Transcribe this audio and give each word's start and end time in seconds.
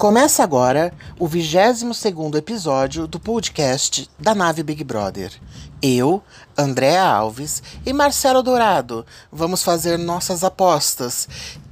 Começa 0.00 0.42
agora 0.42 0.94
o 1.18 1.28
22º 1.28 2.34
episódio 2.36 3.06
do 3.06 3.20
podcast 3.20 4.08
da 4.18 4.34
nave 4.34 4.62
Big 4.62 4.82
Brother. 4.82 5.30
Eu, 5.82 6.22
Andréa 6.56 7.04
Alves 7.04 7.62
e 7.84 7.92
Marcelo 7.92 8.42
Dourado 8.42 9.04
vamos 9.30 9.62
fazer 9.62 9.98
nossas 9.98 10.42
apostas 10.42 11.28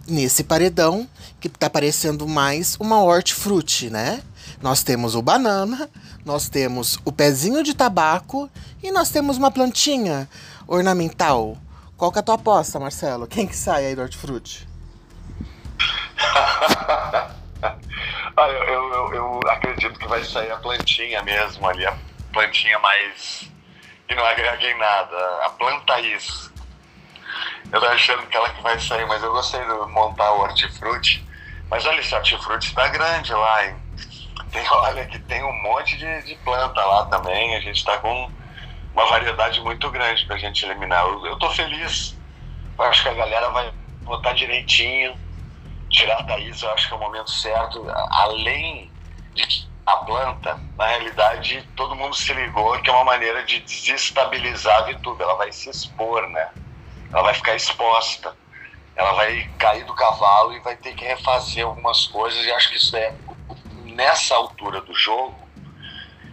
nesse 0.07 0.45
paredão 0.45 1.09
que 1.41 1.49
tá 1.49 1.71
parecendo 1.71 2.29
mais 2.29 2.77
uma 2.79 3.03
hortifruti, 3.03 3.89
né? 3.89 4.23
Nós 4.61 4.83
temos 4.83 5.15
o 5.15 5.23
banana, 5.23 5.89
nós 6.23 6.51
temos 6.51 6.99
o 7.07 7.11
pezinho 7.11 7.63
de 7.63 7.73
tabaco 7.73 8.51
e 8.83 8.91
nós 8.93 9.09
temos 9.09 9.39
uma 9.39 9.51
plantinha 9.51 10.29
ornamental. 10.67 11.57
Qual 11.97 12.13
que 12.13 12.19
é 12.19 12.21
a 12.21 12.23
tua 12.23 12.35
aposta, 12.35 12.79
Marcelo? 12.79 13.27
Quem 13.27 13.47
que 13.47 13.57
sai 13.57 13.87
aí 13.87 13.97
do 13.97 14.03
hortifruti? 14.03 14.69
Ah, 17.63 18.49
eu, 18.49 18.93
eu, 18.93 19.15
eu, 19.15 19.41
acredito 19.51 19.99
que 19.99 20.07
vai 20.07 20.23
sair 20.23 20.51
a 20.53 20.57
plantinha 20.57 21.23
mesmo 21.23 21.67
ali, 21.67 21.85
a 21.85 21.97
plantinha 22.33 22.79
mais. 22.79 23.51
que 24.07 24.15
não 24.15 24.25
agrega 24.25 24.71
em 24.71 24.79
nada, 24.79 25.45
a 25.45 25.51
planta 25.51 26.01
isso. 26.01 26.53
Eu 27.73 27.81
tô 27.81 27.87
achando 27.87 28.27
que 28.27 28.37
ela 28.37 28.51
que 28.51 28.63
vai 28.63 28.79
sair, 28.79 29.07
mas 29.07 29.23
eu 29.23 29.33
gostei 29.33 29.61
de 29.61 29.93
montar 29.93 30.33
o 30.33 30.41
hortifruti. 30.41 31.27
Mas 31.69 31.85
olha, 31.85 32.01
esse 32.01 32.15
hortifruti 32.15 32.73
tá 32.75 32.89
grande 32.89 33.33
lá, 33.33 33.67
hein? 33.67 33.77
Tem, 34.53 34.65
olha 34.71 35.05
que 35.07 35.19
tem 35.19 35.43
um 35.43 35.63
monte 35.63 35.97
de, 35.97 36.23
de 36.23 36.35
planta 36.37 36.81
lá 36.85 37.07
também. 37.07 37.57
A 37.57 37.61
gente 37.61 37.85
tá 37.85 37.99
com 37.99 38.31
uma 38.95 39.07
variedade 39.07 39.61
muito 39.61 39.91
grande 39.91 40.25
pra 40.27 40.39
gente 40.39 40.65
eliminar. 40.65 41.05
Eu, 41.05 41.27
eu 41.27 41.39
tô 41.39 41.51
feliz. 41.51 42.17
Eu 42.79 42.85
acho 42.85 43.03
que 43.03 43.09
a 43.09 43.15
galera 43.15 43.51
vai 43.51 43.73
votar 44.05 44.35
direitinho 44.35 45.19
tirar 45.91 46.21
a 46.21 46.25
Thaís, 46.25 46.63
eu 46.63 46.71
acho 46.73 46.89
que 46.89 46.95
é 46.95 46.97
o 46.97 47.01
momento 47.01 47.31
certo. 47.31 47.85
Além 48.11 48.91
de 49.35 49.69
a 49.87 49.97
planta, 49.99 50.61
na 50.77 50.87
realidade, 50.87 51.67
todo 51.75 51.97
mundo 51.97 52.15
se 52.15 52.33
ligou 52.35 52.79
que 52.83 52.91
é 52.91 52.93
uma 52.93 53.05
maneira 53.05 53.43
de 53.45 53.61
desestabilizar 53.61 54.77
a 54.77 54.83
Vitube. 54.83 55.23
Ela 55.23 55.35
vai 55.35 55.51
se 55.51 55.71
expor, 55.71 56.29
né? 56.29 56.51
Ela 57.11 57.23
vai 57.23 57.35
ficar 57.35 57.55
exposta. 57.55 58.37
Ela 58.95 59.13
vai 59.13 59.49
cair 59.59 59.85
do 59.85 59.95
cavalo 59.95 60.53
e 60.53 60.61
vai 60.61 60.77
ter 60.77 60.95
que 60.95 61.05
refazer 61.05 61.65
algumas 61.65 62.07
coisas. 62.07 62.45
E 62.45 62.53
acho 62.53 62.69
que 62.69 62.77
isso 62.77 62.95
é, 62.97 63.15
nessa 63.85 64.35
altura 64.35 64.83
do 64.83 64.95
jogo, 64.95 65.39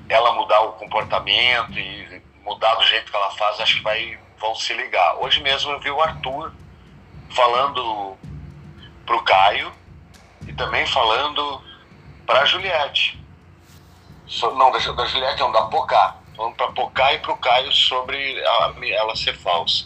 ela 0.10 0.34
mudar 0.34 0.60
o 0.62 0.74
comportamento 0.74 1.80
e 1.80 2.22
mudar 2.44 2.76
do 2.76 2.84
jeito 2.84 3.10
que 3.10 3.16
ela 3.16 3.32
faz, 3.32 3.60
acho 3.60 3.78
que 3.78 3.84
vai, 3.84 4.20
vão 4.40 4.54
se 4.54 4.74
ligar. 4.74 5.16
Hoje 5.16 5.42
mesmo 5.42 5.72
eu 5.72 5.80
vi 5.80 5.90
o 5.90 6.02
Arthur 6.02 6.54
falando 7.30 8.18
para 9.06 9.16
o 9.16 9.24
Caio 9.24 9.72
e 10.48 10.54
também 10.54 10.86
falando 10.88 11.62
para 12.26 12.42
a 12.42 12.46
Juliette. 12.46 13.24
So, 14.28 14.52
não, 14.56 14.72
da, 14.72 14.80
da 14.80 15.06
Juliette 15.06 15.40
não, 15.40 15.52
da 15.52 15.64
Pocá. 15.64 16.16
Falando 16.36 16.56
para 16.56 16.72
Pocá 16.72 17.14
e 17.14 17.20
para 17.20 17.32
o 17.32 17.38
Caio 17.38 17.72
sobre 17.72 18.44
a, 18.46 18.74
ela 18.94 19.16
ser 19.16 19.36
falsa. 19.38 19.86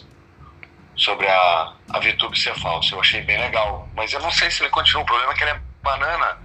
Sobre 0.96 1.28
a, 1.28 1.72
a 1.90 1.98
Vitube 2.00 2.38
ser 2.38 2.54
falsa. 2.58 2.94
Eu 2.94 3.00
achei 3.00 3.22
bem 3.22 3.38
legal. 3.38 3.88
Mas 3.94 4.12
eu 4.12 4.20
não 4.20 4.30
sei 4.30 4.50
se 4.50 4.62
ele 4.62 4.70
continua. 4.70 5.02
O 5.02 5.06
problema 5.06 5.32
é 5.32 5.34
que 5.34 5.42
ele 5.42 5.50
é 5.50 5.60
banana. 5.82 6.38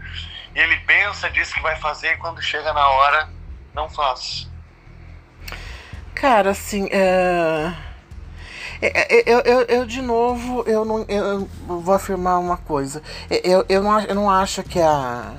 E 0.54 0.60
ele 0.60 0.78
pensa, 0.82 1.30
diz 1.30 1.54
que 1.54 1.62
vai 1.62 1.76
fazer 1.78 2.14
e 2.14 2.18
quando 2.18 2.42
chega 2.42 2.72
na 2.72 2.88
hora, 2.90 3.30
não 3.74 3.90
faz. 3.90 4.50
Cara, 6.14 6.52
assim, 6.52 6.88
é... 6.92 7.74
É, 8.94 9.20
é, 9.20 9.24
eu, 9.26 9.40
eu, 9.40 9.62
eu, 9.62 9.86
de 9.86 10.02
novo, 10.02 10.64
eu 10.68 10.86
não 10.86 11.06
eu 11.08 11.48
vou 11.68 11.96
afirmar 11.96 12.40
uma 12.40 12.58
coisa. 12.58 13.02
É, 13.30 13.42
eu, 13.44 13.66
eu, 13.68 13.82
não, 13.82 14.00
eu 14.02 14.16
não 14.16 14.30
acho 14.30 14.64
que 14.64 14.80
a 14.80 15.34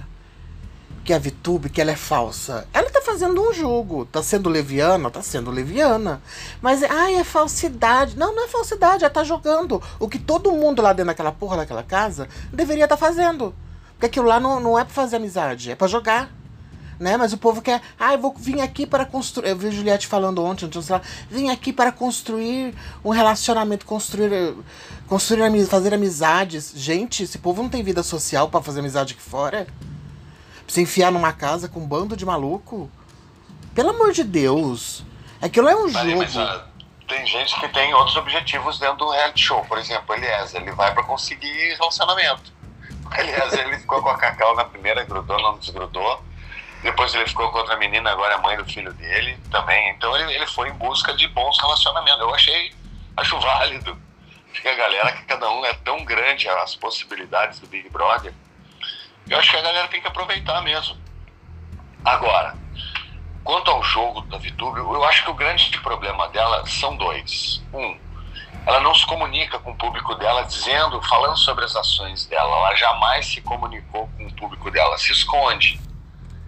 que 1.04 1.12
a 1.12 1.18
VTube, 1.20 1.70
que 1.70 1.80
ela 1.80 1.92
é 1.92 1.96
falsa. 1.96 2.66
Ela 2.74 2.90
tá 2.90 3.00
fazendo 3.00 3.40
um 3.40 3.52
jogo. 3.52 4.04
Tá 4.06 4.24
sendo 4.24 4.50
leviana? 4.50 5.08
Tá 5.08 5.22
sendo 5.22 5.52
leviana. 5.52 6.20
Mas, 6.60 6.82
ai, 6.82 7.14
é 7.14 7.22
falsidade. 7.22 8.18
Não, 8.18 8.34
não 8.34 8.44
é 8.44 8.48
falsidade. 8.48 9.04
Ela 9.04 9.14
tá 9.14 9.22
jogando 9.22 9.80
o 10.00 10.08
que 10.08 10.18
todo 10.18 10.50
mundo 10.50 10.82
lá 10.82 10.92
dentro 10.92 11.06
daquela 11.06 11.30
porra 11.30 11.58
daquela 11.58 11.84
casa 11.84 12.28
deveria 12.52 12.84
estar 12.84 12.96
tá 12.96 13.06
fazendo. 13.06 13.54
Porque 13.92 14.06
aquilo 14.06 14.26
lá 14.26 14.40
não, 14.40 14.58
não 14.58 14.76
é 14.76 14.82
pra 14.82 14.92
fazer 14.92 15.16
amizade, 15.16 15.70
é 15.70 15.76
para 15.76 15.86
jogar 15.86 16.28
né? 16.98 17.16
Mas 17.16 17.32
o 17.32 17.38
povo 17.38 17.60
quer, 17.60 17.80
ah, 17.98 18.14
eu 18.14 18.18
vou 18.18 18.34
vir 18.36 18.60
aqui 18.60 18.86
para 18.86 19.04
construir. 19.04 19.50
Eu 19.50 19.56
vi 19.56 19.70
Juliette 19.70 20.06
falando 20.06 20.42
ontem, 20.44 20.66
então, 20.66 20.80
sei 20.80 20.96
lá, 20.96 21.02
vim 21.30 21.50
aqui 21.50 21.72
para 21.72 21.92
construir 21.92 22.74
um 23.04 23.10
relacionamento, 23.10 23.84
construir, 23.84 24.54
construir, 25.06 25.66
fazer 25.66 25.94
amizades. 25.94 26.72
Gente, 26.74 27.22
esse 27.22 27.38
povo 27.38 27.62
não 27.62 27.68
tem 27.68 27.82
vida 27.82 28.02
social 28.02 28.48
para 28.48 28.62
fazer 28.62 28.80
amizade 28.80 29.14
aqui 29.14 29.22
fora. 29.22 29.66
Pra 29.66 30.74
você 30.74 30.80
enfiar 30.80 31.12
numa 31.12 31.32
casa 31.32 31.68
com 31.68 31.80
um 31.80 31.86
bando 31.86 32.16
de 32.16 32.24
maluco. 32.24 32.90
Pelo 33.74 33.90
amor 33.90 34.12
de 34.12 34.24
Deus. 34.24 35.04
Aquilo 35.40 35.68
é 35.68 35.76
um 35.76 35.88
jogo. 35.88 36.16
Mas, 36.16 36.34
uh, 36.34 36.60
tem 37.06 37.24
gente 37.26 37.60
que 37.60 37.68
tem 37.68 37.94
outros 37.94 38.16
objetivos 38.16 38.78
dentro 38.78 38.96
do 38.96 39.10
reality 39.10 39.44
show. 39.44 39.64
Por 39.66 39.78
exemplo, 39.78 40.14
Eliezer, 40.14 40.62
ele 40.62 40.72
vai 40.72 40.92
para 40.92 41.04
conseguir 41.04 41.74
relacionamento. 41.74 42.52
Eliezer, 43.16 43.66
ele 43.66 43.78
ficou 43.78 44.02
com 44.02 44.08
a 44.08 44.16
Cacau 44.16 44.56
na 44.56 44.64
primeira, 44.64 45.04
grudou, 45.04 45.38
não 45.40 45.58
desgrudou 45.58 46.20
depois 46.82 47.14
ele 47.14 47.26
ficou 47.26 47.50
com 47.50 47.58
outra 47.58 47.76
menina, 47.76 48.10
agora 48.10 48.34
é 48.34 48.38
mãe 48.38 48.56
do 48.56 48.64
filho 48.64 48.92
dele 48.92 49.38
também. 49.50 49.90
Então 49.90 50.14
ele, 50.16 50.34
ele 50.34 50.46
foi 50.46 50.68
em 50.68 50.74
busca 50.74 51.14
de 51.14 51.26
bons 51.28 51.58
relacionamentos. 51.60 52.20
Eu 52.20 52.34
achei, 52.34 52.74
acho 53.16 53.38
válido. 53.40 53.98
Porque 54.52 54.68
a 54.68 54.74
galera, 54.74 55.12
que 55.12 55.24
cada 55.24 55.50
um 55.50 55.64
é 55.64 55.74
tão 55.74 56.04
grande, 56.04 56.48
as 56.48 56.74
possibilidades 56.74 57.60
do 57.60 57.66
Big 57.66 57.88
Brother. 57.88 58.32
Eu 59.28 59.38
acho 59.38 59.50
que 59.50 59.56
a 59.56 59.62
galera 59.62 59.88
tem 59.88 60.00
que 60.00 60.06
aproveitar 60.06 60.62
mesmo. 60.62 60.96
Agora, 62.04 62.56
quanto 63.42 63.70
ao 63.70 63.82
jogo 63.82 64.20
da 64.22 64.38
VTube, 64.38 64.78
eu 64.78 65.04
acho 65.04 65.24
que 65.24 65.30
o 65.30 65.34
grande 65.34 65.78
problema 65.80 66.28
dela 66.28 66.64
são 66.66 66.96
dois. 66.96 67.62
Um, 67.72 67.98
ela 68.64 68.80
não 68.80 68.94
se 68.94 69.04
comunica 69.06 69.58
com 69.58 69.72
o 69.72 69.76
público 69.76 70.14
dela 70.14 70.42
dizendo, 70.44 71.02
falando 71.02 71.36
sobre 71.36 71.64
as 71.64 71.74
ações 71.74 72.26
dela. 72.26 72.56
Ela 72.56 72.74
jamais 72.76 73.26
se 73.26 73.40
comunicou 73.40 74.08
com 74.16 74.26
o 74.26 74.32
público 74.34 74.70
dela, 74.70 74.96
se 74.98 75.12
esconde 75.12 75.80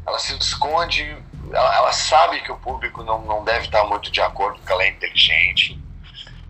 ela 0.08 0.18
se 0.18 0.36
esconde, 0.36 1.04
ela, 1.52 1.76
ela, 1.76 1.92
sabe 1.92 2.40
que 2.40 2.50
o 2.50 2.56
público 2.58 3.02
não, 3.04 3.20
não 3.22 3.44
deve 3.44 3.66
estar 3.66 3.84
muito 3.84 4.10
de 4.10 4.20
acordo, 4.20 4.58
porque 4.58 4.72
ela 4.72 4.82
é 4.82 4.88
inteligente. 4.88 5.78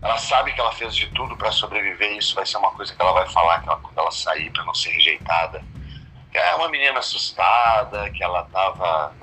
Ela 0.01 0.17
sabe 0.17 0.53
que 0.53 0.61
ela 0.61 0.71
fez 0.71 0.95
de 0.95 1.07
tudo 1.07 1.35
para 1.35 1.51
sobreviver, 1.51 2.17
isso 2.17 2.35
vai 2.35 2.45
ser 2.45 2.57
uma 2.57 2.71
coisa 2.71 2.95
que 2.95 3.01
ela 3.01 3.11
vai 3.11 3.27
falar 3.29 3.61
ela, 3.65 3.77
quando 3.77 3.97
ela 3.97 4.11
sair, 4.11 4.49
para 4.51 4.63
não 4.63 4.73
ser 4.73 4.91
rejeitada. 4.91 5.61
É 6.33 6.55
uma 6.55 6.69
menina 6.69 6.99
assustada, 6.99 8.09
que 8.11 8.23
ela 8.23 8.43
estava 8.43 9.13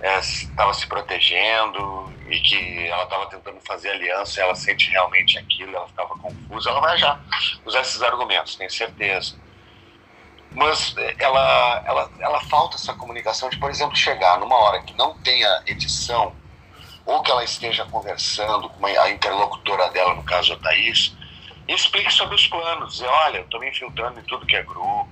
é, 0.00 0.20
tava 0.56 0.72
se 0.72 0.86
protegendo 0.86 2.12
e 2.28 2.38
que 2.40 2.86
ela 2.86 3.02
estava 3.04 3.26
tentando 3.26 3.60
fazer 3.60 3.90
aliança 3.90 4.40
ela 4.40 4.54
sente 4.54 4.88
realmente 4.90 5.38
aquilo, 5.38 5.74
ela 5.74 5.88
ficava 5.88 6.16
confusa. 6.16 6.70
Ela 6.70 6.80
vai 6.80 6.96
já 6.96 7.18
usar 7.66 7.80
esses 7.80 8.00
argumentos, 8.02 8.54
tenho 8.54 8.70
certeza 8.70 9.36
mas 10.54 10.94
ela, 11.18 11.82
ela, 11.86 12.10
ela 12.18 12.40
falta 12.42 12.76
essa 12.76 12.92
comunicação 12.94 13.48
de, 13.48 13.56
por 13.58 13.70
exemplo, 13.70 13.96
chegar 13.96 14.38
numa 14.38 14.56
hora 14.56 14.82
que 14.82 14.96
não 14.96 15.16
tenha 15.18 15.62
edição, 15.66 16.34
ou 17.06 17.22
que 17.22 17.30
ela 17.30 17.44
esteja 17.44 17.84
conversando 17.86 18.68
com 18.68 18.86
a 18.86 19.10
interlocutora 19.10 19.88
dela, 19.90 20.14
no 20.14 20.22
caso 20.22 20.52
a 20.52 20.56
Thaís, 20.56 21.16
e 21.68 21.72
explique 21.72 22.12
sobre 22.12 22.34
os 22.34 22.46
planos. 22.46 22.94
Dizer, 22.94 23.06
olha, 23.06 23.38
eu 23.38 23.44
estou 23.44 23.60
me 23.60 23.68
infiltrando 23.68 24.18
em 24.20 24.24
tudo 24.24 24.46
que 24.46 24.56
é 24.56 24.62
grupo, 24.62 25.08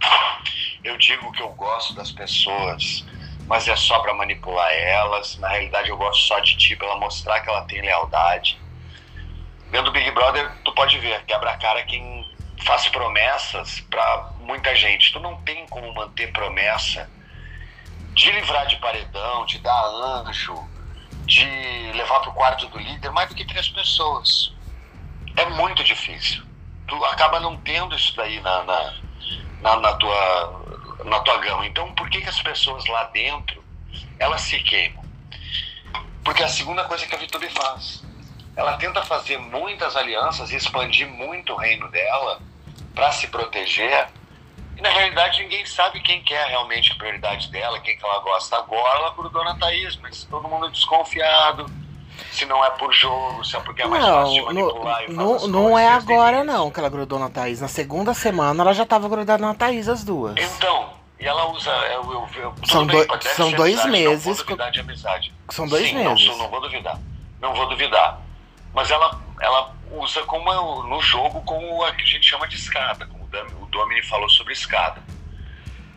eu 0.83 0.97
digo 0.97 1.31
que 1.33 1.43
eu 1.43 1.51
gosto 1.51 1.95
das 1.95 2.11
pessoas, 2.11 3.07
mas 3.47 3.69
é 3.69 3.77
só 3.77 4.01
para 4.01 4.15
manipular 4.15 4.73
elas. 4.73 5.39
Na 5.39 5.49
realidade, 5.49 5.89
eu 5.89 5.97
gosto 5.97 6.23
só 6.23 6.39
de 6.41 6.57
ti, 6.57 6.77
para 6.77 6.89
ela 6.89 6.99
mostrar 6.99 7.41
que 7.41 7.49
ela 7.49 7.63
tem 7.63 7.81
lealdade. 7.81 8.61
Vendo 9.71 9.93
Big 9.93 10.11
Brother, 10.13 10.51
tu 10.65 10.73
pode 10.73 10.99
ver, 10.99 11.25
quebra 11.27 11.51
a 11.51 11.57
cara 11.59 11.83
quem 11.85 12.18
faz 12.65 12.89
promessas 12.89 13.81
para 13.91 14.33
muita 14.41 14.75
gente. 14.75 15.13
Tu 15.13 15.21
não 15.21 15.37
tem 15.43 15.67
como 15.69 15.93
manter 15.95 16.33
promessa 16.33 17.09
de 18.15 18.31
livrar 18.33 18.67
de 18.67 18.77
paredão, 18.77 19.47
de 19.47 19.59
dar 19.59 19.85
anjo, 19.85 20.69
de 21.25 21.93
levar 21.95 22.21
para 22.21 22.31
o 22.31 22.35
quarto 22.35 22.67
do 22.69 22.79
líder 22.79 23.11
mais 23.11 23.29
do 23.29 23.35
que 23.35 23.45
três 23.45 23.69
pessoas. 23.69 24.53
É 25.37 25.45
muito 25.51 25.85
difícil. 25.85 26.43
Tu 26.87 27.05
acaba 27.05 27.39
não 27.39 27.57
tendo 27.59 27.95
isso 27.95 28.17
daí 28.17 28.41
na, 28.41 28.65
na, 28.65 28.95
na, 29.61 29.77
na 29.77 29.93
tua, 29.95 31.05
na 31.05 31.21
tua 31.21 31.39
gama. 31.39 31.67
Então, 31.67 31.95
por 31.95 32.09
que, 32.11 32.21
que 32.21 32.29
as 32.29 32.43
pessoas 32.43 32.85
lá 32.87 33.05
dentro 33.05 33.63
elas 34.19 34.41
se 34.41 34.59
queimam? 34.61 35.05
Porque 36.25 36.43
a 36.43 36.49
segunda 36.49 36.85
coisa 36.85 37.07
que 37.07 37.15
a 37.15 37.19
Vitube 37.19 37.49
faz. 37.51 38.05
Ela 38.57 38.77
tenta 38.77 39.05
fazer 39.05 39.39
muitas 39.39 39.95
alianças 39.95 40.51
e 40.51 40.57
expandir 40.57 41.07
muito 41.07 41.53
o 41.53 41.57
reino 41.57 41.89
dela 41.91 42.41
para 42.99 43.13
se 43.13 43.29
proteger. 43.29 44.09
E 44.77 44.83
na 44.83 44.91
realidade 44.91 45.41
ninguém 45.41 45.65
sabe 45.65 46.01
quem 46.01 46.21
que 46.21 46.35
é 46.35 46.47
realmente 46.47 46.91
a 46.91 46.97
prioridade 46.97 47.49
dela, 47.49 47.79
quem 47.79 47.97
que 47.97 48.05
ela 48.05 48.19
gosta. 48.19 48.57
Agora 48.57 48.99
ela 48.99 49.15
grudou 49.15 49.45
na 49.45 49.55
Thaís, 49.55 49.97
mas 50.03 50.25
todo 50.25 50.49
mundo 50.49 50.67
é 50.67 50.71
desconfiado. 50.71 51.67
Se 52.33 52.45
não 52.45 52.65
é 52.65 52.71
por 52.71 52.93
jogo, 52.93 53.45
se 53.45 53.57
é 53.57 53.61
porque 53.61 53.83
é 53.83 53.87
mais 53.87 54.05
não, 54.05 54.13
fácil 54.13 54.35
de 54.35 54.55
manipular 54.55 55.09
no, 55.09 55.15
Não, 55.15 55.49
não 55.49 55.79
é 55.79 55.87
agora 55.87 56.43
não 56.43 56.73
que 56.73 56.81
ela 56.81 56.89
grudou 56.89 57.21
na 57.21 57.31
Thaís. 57.31 57.61
Na 57.61 57.69
segunda 57.69 58.13
semana 58.15 58.65
ela 58.65 58.75
já 58.75 58.83
estava 58.83 59.09
grudada 59.09 59.41
na 59.41 59.55
Thaís, 59.55 59.89
as 59.89 60.03
duas. 60.03 60.35
Então, 60.37 60.91
E 61.21 61.27
ela 61.27 61.49
usa. 61.53 61.71
Eu, 61.71 62.03
eu, 62.13 62.29
eu, 62.35 62.55
são 62.65 62.85
bem, 62.85 63.07
do, 63.07 63.23
são 63.23 63.53
dois 63.53 63.79
amizade, 63.79 63.91
meses. 63.91 64.27
Não 64.27 64.35
vou 64.35 64.45
duvidar 64.45 64.71
de 64.73 64.81
amizade. 64.81 65.35
São 65.51 65.69
dois 65.69 65.89
Sim, 65.89 65.95
meses. 65.95 66.27
Não, 66.27 66.39
não 66.39 66.49
vou 66.49 66.61
duvidar. 66.61 66.99
Não 67.41 67.55
vou 67.55 67.69
duvidar. 67.69 68.21
Mas 68.75 68.91
ela, 68.91 69.21
ela 69.41 69.75
usa 69.91 70.23
como 70.25 70.83
no 70.85 71.01
jogo 71.01 71.43
como 71.43 71.83
a 71.85 71.93
que 71.93 72.03
a 72.03 72.07
gente 72.07 72.27
chama 72.29 72.47
de 72.47 72.57
escada, 72.57 73.07
como 73.07 73.29
o 73.61 73.67
Domini 73.67 74.03
falou 74.03 74.29
sobre 74.29 74.53
escada. 74.53 75.03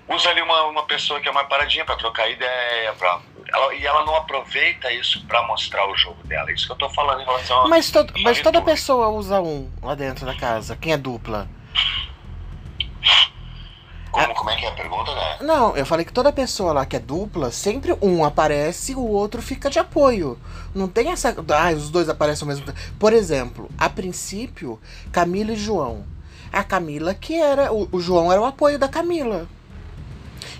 Usa 0.08 0.30
ali 0.30 0.42
uma, 0.42 0.64
uma 0.64 0.84
pessoa 0.84 1.22
que 1.22 1.30
é 1.30 1.32
mais 1.32 1.48
paradinha 1.48 1.86
para 1.86 1.96
trocar 1.96 2.30
ideia, 2.30 2.94
pra, 2.94 3.22
ela, 3.54 3.74
e 3.76 3.86
ela 3.86 4.06
não 4.06 4.16
aproveita 4.16 4.92
isso 4.92 5.26
para 5.26 5.42
mostrar 5.44 5.90
o 5.90 5.96
jogo 5.96 6.22
dela. 6.26 6.50
É 6.50 6.54
isso 6.54 6.66
que 6.66 6.72
eu 6.72 6.78
tô 6.78 6.90
falando 6.90 7.22
em 7.22 7.26
relação 7.26 7.68
mas, 7.68 7.92
to, 7.92 8.06
mas 8.22 8.42
toda 8.42 8.62
pessoa 8.62 9.10
usa 9.10 9.42
um 9.42 9.72
lá 9.82 9.96
dentro 9.96 10.26
da 10.26 10.36
casa. 10.36 10.76
Quem 10.76 10.94
é 10.94 10.98
dupla? 10.98 11.48
Como, 14.12 14.34
como 14.36 14.50
é 14.50 14.56
que 14.58 14.66
é 14.66 14.69
a 14.69 14.74
pergunta, 14.74 15.16
né? 15.16 15.38
Não, 15.42 15.75
eu 15.75 15.86
falei 15.86 16.06
que 16.06 16.12
toda 16.12 16.34
pessoa 16.34 16.74
lá 16.74 16.86
que 16.86 16.98
é 16.98 17.00
dupla, 17.00 17.50
sempre 17.50 17.96
um 18.02 18.25
aparece, 18.25 18.94
o 18.94 19.08
outro 19.08 19.42
fica 19.42 19.69
de 19.69 19.80
apoio. 19.80 20.38
Não 20.75 20.88
tem 20.88 21.12
essa. 21.12 21.34
Ah, 21.50 21.72
os 21.72 21.90
dois 21.90 22.10
aparecem 22.10 22.44
ao 22.44 22.50
mesmo 22.50 22.66
tempo. 22.66 22.78
Por 23.00 23.13
exemplo, 23.13 23.69
a 23.78 23.90
princípio, 23.90 24.80
Camila 25.12 25.54
e 25.54 25.56
João. 25.56 26.04
A 26.52 26.63
Camila 26.63 27.13
que 27.13 27.36
era. 27.36 27.72
O, 27.72 27.88
o 27.92 28.02
João 28.02 28.31
era 28.31 28.42
o 28.42 28.46
apoio 28.46 28.78
da 28.78 28.90
Camila. 28.90 29.48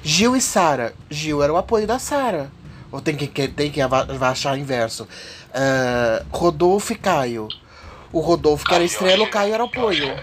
Gil 0.02 0.36
e 0.36 0.42
Sara. 0.42 0.94
Gil 1.10 1.44
era 1.44 1.52
o 1.52 1.58
apoio 1.58 1.86
da 1.86 2.00
Sara. 2.00 2.50
Ou 2.92 3.02
tem 3.02 3.16
que, 3.16 3.48
tem 3.48 3.70
que 3.70 3.82
achar 3.82 4.58
inverso. 4.58 5.04
Uh, 5.04 6.26
Rodolfo 6.32 6.94
e 6.94 6.96
Caio. 6.96 7.48
O 8.14 8.20
Rodolfo 8.20 8.66
que 8.66 8.74
era 8.74 8.84
estrela, 8.84 9.24
o 9.24 9.30
Caio 9.30 9.54
era 9.54 9.64
o 9.64 9.68
apoio. 9.68 10.14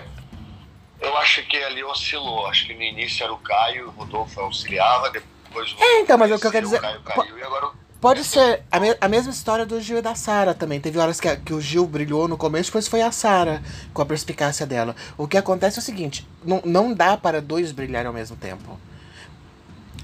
Eu 1.01 1.17
acho 1.19 1.43
que 1.47 1.57
ali 1.57 1.83
oscilou. 1.85 2.47
Acho 2.47 2.67
que 2.67 2.75
no 2.75 2.83
início 2.83 3.25
era 3.25 3.33
o 3.33 3.39
Caio, 3.39 3.89
o 3.89 3.91
Rodolfo 3.91 4.41
auxiliava, 4.41 5.11
depois 5.11 5.73
o 5.73 5.83
É, 5.83 6.01
então, 6.01 6.19
mas 6.19 6.31
é 6.31 6.35
o 6.35 6.39
que 6.39 6.47
eu 6.47 6.51
quero 6.51 6.67
dizer. 6.67 6.81
Caio 6.81 7.01
caiu, 7.03 7.39
e 7.39 7.43
agora 7.43 7.71
Pode 8.01 8.23
ser 8.23 8.63
a, 8.71 8.79
me 8.79 8.97
a, 9.01 9.09
mesma 9.09 9.33
história 9.33 9.67
do 9.67 9.81
Gil 9.81 9.99
e 9.99 10.03
da 10.03 10.15
Sara 10.15 10.55
também. 10.55 10.81
Teve 10.81 11.01
horas 11.01 11.19
que, 11.19 11.27
a, 11.27 11.37
que 11.37 11.53
o 11.53 11.61
Gil 11.61 11.85
brilhou 11.85 12.29
no 12.29 12.37
começo, 12.37 12.71
depois 12.71 12.87
foi 12.87 13.03
a 13.03 13.11
Sara, 13.11 13.61
com 13.93 14.01
a 14.01 14.07
perspicácia 14.07 14.65
dela. 14.65 14.95
O 15.17 15.27
que 15.27 15.37
acontece 15.37 15.81
é 15.81 15.83
o 15.83 15.85
seguinte: 15.85 16.27
não, 16.45 16.63
não 16.65 16.95
dá 16.95 17.17
para 17.17 17.43
dois 17.43 17.73
brilharem 17.73 18.07
ao 18.07 18.13
mesmo 18.13 18.37
tempo. 18.37 18.79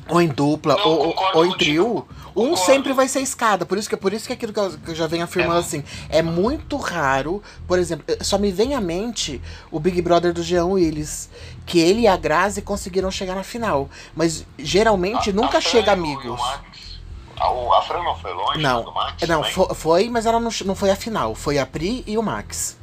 Ou 0.09 0.21
em 0.21 0.29
dupla, 0.29 0.77
não, 0.77 0.87
ou, 0.87 1.15
ou, 1.35 1.47
em 1.47 1.57
trio, 1.57 2.07
um 2.37 2.51
concordo. 2.51 2.57
sempre 2.59 2.93
vai 2.93 3.09
ser 3.09 3.21
escada. 3.21 3.65
Por 3.65 3.79
isso 3.79 3.89
que, 3.89 3.97
por 3.97 4.13
isso 4.13 4.27
que 4.27 4.33
é 4.33 4.37
aquilo 4.37 4.53
que 4.53 4.59
eu, 4.59 4.71
que 4.79 4.91
eu 4.91 4.95
já 4.95 5.07
venho 5.07 5.25
afirmando 5.25 5.57
é. 5.57 5.61
assim. 5.61 5.83
É 6.11 6.21
muito 6.21 6.77
raro, 6.77 7.43
por 7.67 7.79
exemplo, 7.79 8.05
só 8.21 8.37
me 8.37 8.53
vem 8.53 8.75
à 8.75 8.81
mente 8.81 9.41
o 9.71 9.81
Big 9.81 10.03
Brother 10.03 10.33
do 10.33 10.43
Jean 10.43 10.67
Willis. 10.67 11.31
Que 11.65 11.81
ele 11.81 12.03
e 12.03 12.07
a 12.07 12.17
Grazi 12.17 12.61
conseguiram 12.61 13.11
chegar 13.11 13.35
na 13.35 13.43
final. 13.43 13.89
Mas 14.15 14.45
geralmente 14.59 15.31
a, 15.31 15.33
nunca 15.33 15.59
a 15.59 15.61
chega 15.61 15.93
amigos. 15.93 16.39
A, 17.39 17.47
a 17.79 17.83
Fran 17.83 18.03
não 18.03 18.17
foi 18.17 18.33
longe 18.33 18.61
não, 18.61 18.85
do 18.85 18.93
Max? 18.93 19.27
Não, 19.27 19.43
foi, 19.43 19.75
foi, 19.75 20.09
mas 20.11 20.27
ela 20.27 20.39
não, 20.39 20.51
não 20.67 20.75
foi 20.75 20.91
a 20.91 20.97
final. 20.97 21.35
Foi 21.35 21.59
a 21.59 21.65
Pri 21.65 22.05
e 22.07 22.19
o 22.19 22.23
Max. 22.23 22.77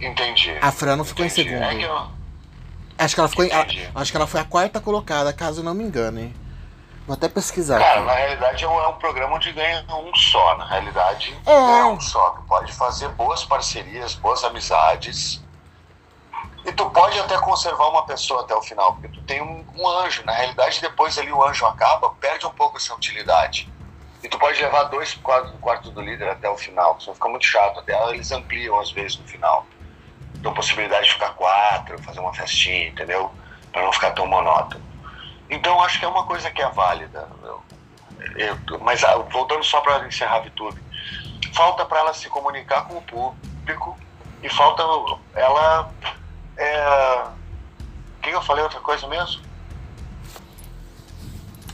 Entendi. 0.00 0.56
A 0.60 0.72
Fran 0.72 0.96
não 0.96 1.04
ficou 1.04 1.24
Entendi. 1.24 1.42
em 1.42 1.44
segundo. 1.44 1.62
É 1.62 1.74
que 1.76 1.82
eu... 1.82 2.21
Acho 3.04 3.14
que 3.14 3.20
ela 3.20 3.28
ficou. 3.28 3.46
Acho 3.94 4.10
que 4.10 4.16
ela 4.16 4.26
foi 4.26 4.40
a 4.40 4.44
quarta 4.44 4.80
colocada, 4.80 5.32
caso 5.32 5.60
eu 5.60 5.64
não 5.64 5.74
me 5.74 5.84
engane. 5.84 6.34
Vou 7.06 7.14
até 7.14 7.28
pesquisar. 7.28 7.80
Cara, 7.80 7.98
aqui. 7.98 8.06
na 8.06 8.14
realidade 8.14 8.64
é 8.64 8.68
um, 8.68 8.80
é 8.80 8.86
um, 8.86 8.94
programa 8.94 9.34
onde 9.34 9.50
ganha 9.52 9.84
um 9.88 10.14
só. 10.14 10.56
Na 10.56 10.66
realidade, 10.66 11.36
é. 11.44 11.52
ganha 11.52 11.86
um 11.86 12.00
só. 12.00 12.30
Tu 12.30 12.42
pode 12.42 12.72
fazer 12.72 13.08
boas 13.08 13.44
parcerias, 13.44 14.14
boas 14.14 14.44
amizades. 14.44 15.42
E 16.64 16.70
tu 16.70 16.88
pode 16.90 17.18
até 17.18 17.36
conservar 17.38 17.88
uma 17.88 18.06
pessoa 18.06 18.42
até 18.42 18.54
o 18.54 18.62
final, 18.62 18.92
porque 18.92 19.08
tu 19.08 19.20
tem 19.22 19.42
um, 19.42 19.66
um 19.76 19.88
anjo. 19.88 20.24
Na 20.24 20.32
realidade, 20.32 20.80
depois 20.80 21.18
ali 21.18 21.32
o 21.32 21.42
anjo 21.42 21.66
acaba, 21.66 22.10
perde 22.20 22.46
um 22.46 22.52
pouco 22.52 22.76
essa 22.76 22.94
utilidade. 22.94 23.68
E 24.22 24.28
tu 24.28 24.38
pode 24.38 24.62
levar 24.62 24.84
dois 24.84 25.12
do 25.14 25.58
quarto 25.58 25.90
do 25.90 26.00
líder 26.00 26.28
até 26.28 26.48
o 26.48 26.56
final, 26.56 27.00
senão 27.00 27.14
fica 27.14 27.28
muito 27.28 27.44
chato. 27.44 27.80
Até 27.80 28.10
eles 28.10 28.30
ampliam 28.30 28.78
às 28.78 28.92
vezes 28.92 29.18
no 29.18 29.26
final. 29.26 29.66
Dão 30.42 30.52
possibilidade 30.52 31.06
de 31.06 31.12
ficar 31.12 31.30
quatro, 31.30 32.02
fazer 32.02 32.20
uma 32.20 32.34
festinha, 32.34 32.88
entendeu? 32.88 33.30
Para 33.72 33.82
não 33.82 33.92
ficar 33.92 34.10
tão 34.10 34.26
monótono. 34.26 34.84
Então 35.48 35.82
acho 35.82 35.98
que 35.98 36.04
é 36.04 36.08
uma 36.08 36.24
coisa 36.24 36.50
que 36.50 36.60
é 36.60 36.68
válida. 36.68 37.28
Eu, 37.42 37.62
eu, 38.36 38.78
mas 38.80 39.02
ah, 39.04 39.16
voltando 39.30 39.62
só 39.64 39.80
para 39.80 40.06
encerrar 40.06 40.36
a 40.36 40.40
VTube, 40.40 40.82
falta 41.54 41.84
para 41.84 42.00
ela 42.00 42.14
se 42.14 42.28
comunicar 42.28 42.86
com 42.86 42.98
o 42.98 43.02
público 43.02 43.96
e 44.42 44.48
falta 44.48 44.82
ela. 45.34 45.90
É... 46.56 47.24
O 48.18 48.22
que 48.22 48.30
eu 48.30 48.42
falei 48.42 48.62
outra 48.62 48.80
coisa 48.80 49.06
mesmo? 49.08 49.42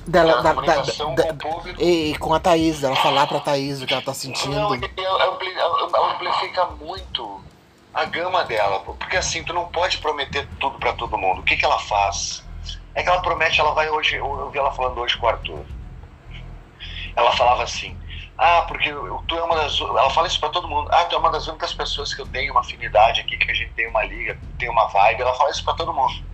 Dela, 0.07 0.43
da, 0.43 0.55
da, 0.55 1.35
público. 1.35 1.83
E, 1.83 2.17
com 2.17 2.33
a 2.33 2.41
Thaís, 2.41 2.81
dela 2.81 2.97
falar 2.97 3.27
pra 3.27 3.41
Thaís 3.41 3.83
o 3.83 3.87
que 3.87 3.93
ela 3.93 4.03
tá 4.03 4.15
sentindo. 4.15 4.57
Não, 4.57 4.73
amplifica 4.73 6.65
muito 6.81 7.43
a 7.99 8.05
gama 8.05 8.45
dela. 8.45 8.81
Porque 8.81 9.17
assim, 9.17 9.43
tu 9.43 9.53
não 9.53 9.67
pode 9.67 9.99
prometer 9.99 10.49
tudo 10.61 10.79
para 10.79 10.93
todo 10.93 11.19
mundo. 11.19 11.41
O 11.41 11.45
que, 11.45 11.57
que 11.57 11.65
ela 11.65 11.79
faz? 11.81 12.47
É 12.95 13.03
que 13.03 13.09
ela 13.09 13.21
promete, 13.21 13.61
ela 13.61 13.73
vai 13.73 13.89
hoje, 13.91 14.17
eu 14.17 14.51
vi 14.51 14.59
ela 14.59 14.73
falando 14.73 15.01
hoje 15.01 15.17
com 15.17 15.27
o 15.27 15.29
Arthur. 15.29 15.65
Ela 17.15 17.33
falava 17.33 17.65
assim, 17.65 17.97
ah, 18.37 18.63
porque 18.69 18.93
tu 19.27 19.37
é 19.37 19.43
uma 19.43 19.57
das. 19.57 19.81
Ela 19.81 20.11
fala 20.11 20.29
isso 20.29 20.39
pra 20.39 20.49
todo 20.51 20.69
mundo. 20.69 20.89
Ah, 20.93 21.05
tu 21.07 21.17
é 21.17 21.19
uma 21.19 21.31
das 21.31 21.49
únicas 21.49 21.75
pessoas 21.75 22.15
que 22.15 22.23
eu 22.23 22.27
tenho 22.27 22.53
uma 22.53 22.61
afinidade 22.61 23.21
aqui, 23.21 23.37
que 23.37 23.51
a 23.51 23.55
gente 23.55 23.73
tem 23.73 23.89
uma 23.89 24.05
liga, 24.05 24.39
tem 24.59 24.71
uma 24.71 24.87
vibe. 24.87 25.23
Ela 25.23 25.35
fala 25.35 25.51
isso 25.51 25.65
pra 25.65 25.75
todo 25.75 25.93
mundo. 25.93 26.25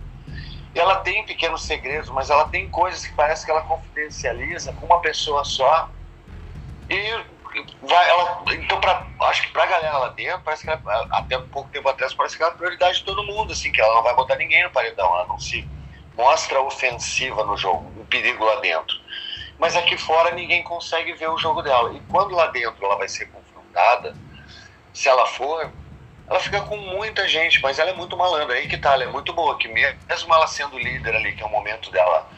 E 0.75 0.79
ela 0.79 0.97
tem 0.97 1.25
pequenos 1.25 1.63
segredos, 1.63 2.09
mas 2.11 2.29
ela 2.29 2.45
tem 2.49 2.69
coisas 2.69 3.05
que 3.05 3.13
parece 3.13 3.43
que 3.43 3.49
ela 3.49 3.61
confidencializa 3.61 4.73
com 4.73 4.85
uma 4.85 4.99
pessoa 4.99 5.43
só. 5.43 5.89
E 6.89 7.23
vai, 7.81 8.09
ela. 8.09 8.43
Então, 8.51 8.79
acho 9.35 9.41
que 9.41 9.51
pra 9.51 9.65
galera 9.65 9.97
lá 9.97 10.09
dentro, 10.09 10.41
parece 10.45 10.63
que 10.63 10.69
ela, 10.69 11.07
até 11.11 11.37
pouco 11.37 11.69
tempo 11.69 11.89
atrás, 11.89 12.13
parece 12.13 12.37
que 12.37 12.43
ela 12.43 12.53
é 12.53 12.55
a 12.55 12.57
prioridade 12.57 12.99
de 12.99 13.03
todo 13.03 13.23
mundo, 13.23 13.51
assim, 13.51 13.69
que 13.69 13.81
ela 13.81 13.93
não 13.95 14.03
vai 14.03 14.15
botar 14.15 14.37
ninguém 14.37 14.63
no 14.63 14.71
paredão, 14.71 15.05
ela 15.05 15.27
não 15.27 15.37
se 15.37 15.67
mostra 16.15 16.61
ofensiva 16.61 17.43
no 17.43 17.57
jogo, 17.57 17.91
um 17.99 18.05
perigo 18.05 18.45
lá 18.45 18.55
dentro. 18.61 18.95
Mas 19.59 19.75
aqui 19.75 19.97
fora 19.97 20.33
ninguém 20.33 20.63
consegue 20.63 21.13
ver 21.13 21.29
o 21.29 21.37
jogo 21.37 21.61
dela. 21.61 21.93
E 21.93 21.99
quando 22.09 22.33
lá 22.33 22.47
dentro 22.47 22.85
ela 22.85 22.95
vai 22.95 23.09
ser 23.09 23.25
confrontada, 23.25 24.15
se 24.93 25.09
ela 25.09 25.25
for, 25.25 25.69
ela 26.29 26.39
fica 26.39 26.61
com 26.61 26.77
muita 26.77 27.27
gente, 27.27 27.61
mas 27.61 27.77
ela 27.77 27.89
é 27.89 27.93
muito 27.93 28.15
malandra. 28.15 28.55
Aí 28.55 28.69
que 28.69 28.77
tá, 28.77 28.93
ela 28.93 29.03
é 29.03 29.07
muito 29.07 29.33
boa, 29.33 29.57
que 29.57 29.67
mesmo 29.67 30.33
ela 30.33 30.47
sendo 30.47 30.79
líder 30.79 31.13
ali, 31.13 31.35
que 31.35 31.43
é 31.43 31.45
o 31.45 31.49
momento 31.49 31.91
dela, 31.91 32.29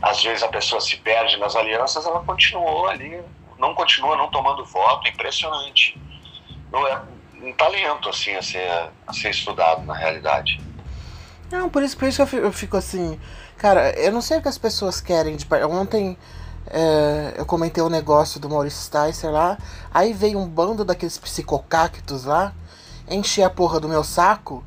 às 0.00 0.22
vezes 0.22 0.44
a 0.44 0.48
pessoa 0.48 0.80
se 0.80 0.96
perde 0.96 1.36
nas 1.38 1.56
alianças, 1.56 2.06
ela 2.06 2.20
continuou 2.20 2.86
ali, 2.86 3.20
não 3.58 3.74
continua 3.74 4.16
não 4.16 4.30
tomando 4.30 4.64
voto, 4.64 5.08
é 5.08 5.10
impressionante. 5.10 6.00
Não 6.72 6.86
é 6.86 7.00
um 7.42 7.52
talento 7.52 8.08
assim 8.08 8.34
a 8.34 8.42
ser, 8.42 8.90
a 9.06 9.12
ser 9.12 9.30
estudado 9.30 9.84
na 9.84 9.94
realidade. 9.94 10.60
Não, 11.50 11.68
por 11.68 11.82
isso, 11.82 11.96
por 11.96 12.06
isso 12.06 12.24
que 12.24 12.36
eu 12.36 12.52
fico 12.52 12.76
assim. 12.76 13.18
Cara, 13.56 13.90
eu 13.98 14.12
não 14.12 14.22
sei 14.22 14.38
o 14.38 14.42
que 14.42 14.48
as 14.48 14.58
pessoas 14.58 15.00
querem 15.00 15.36
de 15.36 15.46
Ontem 15.64 16.16
é, 16.66 17.34
eu 17.36 17.44
comentei 17.44 17.82
um 17.82 17.88
negócio 17.88 18.38
do 18.38 18.48
Maurício 18.48 18.80
Sticer 18.82 19.30
lá. 19.30 19.58
Aí 19.92 20.12
veio 20.12 20.38
um 20.38 20.46
bando 20.46 20.84
daqueles 20.84 21.18
psicocactos 21.18 22.24
lá, 22.24 22.52
encher 23.08 23.42
a 23.42 23.50
porra 23.50 23.80
do 23.80 23.88
meu 23.88 24.04
saco. 24.04 24.64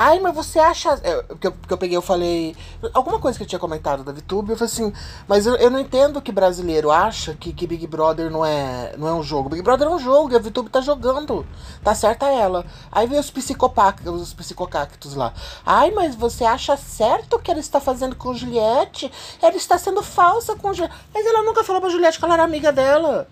Ai, 0.00 0.20
mas 0.20 0.32
você 0.32 0.60
acha. 0.60 0.96
Que 1.40 1.48
eu, 1.48 1.52
que 1.52 1.72
eu 1.72 1.76
peguei, 1.76 1.96
eu 1.96 2.02
falei. 2.02 2.54
Alguma 2.94 3.18
coisa 3.18 3.36
que 3.36 3.42
eu 3.42 3.48
tinha 3.48 3.58
comentado 3.58 4.04
da 4.04 4.12
VTube, 4.12 4.50
eu 4.50 4.56
falei 4.56 4.72
assim. 4.72 4.92
Mas 5.26 5.44
eu, 5.44 5.56
eu 5.56 5.68
não 5.68 5.80
entendo 5.80 6.22
que 6.22 6.30
brasileiro 6.30 6.92
acha 6.92 7.34
que, 7.34 7.52
que 7.52 7.66
Big 7.66 7.84
Brother 7.88 8.30
não 8.30 8.46
é, 8.46 8.94
não 8.96 9.08
é 9.08 9.12
um 9.12 9.24
jogo. 9.24 9.48
Big 9.48 9.60
Brother 9.60 9.88
é 9.88 9.90
um 9.90 9.98
jogo 9.98 10.32
e 10.32 10.36
a 10.36 10.38
VTube 10.38 10.70
tá 10.70 10.80
jogando. 10.80 11.44
Tá 11.82 11.96
certa 11.96 12.26
ela. 12.26 12.64
Aí 12.92 13.08
vem 13.08 13.18
os 13.18 13.28
psicopactos, 13.28 14.22
os 14.22 14.32
psicocactos 14.32 15.16
lá. 15.16 15.34
Ai, 15.66 15.90
mas 15.90 16.14
você 16.14 16.44
acha 16.44 16.76
certo 16.76 17.34
o 17.34 17.38
que 17.40 17.50
ela 17.50 17.58
está 17.58 17.80
fazendo 17.80 18.14
com 18.14 18.32
Juliette? 18.32 19.10
Ela 19.42 19.56
está 19.56 19.76
sendo 19.78 20.00
falsa 20.00 20.54
com 20.54 20.72
Juliette. 20.72 20.96
Mas 21.12 21.26
ela 21.26 21.42
nunca 21.42 21.64
falou 21.64 21.80
pra 21.80 21.90
Juliette 21.90 22.20
que 22.20 22.24
ela 22.24 22.34
era 22.34 22.44
amiga 22.44 22.70
dela. 22.70 23.26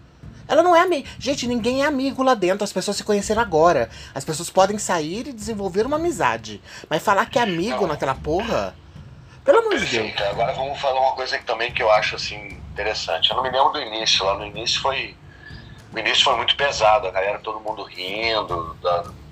Ela 0.48 0.62
não 0.62 0.74
é 0.74 0.80
amiga. 0.80 1.08
Gente, 1.18 1.46
ninguém 1.46 1.82
é 1.82 1.86
amigo 1.86 2.22
lá 2.22 2.34
dentro. 2.34 2.64
As 2.64 2.72
pessoas 2.72 2.96
se 2.96 3.04
conheceram 3.04 3.42
agora. 3.42 3.90
As 4.14 4.24
pessoas 4.24 4.48
podem 4.48 4.78
sair 4.78 5.26
e 5.28 5.32
desenvolver 5.32 5.86
uma 5.86 5.96
amizade. 5.96 6.60
Mas 6.88 7.02
falar 7.02 7.26
que 7.26 7.38
é 7.38 7.42
amigo 7.42 7.82
não. 7.82 7.88
naquela 7.88 8.14
porra. 8.14 8.74
Pelo 9.44 9.58
amor 9.58 9.78
de 9.78 9.86
Deus. 9.86 10.12
Agora 10.30 10.52
vamos 10.52 10.78
falar 10.80 11.00
uma 11.00 11.12
coisa 11.12 11.38
que 11.38 11.44
também 11.44 11.72
que 11.72 11.82
eu 11.82 11.90
acho 11.90 12.16
assim 12.16 12.58
interessante. 12.72 13.30
Eu 13.30 13.36
não 13.36 13.42
me 13.42 13.50
lembro 13.50 13.72
do 13.72 13.80
início. 13.80 14.24
Lá 14.24 14.34
no 14.34 14.46
início 14.46 14.80
foi. 14.80 15.16
O 15.92 15.98
início 15.98 16.24
foi 16.24 16.36
muito 16.36 16.56
pesado. 16.56 17.06
A 17.06 17.10
galera, 17.10 17.38
todo 17.38 17.60
mundo 17.60 17.82
rindo, 17.84 18.76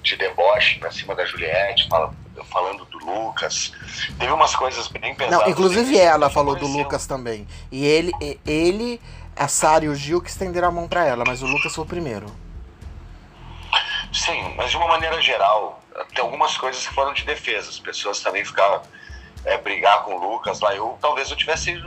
de 0.03 0.17
deboche 0.17 0.79
pra 0.79 0.91
cima 0.91 1.15
da 1.15 1.25
Juliette, 1.25 1.89
fala, 1.89 2.15
falando 2.51 2.85
do 2.87 2.99
Lucas. 2.99 3.73
Teve 4.19 4.33
umas 4.33 4.55
coisas 4.55 4.89
bem 4.89 5.15
pesadas. 5.15 5.41
Não, 5.41 5.51
inclusive 5.51 5.97
ela 5.99 6.31
falou 6.31 6.57
do 6.57 6.67
Lucas 6.67 7.07
também. 7.07 7.47
E 7.71 7.85
ele. 7.85 8.13
ele 8.45 9.01
a 9.37 9.49
Sara 9.49 9.85
e 9.85 9.89
o 9.89 9.95
Gil 9.95 10.21
que 10.21 10.31
estenderam 10.31 10.69
a 10.69 10.71
mão 10.71 10.89
para 10.89 11.05
ela, 11.07 11.25
mas 11.27 11.43
o 11.43 11.47
Lucas 11.47 11.75
foi 11.75 11.85
o 11.85 11.87
primeiro. 11.89 12.27
Sim, 14.13 14.55
mas 14.57 14.71
de 14.71 14.77
uma 14.77 14.87
maneira 14.87 15.21
geral, 15.21 15.83
tem 16.15 16.23
algumas 16.23 16.57
coisas 16.57 16.87
que 16.87 16.95
foram 16.95 17.13
de 17.13 17.25
defesa. 17.25 17.69
As 17.69 17.81
pessoas 17.81 18.21
também 18.21 18.45
ficaram. 18.45 18.81
é, 19.45 19.59
brigar 19.59 20.03
com 20.05 20.15
o 20.15 20.31
Lucas 20.31 20.61
lá, 20.61 20.75
eu 20.75 20.97
talvez 21.01 21.31
eu 21.31 21.37
tivesse 21.37 21.83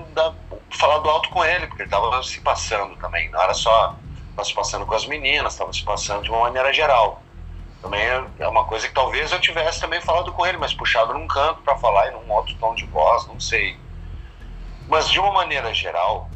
falado 0.72 1.10
alto 1.10 1.30
com 1.30 1.44
ele, 1.44 1.68
porque 1.68 1.84
ele 1.84 1.88
estava 1.88 2.22
se 2.24 2.40
passando 2.42 2.96
também. 2.98 3.30
Não 3.30 3.42
era 3.42 3.54
só 3.54 3.96
se 4.44 4.54
passando 4.54 4.86
com 4.86 4.94
as 4.94 5.06
meninas, 5.08 5.54
estava 5.54 5.74
se 5.74 5.84
passando 5.84 6.24
de 6.24 6.30
uma 6.30 6.42
maneira 6.42 6.72
geral. 6.72 7.22
Também 7.82 8.02
é, 8.02 8.24
é 8.40 8.48
uma 8.48 8.66
coisa 8.66 8.88
que 8.88 8.94
talvez 8.94 9.32
eu 9.32 9.40
tivesse 9.40 9.80
também 9.80 10.02
falado 10.02 10.32
com 10.32 10.46
ele, 10.46 10.58
mas 10.58 10.74
puxado 10.74 11.14
num 11.14 11.28
canto 11.28 11.62
para 11.62 11.78
falar 11.78 12.08
e 12.08 12.12
num 12.12 12.32
outro 12.32 12.56
tom 12.56 12.76
de 12.76 12.86
voz, 12.86 13.26
não 13.28 13.40
sei. 13.40 13.78
Mas 14.88 15.10
de 15.10 15.20
uma 15.20 15.32
maneira 15.32 15.74
geral, 15.74 16.30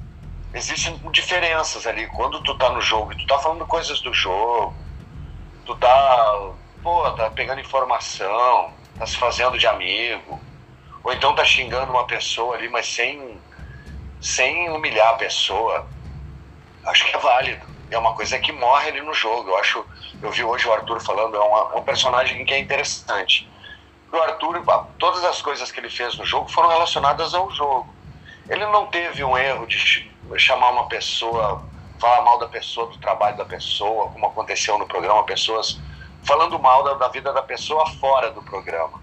existem 0.53 0.99
diferenças 1.11 1.87
ali. 1.87 2.07
Quando 2.07 2.41
tu 2.43 2.55
tá 2.57 2.69
no 2.71 2.81
jogo 2.81 3.13
e 3.13 3.17
tu 3.17 3.25
tá 3.25 3.39
falando 3.39 3.65
coisas 3.65 4.01
do 4.01 4.13
jogo, 4.13 4.75
tu 5.65 5.75
tá, 5.75 6.51
pô, 6.83 7.09
tá 7.11 7.29
pegando 7.31 7.61
informação, 7.61 8.73
tá 8.97 9.05
se 9.05 9.17
fazendo 9.17 9.57
de 9.57 9.67
amigo, 9.67 10.39
ou 11.03 11.13
então 11.13 11.33
tá 11.33 11.43
xingando 11.43 11.91
uma 11.91 12.05
pessoa 12.05 12.55
ali, 12.55 12.69
mas 12.69 12.87
sem, 12.87 13.41
sem 14.19 14.69
humilhar 14.69 15.09
a 15.09 15.17
pessoa, 15.17 15.87
acho 16.85 17.05
que 17.05 17.15
é 17.15 17.19
válido. 17.19 17.71
É 17.89 17.97
uma 17.97 18.13
coisa 18.13 18.39
que 18.39 18.53
morre 18.53 18.89
ali 18.89 19.01
no 19.01 19.13
jogo. 19.13 19.49
Eu 19.49 19.57
acho, 19.57 19.85
eu 20.21 20.31
vi 20.31 20.43
hoje 20.43 20.65
o 20.65 20.71
Arthur 20.71 21.01
falando, 21.01 21.35
é, 21.35 21.39
uma, 21.39 21.73
é 21.73 21.77
um 21.77 21.83
personagem 21.83 22.45
que 22.45 22.53
é 22.53 22.59
interessante. 22.59 23.49
O 24.11 24.17
Arthur, 24.17 24.63
todas 24.97 25.23
as 25.25 25.41
coisas 25.41 25.71
que 25.71 25.79
ele 25.79 25.89
fez 25.89 26.17
no 26.17 26.25
jogo 26.25 26.49
foram 26.49 26.69
relacionadas 26.69 27.33
ao 27.33 27.49
jogo. 27.51 27.93
Ele 28.47 28.65
não 28.67 28.87
teve 28.87 29.23
um 29.23 29.37
erro 29.37 29.65
de 29.65 29.77
chamar 30.37 30.71
uma 30.71 30.87
pessoa, 30.87 31.63
falar 31.99 32.21
mal 32.21 32.39
da 32.39 32.47
pessoa, 32.47 32.87
do 32.87 32.97
trabalho 32.97 33.37
da 33.37 33.45
pessoa, 33.45 34.09
como 34.09 34.27
aconteceu 34.27 34.77
no 34.77 34.87
programa, 34.87 35.23
pessoas 35.23 35.79
falando 36.23 36.57
mal 36.59 36.83
da, 36.83 36.93
da 36.93 37.07
vida 37.07 37.33
da 37.33 37.41
pessoa 37.41 37.85
fora 37.99 38.31
do 38.31 38.41
programa. 38.43 39.01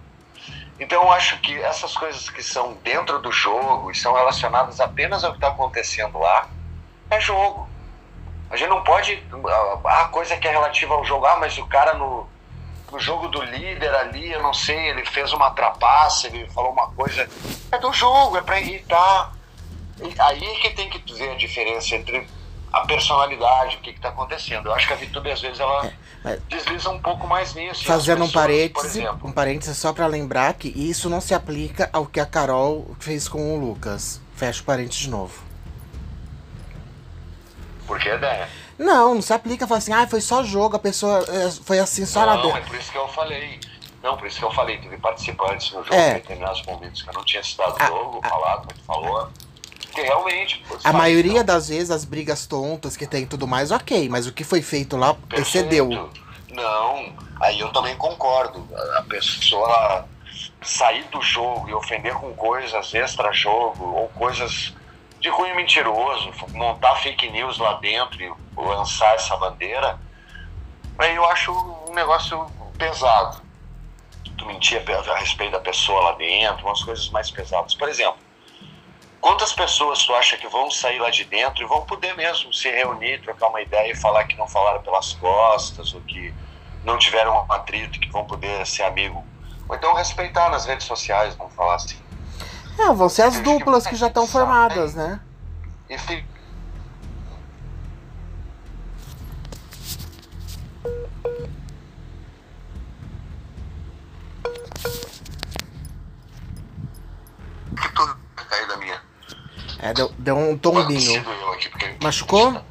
Então 0.79 1.03
eu 1.03 1.11
acho 1.11 1.39
que 1.41 1.61
essas 1.61 1.95
coisas 1.95 2.29
que 2.29 2.41
são 2.41 2.73
dentro 2.83 3.19
do 3.19 3.31
jogo 3.31 3.91
e 3.91 3.95
são 3.95 4.13
relacionadas 4.13 4.79
apenas 4.79 5.23
ao 5.23 5.31
que 5.31 5.37
está 5.37 5.49
acontecendo 5.49 6.17
lá, 6.17 6.47
é 7.09 7.19
jogo. 7.19 7.67
A 8.49 8.55
gente 8.55 8.69
não 8.69 8.83
pode. 8.83 9.21
A 9.85 10.05
coisa 10.05 10.37
que 10.37 10.47
é 10.47 10.51
relativa 10.51 10.93
ao 10.93 11.03
jogo, 11.03 11.25
ah, 11.25 11.37
mas 11.37 11.57
o 11.57 11.67
cara 11.67 11.93
no, 11.95 12.27
no 12.91 12.99
jogo 12.99 13.27
do 13.27 13.41
líder 13.41 13.93
ali, 13.93 14.31
eu 14.31 14.41
não 14.41 14.53
sei, 14.53 14.89
ele 14.89 15.05
fez 15.05 15.33
uma 15.33 15.51
trapaça, 15.51 16.27
ele 16.27 16.49
falou 16.49 16.71
uma 16.71 16.89
coisa. 16.91 17.29
É 17.71 17.77
do 17.77 17.91
jogo, 17.93 18.37
é 18.37 18.41
para 18.41 18.59
irritar. 18.59 19.33
Aí 20.19 20.39
que 20.61 20.69
tem 20.71 20.89
que 20.89 21.13
ver 21.13 21.31
a 21.31 21.35
diferença 21.35 21.95
entre 21.95 22.27
a 22.71 22.81
personalidade, 22.81 23.77
o 23.77 23.79
que 23.79 23.89
está 23.89 24.09
acontecendo. 24.09 24.67
Eu 24.67 24.73
acho 24.73 24.87
que 24.87 24.93
a 24.93 24.95
VTube, 24.95 25.31
às 25.31 25.41
vezes, 25.41 25.59
ela 25.59 25.91
é, 26.25 26.37
desliza 26.47 26.89
um 26.89 26.99
pouco 26.99 27.27
mais 27.27 27.53
nisso. 27.53 27.83
Fazendo 27.83 28.19
pessoas, 28.19 28.29
um 28.29 28.33
parêntese, 28.33 29.07
um 29.23 29.31
parêntese 29.31 29.75
só 29.75 29.91
para 29.91 30.05
lembrar 30.07 30.53
que 30.53 30.67
isso 30.69 31.09
não 31.09 31.19
se 31.19 31.33
aplica 31.33 31.89
ao 31.91 32.05
que 32.05 32.19
a 32.19 32.25
Carol 32.25 32.95
fez 32.99 33.27
com 33.27 33.55
o 33.55 33.59
Lucas. 33.59 34.21
Fecha 34.35 34.61
o 34.61 34.65
parênteses 34.65 35.01
de 35.01 35.09
novo. 35.09 35.43
Por 37.87 37.99
que, 37.99 38.15
né? 38.17 38.47
Não, 38.77 39.15
não 39.15 39.21
se 39.21 39.33
aplica. 39.33 39.67
Fala 39.67 39.79
assim, 39.79 39.91
ah, 39.91 40.07
foi 40.07 40.21
só 40.21 40.43
jogo, 40.43 40.75
a 40.75 40.79
pessoa 40.79 41.25
é, 41.27 41.51
foi 41.51 41.79
assim 41.79 42.05
só 42.05 42.25
não, 42.25 42.43
Não, 42.43 42.57
é 42.57 42.61
por 42.61 42.75
isso 42.75 42.91
que 42.91 42.97
eu 42.97 43.07
falei. 43.07 43.59
Não, 44.01 44.15
por 44.15 44.27
isso 44.27 44.39
que 44.39 44.45
eu 44.45 44.51
falei, 44.51 44.77
teve 44.77 44.95
participantes 44.97 45.71
no 45.73 45.83
jogo, 45.83 45.95
é. 45.95 46.13
determinados 46.13 46.63
momentos 46.63 47.01
que 47.01 47.09
eu 47.09 47.13
não 47.13 47.25
tinha 47.25 47.43
citado 47.43 47.75
o 47.75 47.85
jogo, 47.85 48.21
a, 48.23 48.29
falado, 48.29 48.67
tu 48.69 48.83
falou. 48.85 49.29
Porque 49.89 50.01
realmente. 50.01 50.63
A 50.83 50.93
maioria 50.93 51.43
das 51.43 51.69
vezes 51.69 51.91
as 51.91 52.05
brigas 52.05 52.45
tontas 52.45 52.95
que 52.95 53.07
tem 53.07 53.23
e 53.23 53.27
tudo 53.27 53.47
mais, 53.47 53.71
ok, 53.71 54.07
mas 54.07 54.27
o 54.27 54.31
que 54.31 54.43
foi 54.43 54.61
feito 54.61 54.95
lá 54.95 55.13
Perfeito. 55.13 55.41
excedeu. 55.41 56.09
Não, 56.51 57.13
aí 57.41 57.59
eu 57.59 57.69
também 57.71 57.95
concordo. 57.95 58.67
A 58.97 59.01
pessoa 59.03 60.05
sair 60.61 61.03
do 61.05 61.21
jogo 61.21 61.69
e 61.69 61.73
ofender 61.73 62.13
com 62.13 62.33
coisas 62.33 62.93
extra-jogo 62.93 63.83
ou 63.83 64.07
coisas 64.09 64.73
de 65.19 65.29
cunho 65.31 65.55
mentiroso, 65.55 66.31
montar 66.53 66.95
fake 66.97 67.29
news 67.29 67.57
lá 67.57 67.73
dentro 67.73 68.21
e 68.21 68.31
lançar 68.55 69.15
essa 69.15 69.35
bandeira, 69.37 69.99
aí 70.97 71.15
eu 71.15 71.25
acho 71.25 71.51
um 71.89 71.93
negócio 71.93 72.45
pesado. 72.77 73.41
Tu 74.37 74.45
mentir 74.45 74.81
a 74.87 75.17
respeito 75.17 75.51
da 75.51 75.59
pessoa 75.59 76.01
lá 76.01 76.11
dentro, 76.13 76.65
umas 76.65 76.81
coisas 76.81 77.09
mais 77.09 77.29
pesadas. 77.29 77.73
Por 77.75 77.89
exemplo, 77.89 78.17
quantas 79.19 79.53
pessoas 79.53 80.05
tu 80.05 80.13
acha 80.13 80.37
que 80.37 80.47
vão 80.47 80.69
sair 80.71 80.99
lá 80.99 81.09
de 81.09 81.23
dentro 81.25 81.63
e 81.63 81.67
vão 81.67 81.81
poder 81.81 82.15
mesmo 82.15 82.53
se 82.53 82.69
reunir, 82.69 83.21
trocar 83.21 83.47
uma 83.47 83.61
ideia 83.61 83.91
e 83.91 83.95
falar 83.95 84.25
que 84.25 84.37
não 84.37 84.47
falaram 84.47 84.81
pelas 84.81 85.13
costas 85.13 85.93
ou 85.93 86.01
que 86.01 86.33
não 86.83 86.97
tiveram 86.97 87.45
um 87.45 87.51
atrito, 87.51 87.99
que 87.99 88.09
vão 88.09 88.25
poder 88.25 88.65
ser 88.65 88.83
amigo? 88.83 89.23
Ou 89.67 89.75
então 89.75 89.93
respeitar 89.93 90.49
nas 90.49 90.65
redes 90.65 90.87
sociais, 90.87 91.35
vamos 91.35 91.53
falar 91.53 91.75
assim. 91.75 91.97
É, 92.79 92.93
vão 92.93 93.09
ser 93.09 93.23
as 93.23 93.39
duplas 93.41 93.85
que 93.85 93.95
já 93.95 94.07
estão 94.07 94.25
formadas, 94.25 94.95
né? 94.95 95.19
E 95.89 95.97
fica 95.97 96.28
É, 109.89 109.93
deu, 109.93 110.13
deu 110.19 110.37
um 110.37 110.57
tombinho. 110.57 111.25
Machucou? 112.03 112.63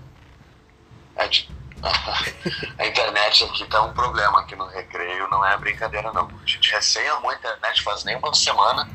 É, 1.17 1.25
a 2.79 2.87
internet 2.87 3.45
aqui 3.45 3.65
tá 3.67 3.83
um 3.83 3.93
problema 3.93 4.41
aqui 4.41 4.55
no 4.55 4.67
recreio, 4.67 5.29
não 5.29 5.45
é 5.45 5.57
brincadeira 5.57 6.13
não. 6.13 6.27
A 6.29 6.47
gente 6.47 6.71
recém 6.71 7.09
arrumou 7.09 7.31
a 7.33 7.35
internet 7.35 7.83
faz 7.83 8.05
nem 8.05 8.17
uma 8.17 8.33
semana 8.35 8.89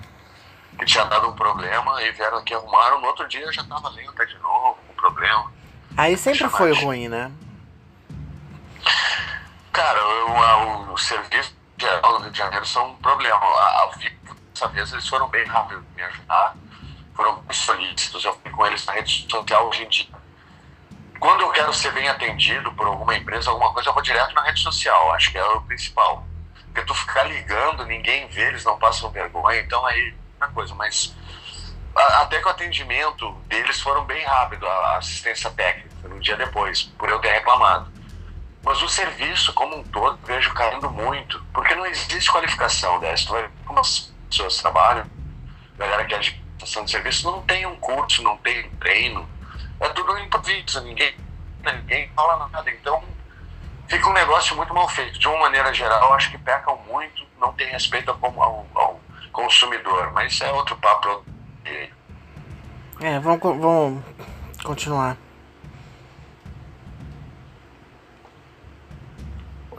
que 0.79 0.85
tinha 0.85 1.03
dado 1.03 1.27
um 1.27 1.33
problema 1.33 2.01
e 2.01 2.11
vieram 2.13 2.37
aqui 2.37 2.53
arrumaram. 2.53 3.01
No 3.01 3.07
outro 3.07 3.27
dia 3.27 3.51
já 3.51 3.63
tava 3.65 3.89
lenta 3.89 4.25
de 4.25 4.37
novo, 4.39 4.77
com 4.87 4.93
problema. 4.93 5.51
Aí 5.97 6.17
sempre 6.17 6.47
foi 6.49 6.73
ruim, 6.73 7.09
né? 7.09 7.29
Cara, 9.73 9.99
o, 10.05 10.91
o, 10.91 10.93
o 10.93 10.97
serviço 10.97 11.53
geral 11.77 12.17
do 12.17 12.23
Rio 12.23 12.31
de 12.31 12.37
Janeiro 12.37 12.65
são 12.65 12.91
um 12.91 12.95
problema. 12.95 13.37
A, 13.37 13.83
a, 13.83 13.91
dessa 14.53 14.67
vez 14.69 14.93
eles 14.93 15.07
foram 15.09 15.27
bem 15.27 15.45
rápidos 15.45 15.83
me 15.95 16.03
ajudar, 16.03 16.55
foram 17.15 17.43
solícitos. 17.51 18.23
Eu 18.23 18.33
fui 18.39 18.51
com 18.51 18.65
eles 18.65 18.85
na 18.85 18.93
rede 18.93 19.27
social 19.29 19.67
hoje 19.67 19.83
em 19.83 19.89
dia. 19.89 20.23
Quando 21.19 21.41
eu 21.41 21.51
quero 21.51 21.73
ser 21.73 21.91
bem 21.93 22.09
atendido 22.09 22.71
por 22.73 22.85
alguma 22.85 23.15
empresa, 23.15 23.49
alguma 23.49 23.71
coisa, 23.73 23.89
eu 23.89 23.93
vou 23.93 24.03
direto 24.03 24.33
na 24.33 24.43
rede 24.43 24.59
social. 24.59 25.13
Acho 25.13 25.31
que 25.31 25.37
é 25.37 25.45
o 25.45 25.61
principal. 25.61 26.25
Porque 26.65 26.81
tu 26.81 26.93
ficar 26.93 27.23
ligando, 27.23 27.85
ninguém 27.85 28.27
vê, 28.27 28.47
eles 28.47 28.65
não 28.65 28.77
passam 28.77 29.09
vergonha. 29.11 29.59
Então 29.59 29.85
aí 29.85 30.13
coisa, 30.53 30.75
mas 30.75 31.15
até 31.95 32.39
que 32.39 32.47
o 32.47 32.51
atendimento 32.51 33.31
deles 33.47 33.79
foram 33.79 34.03
bem 34.05 34.23
rápido, 34.25 34.67
a 34.67 34.97
assistência 34.97 35.49
técnica, 35.51 36.07
no 36.07 36.19
dia 36.19 36.35
depois, 36.35 36.83
por 36.83 37.09
eu 37.09 37.19
ter 37.19 37.31
reclamado. 37.31 37.91
Mas 38.63 38.81
o 38.81 38.89
serviço 38.89 39.53
como 39.53 39.77
um 39.77 39.83
todo 39.83 40.17
vejo 40.25 40.53
caindo 40.53 40.89
muito, 40.89 41.43
porque 41.53 41.75
não 41.75 41.85
existe 41.85 42.31
qualificação 42.31 42.99
dessa. 42.99 43.49
Como 43.65 43.79
as 43.79 44.11
pessoas 44.29 44.57
trabalham, 44.57 45.05
a 45.75 45.77
galera 45.77 46.05
que 46.05 46.15
é 46.15 46.19
de 46.19 46.42
prestação 46.63 46.85
de 46.85 46.91
serviço 46.91 47.29
não 47.29 47.41
tem 47.41 47.65
um 47.65 47.75
curso, 47.75 48.23
não 48.23 48.37
tem 48.37 48.65
um 48.65 48.75
treino, 48.77 49.27
é 49.79 49.89
tudo 49.89 50.17
improviso, 50.19 50.81
ninguém, 50.81 51.15
ninguém 51.63 52.09
fala 52.15 52.47
nada. 52.47 52.69
Então 52.71 53.03
fica 53.87 54.09
um 54.09 54.13
negócio 54.13 54.55
muito 54.55 54.73
mal 54.73 54.87
feito. 54.87 55.19
De 55.19 55.27
uma 55.27 55.39
maneira 55.39 55.73
geral, 55.73 56.13
acho 56.13 56.31
que 56.31 56.37
pecam 56.37 56.77
muito, 56.87 57.25
não 57.39 57.53
tem 57.53 57.67
respeito 57.67 58.09
ao, 58.09 58.41
ao, 58.41 58.65
ao 58.73 58.99
consumidor, 59.31 60.11
mas 60.13 60.39
é 60.41 60.51
outro 60.51 60.75
papo. 60.77 61.25
É, 63.01 63.19
vamos, 63.19 63.41
vamos 63.41 64.03
continuar. 64.63 65.17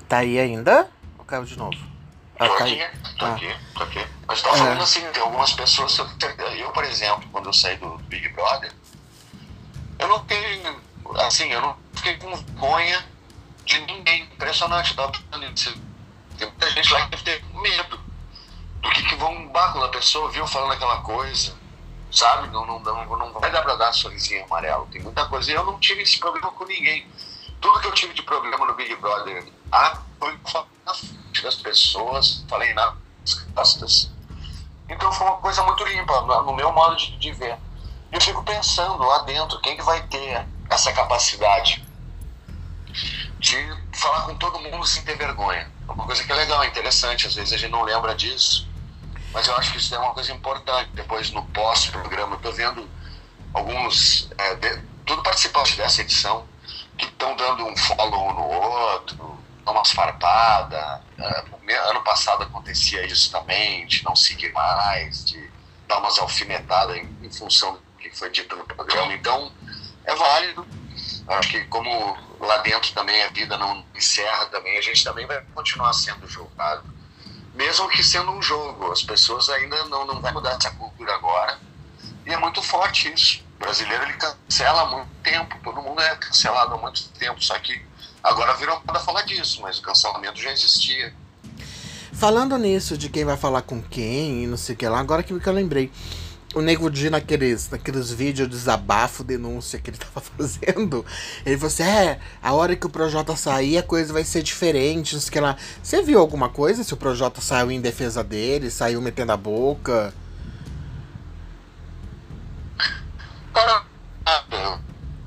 Tá 0.07 0.19
aí 0.19 0.39
ainda? 0.39 0.91
Ou 1.19 1.25
caiu 1.25 1.45
de 1.45 1.59
novo? 1.59 1.94
Ah, 2.45 2.49
tô 2.49 2.57
tá 2.57 2.65
aqui, 2.65 2.87
tô 3.19 3.25
ah. 3.25 3.33
aqui, 3.33 3.57
tô 3.75 3.83
aqui. 3.85 4.07
Mas 4.27 4.43
tá 4.43 4.51
falando 4.51 4.81
é. 4.81 4.83
assim, 4.83 5.01
tem 5.13 5.23
algumas 5.23 5.53
pessoas. 5.53 5.99
Eu, 6.59 6.71
por 6.73 6.85
exemplo, 6.85 7.29
quando 7.33 7.47
eu 7.47 7.53
saí 7.53 7.77
do 7.77 7.97
Big 8.05 8.29
Brother, 8.31 8.73
eu 9.99 10.09
não 10.09 10.25
tenho. 10.25 10.81
Assim, 11.21 11.51
eu 11.51 11.61
não 11.61 11.77
fiquei 11.95 12.17
com 12.17 12.35
vergonha 12.37 13.05
de 13.65 13.81
ninguém. 13.81 14.25
Impressionante, 14.25 14.95
tava 14.95 15.13
Tem 15.13 16.49
muita 16.49 16.71
gente 16.71 16.93
lá 16.93 17.03
que 17.03 17.11
deve 17.11 17.23
ter 17.23 17.45
medo 17.55 18.01
do 18.81 18.91
que, 18.91 19.03
que 19.05 19.15
vão 19.17 19.49
bar 19.49 19.73
quando 19.73 19.87
a 19.87 19.91
pessoa 19.91 20.31
viu 20.31 20.47
falando 20.47 20.73
aquela 20.73 21.01
coisa. 21.01 21.55
Sabe? 22.11 22.49
Não, 22.49 22.65
não, 22.67 22.79
não, 22.79 23.05
não 23.05 23.33
vai 23.33 23.51
dar 23.51 23.63
pra 23.63 23.75
dar 23.75 23.93
sorrisinho 23.93 24.45
amarelo. 24.45 24.87
Tem 24.91 25.03
muita 25.03 25.27
coisa. 25.27 25.51
E 25.51 25.55
eu 25.55 25.65
não 25.65 25.79
tive 25.81 26.03
esse 26.03 26.19
problema 26.19 26.51
com 26.53 26.65
ninguém. 26.65 27.07
Tudo 27.61 27.81
que 27.81 27.87
eu 27.87 27.93
tive 27.93 28.15
de 28.15 28.23
problema 28.23 28.67
no 28.67 28.75
Big 28.75 28.95
Brother 28.97 29.45
ah, 29.73 29.99
foi 30.21 30.39
na 30.85 30.95
frente 31.35 31.43
das 31.43 31.57
pessoas, 31.57 32.45
falei 32.49 32.73
nas 32.75 32.95
costas. 33.55 34.11
Então 34.89 35.11
foi 35.13 35.27
uma 35.27 35.37
coisa 35.39 35.63
muito 35.65 35.85
limpa, 35.85 36.21
no 36.43 36.53
meu 36.55 36.73
modo 36.73 36.97
de, 36.97 37.17
de 37.17 37.33
ver. 37.33 37.59
Eu 38.13 38.21
fico 38.21 38.43
pensando 38.45 39.03
lá 39.03 39.23
dentro, 39.23 39.61
quem 39.61 39.77
que 39.77 39.83
vai 39.83 40.03
ter 40.07 40.47
essa 40.71 40.93
capacidade 40.93 41.85
de 43.39 43.57
falar 43.93 44.23
com 44.23 44.37
todo 44.37 44.61
mundo 44.61 44.87
sem 44.87 45.03
ter 45.03 45.17
vergonha? 45.17 45.71
É 45.89 45.93
uma 45.93 46.07
coisa 46.07 46.23
que 46.23 46.31
é 46.31 46.35
legal, 46.35 46.65
interessante, 46.65 47.27
às 47.27 47.35
vezes 47.35 47.53
a 47.53 47.57
gente 47.57 47.71
não 47.71 47.83
lembra 47.83 48.15
disso. 48.15 48.69
Mas 49.33 49.49
eu 49.49 49.57
acho 49.57 49.73
que 49.73 49.79
isso 49.79 49.93
é 49.95 49.99
uma 49.99 50.15
coisa 50.15 50.33
importante. 50.33 50.91
Depois, 50.93 51.33
no 51.33 51.45
pós-programa, 51.47 52.37
eu 52.37 52.41
tô 52.41 52.53
vendo 52.53 52.89
alguns, 53.53 54.31
é, 54.39 54.55
de, 54.55 54.79
tudo 55.05 55.23
participante 55.23 55.77
dessa 55.77 56.03
edição, 56.03 56.47
que 56.97 57.07
estão 57.07 57.35
dando 57.35 57.67
um 57.67 57.77
follow 57.77 58.33
no 58.33 58.45
outro, 58.45 59.34
umas 59.73 59.91
farpadas. 59.91 61.01
É, 61.19 61.45
ano 61.91 62.03
passado 62.03 62.43
acontecia 62.43 63.05
isso 63.07 63.31
também, 63.31 63.87
de 63.87 64.05
não 64.05 64.15
seguir 64.15 64.53
mais, 64.53 65.25
de 65.25 65.51
dar 65.87 65.99
umas 65.99 66.19
alfinetadas 66.19 66.97
em, 66.97 67.17
em 67.23 67.31
função 67.31 67.75
do 67.75 67.83
que 67.99 68.11
foi 68.11 68.31
dito 68.31 68.55
no 68.57 68.65
programa. 68.65 69.13
Então, 69.15 69.51
é 70.05 70.15
válido. 70.15 70.67
Acho 71.27 71.49
que 71.49 71.65
como 71.67 72.17
lá 72.41 72.59
dentro 72.59 72.93
também 72.93 73.23
a 73.23 73.29
vida 73.29 73.57
não 73.57 73.85
encerra 73.95 74.47
também, 74.47 74.77
a 74.77 74.83
gente 74.83 75.03
também 75.03 75.27
vai 75.27 75.41
continuar 75.55 75.93
sendo 75.93 76.29
julgado. 76.29 76.85
Mesmo 77.55 77.89
que 77.89 78.03
sendo 78.03 78.31
um 78.33 78.43
jogo, 78.43 78.91
as 78.91 79.03
pessoas 79.03 79.49
ainda 79.49 79.85
não, 79.87 80.07
não 80.07 80.21
vai 80.21 80.33
mudar 80.33 80.51
essa 80.53 80.71
cultura 80.73 81.15
agora. 81.15 81.59
E 82.27 82.33
é 82.33 82.37
muito 82.37 82.63
forte 82.63 83.13
isso. 83.13 83.45
O 83.57 83.59
brasileiro 83.59 84.03
ele 84.03 84.15
cancela 84.15 84.83
há 84.83 84.87
muito 84.87 85.11
tempo, 85.23 85.57
todo 85.63 85.81
mundo 85.81 86.01
é 86.01 86.17
cancelado 86.17 86.75
há 86.75 86.79
muito 86.79 87.09
tempo, 87.11 87.43
só 87.43 87.59
que 87.59 87.81
agora 88.25 88.57
virou 88.57 88.81
para 88.81 88.99
falar 88.99 89.23
disso, 89.23 89.61
mas 89.63 89.79
o 89.79 89.83
cancelamento 89.83 90.41
já 90.41 90.51
existia. 90.51 91.15
Falando 92.13 92.57
nisso, 92.57 92.97
de 92.97 93.09
quem 93.09 93.25
vai 93.25 93.37
falar 93.37 93.63
com 93.63 93.83
quem 93.83 94.45
e 94.45 94.47
não 94.47 94.57
sei 94.57 94.75
o 94.75 94.79
que 94.79 94.89
lá, 94.89 94.99
agora 94.99 95.23
que 95.23 95.33
eu 95.33 95.53
lembrei 95.53 95.93
o 96.55 96.63
Nego 96.63 96.89
Di 96.89 97.11
naqueles, 97.11 97.69
naqueles 97.69 98.13
vídeos 98.13 98.49
de 98.49 98.55
desabafo, 98.55 99.25
denúncia 99.25 99.79
que 99.79 99.91
ele 99.91 99.99
tava 100.15 100.21
fazendo, 100.21 101.05
ele 101.45 101.57
falou 101.57 101.67
assim: 101.67 101.83
é, 101.83 102.21
a 102.43 102.53
hora 102.53 102.77
que 102.77 102.87
o 102.87 102.91
Projota 102.91 103.37
sair, 103.37 103.77
a 103.77 103.83
coisa 103.83 104.13
vai 104.13 104.25
ser 104.25 104.43
diferente, 104.43 105.15
não 105.15 105.21
sei 105.21 105.29
o 105.29 105.33
que 105.33 105.41
lá. 105.41 105.57
Você 105.83 106.03
viu 106.03 106.21
alguma 106.21 106.49
coisa 106.49 106.85
se 106.85 106.95
o 106.95 106.97
Projota 106.97 107.41
saiu 107.41 107.71
em 107.71 107.81
defesa 107.81 108.23
dele, 108.23 108.71
saiu 108.71 109.03
metendo 109.03 109.33
a 109.33 109.37
boca? 109.37 110.15
Cara, 113.53 113.85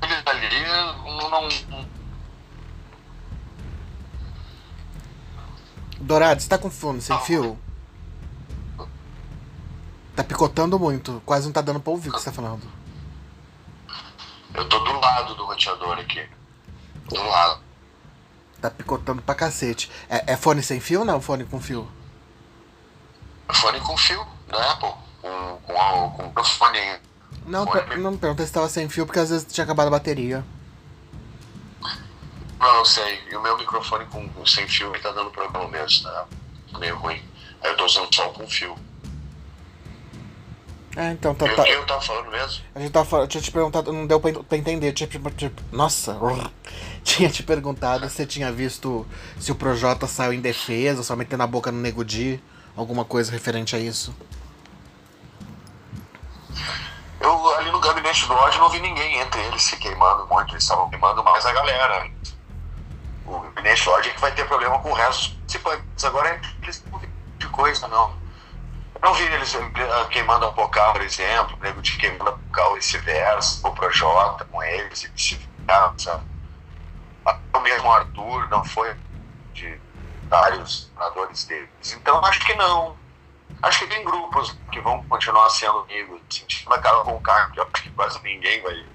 ele 0.02 0.22
ali 0.24 0.66
não. 0.66 1.67
Dourado, 6.00 6.40
você 6.40 6.48
tá 6.48 6.58
com 6.58 6.70
fone 6.70 7.00
sem 7.00 7.18
fio? 7.20 7.58
Tá 10.14 10.24
picotando 10.24 10.78
muito. 10.78 11.22
Quase 11.24 11.46
não 11.46 11.52
tá 11.52 11.60
dando 11.60 11.80
pra 11.80 11.90
ouvir 11.90 12.08
o 12.08 12.12
que 12.12 12.18
você 12.18 12.26
tá 12.26 12.32
falando. 12.32 12.62
Eu 14.54 14.68
tô 14.68 14.78
do 14.80 14.92
lado 14.98 15.34
do 15.34 15.44
roteador 15.44 15.98
aqui. 15.98 16.28
Do 17.08 17.22
lado. 17.22 17.60
Tá 18.60 18.70
picotando 18.70 19.22
pra 19.22 19.34
cacete. 19.34 19.90
É, 20.08 20.32
é 20.32 20.36
fone 20.36 20.62
sem 20.62 20.80
fio 20.80 21.00
ou 21.00 21.04
não? 21.04 21.20
Fone 21.20 21.44
com 21.44 21.60
fio? 21.60 21.88
Fone 23.52 23.80
com 23.80 23.96
fio, 23.96 24.26
né, 24.48 24.76
pô? 24.80 24.92
Com, 25.22 25.58
com, 25.64 26.32
com 26.32 26.64
aí. 26.64 27.00
Não, 27.46 27.66
per 27.66 27.98
não 27.98 28.12
me 28.12 28.18
pergunta 28.18 28.44
se 28.44 28.52
tava 28.52 28.68
sem 28.68 28.88
fio, 28.88 29.06
porque 29.06 29.20
às 29.20 29.30
vezes 29.30 29.46
tinha 29.52 29.64
acabado 29.64 29.86
a 29.86 29.90
bateria. 29.90 30.44
Não, 32.58 32.76
eu 32.76 32.84
sei. 32.84 33.22
E 33.30 33.36
o 33.36 33.40
meu 33.40 33.56
microfone 33.56 34.04
com, 34.06 34.28
sem 34.46 34.66
fio 34.66 34.92
tá 35.00 35.12
dando 35.12 35.30
problema 35.30 35.68
mesmo, 35.68 36.04
tá 36.04 36.26
meio 36.78 36.96
ruim. 36.96 37.22
Aí 37.62 37.70
eu 37.70 37.76
tô 37.76 37.84
usando 37.84 38.12
só 38.14 38.28
com 38.30 38.48
fio. 38.48 38.76
É, 40.96 41.12
então 41.12 41.32
tá. 41.32 41.44
O 41.44 41.54
tá. 41.54 41.68
eu 41.68 41.86
tava 41.86 42.00
falando 42.00 42.30
mesmo? 42.30 42.64
A 42.74 42.80
gente 42.80 42.90
tava 42.90 43.04
falando, 43.04 43.26
eu 43.26 43.28
tinha 43.28 43.40
te 43.40 43.52
perguntado, 43.52 43.92
não 43.92 44.06
deu 44.06 44.18
pra, 44.18 44.32
pra 44.32 44.58
entender. 44.58 44.92
Tinha, 44.92 45.08
tipo, 45.08 45.30
nossa, 45.70 46.18
tinha 47.04 47.30
te 47.30 47.42
perguntado 47.44 48.08
se 48.08 48.16
você 48.16 48.26
tinha 48.26 48.50
visto 48.50 49.06
se 49.38 49.52
o 49.52 49.54
Projota 49.54 50.08
saiu 50.08 50.32
em 50.32 50.40
defesa, 50.40 51.04
só 51.04 51.14
metendo 51.14 51.44
a 51.44 51.46
boca 51.46 51.70
no 51.70 51.78
Nego 51.78 52.04
Di, 52.04 52.42
alguma 52.76 53.04
coisa 53.04 53.30
referente 53.30 53.76
a 53.76 53.78
isso. 53.78 54.12
Eu 57.20 57.54
ali 57.56 57.70
no 57.70 57.80
gabinete 57.80 58.26
do 58.26 58.34
ódio 58.34 58.60
não 58.60 58.68
vi 58.68 58.80
ninguém 58.80 59.20
entre 59.20 59.40
eles 59.42 59.62
se 59.62 59.76
queimando 59.76 60.26
muito, 60.26 60.52
eles 60.52 60.64
estavam 60.64 60.88
queimando 60.90 61.22
mais 61.22 61.46
a 61.46 61.52
galera. 61.52 62.10
O 63.28 63.40
gabinete 63.40 63.88
ódio 63.90 64.10
é 64.10 64.14
que 64.14 64.20
vai 64.20 64.32
ter 64.32 64.46
problema 64.46 64.78
com 64.78 64.90
o 64.90 64.94
resto 64.94 65.20
dos 65.20 65.36
participantes. 65.36 66.04
Agora 66.04 66.40
eles 66.62 66.84
não 66.90 66.98
de 67.38 67.48
coisa, 67.48 67.86
não. 67.88 68.10
Eu 68.94 69.00
não 69.02 69.14
vi 69.14 69.24
eles 69.24 69.54
eh, 69.54 70.04
queimando 70.10 70.46
a 70.46 70.52
Pocal, 70.52 70.92
por 70.92 71.02
exemplo, 71.02 71.56
o 71.56 71.62
nego 71.62 71.82
de 71.82 71.96
queimando 71.98 72.30
a 72.30 72.32
Pocal 72.32 72.74
vice-versa, 72.74 73.68
o 73.68 73.72
Projota 73.72 74.44
com 74.46 74.62
eles 74.62 75.04
e 75.04 75.08
vice-versa. 75.08 76.24
O 77.54 77.60
mesmo 77.60 77.92
Arthur 77.92 78.48
não 78.48 78.64
foi 78.64 78.96
de 79.52 79.78
vários 80.30 80.90
senadores 80.94 81.44
deles. 81.44 81.92
Então 81.92 82.24
acho 82.24 82.40
que 82.46 82.54
não. 82.54 82.96
Acho 83.60 83.80
que 83.80 83.88
tem 83.88 84.04
grupos 84.04 84.58
que 84.72 84.80
vão 84.80 85.02
continuar 85.04 85.50
sendo 85.50 85.80
amigos, 85.80 86.22
sentindo 86.30 86.72
a 86.72 86.78
cara 86.78 87.02
com 87.02 87.20
carne, 87.20 87.52
que 87.52 87.60
eu 87.60 87.68
acho 87.74 87.82
que 87.82 87.90
quase 87.90 88.22
ninguém 88.22 88.62
vai 88.62 88.86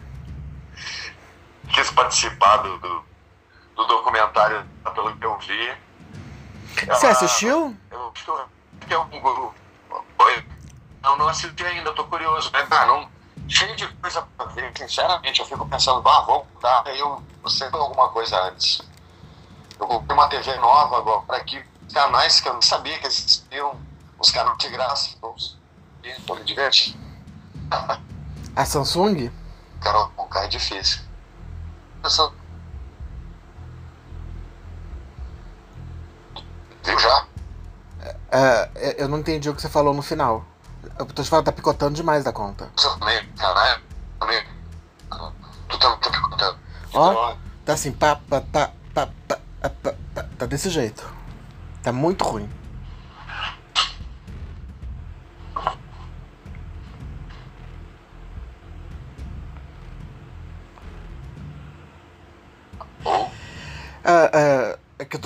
quis 1.67 1.91
participar 1.91 2.57
do, 2.57 2.79
do, 2.79 3.05
do 3.75 3.85
documentário, 3.85 4.65
pelo 4.93 5.15
que 5.17 5.25
eu 5.25 5.37
vi. 5.39 5.73
Você 6.87 7.07
assistiu? 7.07 7.75
Eu 7.91 8.11
acho 8.13 8.47
que 8.87 8.93
é 8.93 8.99
um 8.99 9.21
grupo 9.21 9.53
foi? 10.23 10.45
Não, 11.01 11.17
não 11.17 11.27
assisti 11.27 11.65
ainda, 11.65 11.91
tô 11.93 12.05
curioso, 12.05 12.49
né? 12.51 12.65
Ah, 12.71 12.85
não, 12.85 13.09
cheio 13.47 13.75
de 13.75 13.87
coisa 13.95 14.25
pra 14.37 14.45
ver, 14.47 14.71
sinceramente, 14.77 15.41
eu 15.41 15.45
fico 15.45 15.67
pensando, 15.67 16.07
ah, 16.07 16.21
vamos 16.21 16.47
dar, 16.61 16.83
aí 16.85 16.99
eu, 16.99 17.21
você 17.41 17.65
alguma 17.65 18.09
coisa 18.09 18.39
antes. 18.43 18.81
Eu 19.79 19.87
comprei 19.87 20.17
uma 20.17 20.29
TV 20.29 20.55
nova 20.55 20.97
agora 20.97 21.37
aqui, 21.37 21.61
canais 21.93 22.39
que 22.39 22.47
eu 22.47 22.53
não 22.53 22.61
sabia 22.61 22.97
que 22.99 23.07
existiam, 23.07 23.77
os 24.17 24.31
canais 24.31 24.57
de 24.57 24.69
graça, 24.69 25.17
tô 26.25 26.35
me 26.35 26.43
divertindo. 26.43 27.03
A 28.55 28.65
Samsung? 28.65 29.31
Cara, 29.81 30.05
um 30.17 30.27
carro 30.27 30.45
é 30.45 30.47
difícil. 30.47 31.01
Viu 36.83 36.99
já? 36.99 37.25
Uh, 38.03 38.77
eu 38.97 39.07
não 39.07 39.19
entendi 39.19 39.49
o 39.49 39.55
que 39.55 39.61
você 39.61 39.69
falou 39.69 39.93
no 39.93 40.01
final. 40.01 40.45
Eu 40.99 41.05
tô 41.05 41.23
te 41.23 41.29
falando, 41.29 41.45
tá 41.45 41.51
picotando 41.51 41.95
demais 41.95 42.23
da 42.23 42.33
conta. 42.33 42.69
Caralho, 43.37 43.81
Tu 45.69 45.79
tá, 45.79 45.95
tá 45.95 46.09
picotando. 46.09 46.57
Ó, 46.93 47.35
tá 47.65 47.73
assim, 47.73 47.91
pá, 47.91 48.15
pá, 48.29 48.41
pá, 48.41 48.71
pá, 48.93 49.09
pá, 49.27 49.39
pá, 49.61 49.93
pá, 50.13 50.25
tá 50.37 50.45
desse 50.45 50.69
jeito. 50.69 51.07
Tá 51.81 51.91
muito 51.91 52.23
ruim. 52.23 52.49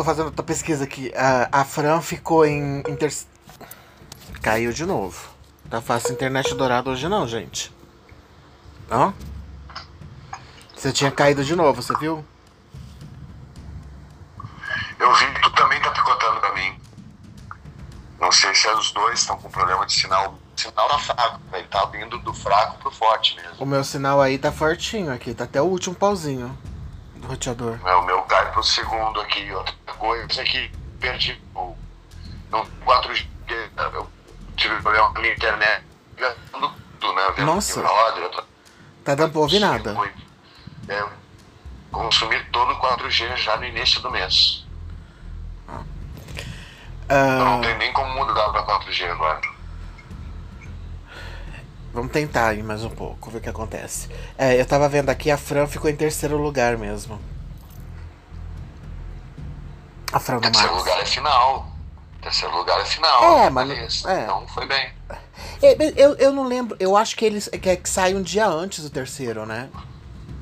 Fazendo 0.07 0.27
outra 0.27 0.43
pesquisa 0.43 0.85
aqui. 0.85 1.11
A, 1.13 1.61
a 1.61 1.65
Fran 1.65 1.99
ficou 1.99 2.45
em. 2.45 2.79
Inter... 2.87 3.13
Caiu 4.41 4.71
de 4.71 4.85
novo. 4.85 5.29
Tá 5.69 5.81
fácil 5.81 6.13
internet 6.13 6.55
dourada 6.55 6.89
hoje 6.89 7.09
não, 7.09 7.27
gente. 7.27 7.75
Ó. 8.89 9.11
Você 10.73 10.93
tinha 10.93 11.11
caído 11.11 11.43
de 11.43 11.53
novo, 11.57 11.81
você 11.81 11.93
viu? 11.97 12.23
Eu 14.97 15.13
vi, 15.13 15.25
tu 15.41 15.49
também 15.51 15.81
tá 15.81 15.91
picotando 15.91 16.39
pra 16.39 16.53
mim. 16.53 16.79
Não 18.17 18.31
sei 18.31 18.55
se 18.55 18.65
é 18.67 18.75
os 18.75 18.91
dois 18.91 19.19
estão 19.19 19.37
com 19.37 19.49
problema 19.49 19.85
de 19.85 19.91
sinal. 19.91 20.39
Sinal 20.55 20.87
tá 20.87 20.99
fraco, 20.99 21.41
ele 21.51 21.67
tá 21.67 21.85
vindo 21.85 22.17
do 22.19 22.33
fraco 22.33 22.77
pro 22.77 22.91
forte 22.91 23.35
mesmo. 23.35 23.57
O 23.59 23.65
meu 23.65 23.83
sinal 23.83 24.21
aí 24.21 24.37
tá 24.37 24.53
fortinho 24.53 25.13
aqui, 25.13 25.33
tá 25.33 25.43
até 25.43 25.61
o 25.61 25.65
último 25.65 25.93
pauzinho 25.93 26.57
do 27.15 27.27
roteador. 27.27 27.77
É, 27.85 27.93
o 27.95 28.05
meu 28.05 28.21
cai 28.23 28.49
pro 28.53 28.63
segundo 28.63 29.19
aqui. 29.19 29.51
Outra 29.51 29.76
coisa 29.97 30.43
que 30.43 30.71
perdi 30.99 31.39
o 31.55 31.75
no 32.51 32.65
4G, 32.86 33.27
eu 33.93 34.10
tive 34.55 34.81
problema 34.81 35.12
com 35.12 35.17
a 35.17 35.21
minha 35.21 35.33
internet. 35.33 35.83
Tudo, 36.99 37.13
né? 37.13 37.33
Vendo 37.36 37.45
Nossa. 37.45 37.81
Tá 39.03 39.15
dando 39.15 39.31
pra 39.31 39.41
ouvir 39.41 39.60
nada. 39.60 39.95
É, 40.88 41.05
consumi 41.91 42.43
todo 42.45 42.71
o 42.71 42.79
4G 42.79 43.36
já 43.38 43.57
no 43.57 43.65
início 43.65 44.01
do 44.01 44.10
mês. 44.10 44.65
Ah. 47.10 47.38
Não 47.39 47.62
tem 47.62 47.77
nem 47.77 47.93
como 47.93 48.13
mudar 48.15 48.49
pra 48.49 48.65
4G 48.65 49.10
agora. 49.12 49.41
Vamos 51.93 52.12
tentar 52.12 52.49
aí 52.49 52.62
mais 52.62 52.83
um 52.83 52.89
pouco, 52.89 53.31
ver 53.31 53.38
o 53.39 53.41
que 53.41 53.49
acontece. 53.49 54.10
É, 54.38 54.60
eu 54.60 54.65
tava 54.65 54.88
vendo 54.89 55.10
aqui, 55.10 55.31
a 55.31 55.38
Fran 55.38 55.65
ficou 55.67 55.89
em 55.89 55.95
terceiro 55.95 56.38
lugar 56.38 56.77
mesmo. 56.77 57.19
A 60.17 60.39
Terceiro 60.41 60.71
Max. 60.73 60.84
lugar 60.86 60.99
é 61.01 61.06
final. 61.06 61.67
Terceiro 62.21 62.56
lugar 62.58 62.80
é 62.82 62.86
final. 62.86 63.23
É, 63.39 63.49
mas- 63.49 63.67
Beleza. 63.67 64.12
é. 64.12 64.23
Então 64.23 64.47
foi 64.47 64.65
bem. 64.65 64.93
É, 65.62 65.77
Eu, 65.95 66.15
eu 66.15 66.32
não 66.34 66.43
lembro, 66.47 66.75
eu 66.80 66.95
acho 66.97 67.15
que 67.15 67.23
eles 67.25 67.47
que, 67.47 67.75
que 67.77 67.89
sai 67.89 68.13
um 68.15 68.21
dia 68.21 68.47
antes 68.47 68.84
do 68.84 68.89
terceiro, 68.89 69.45
né? 69.45 69.69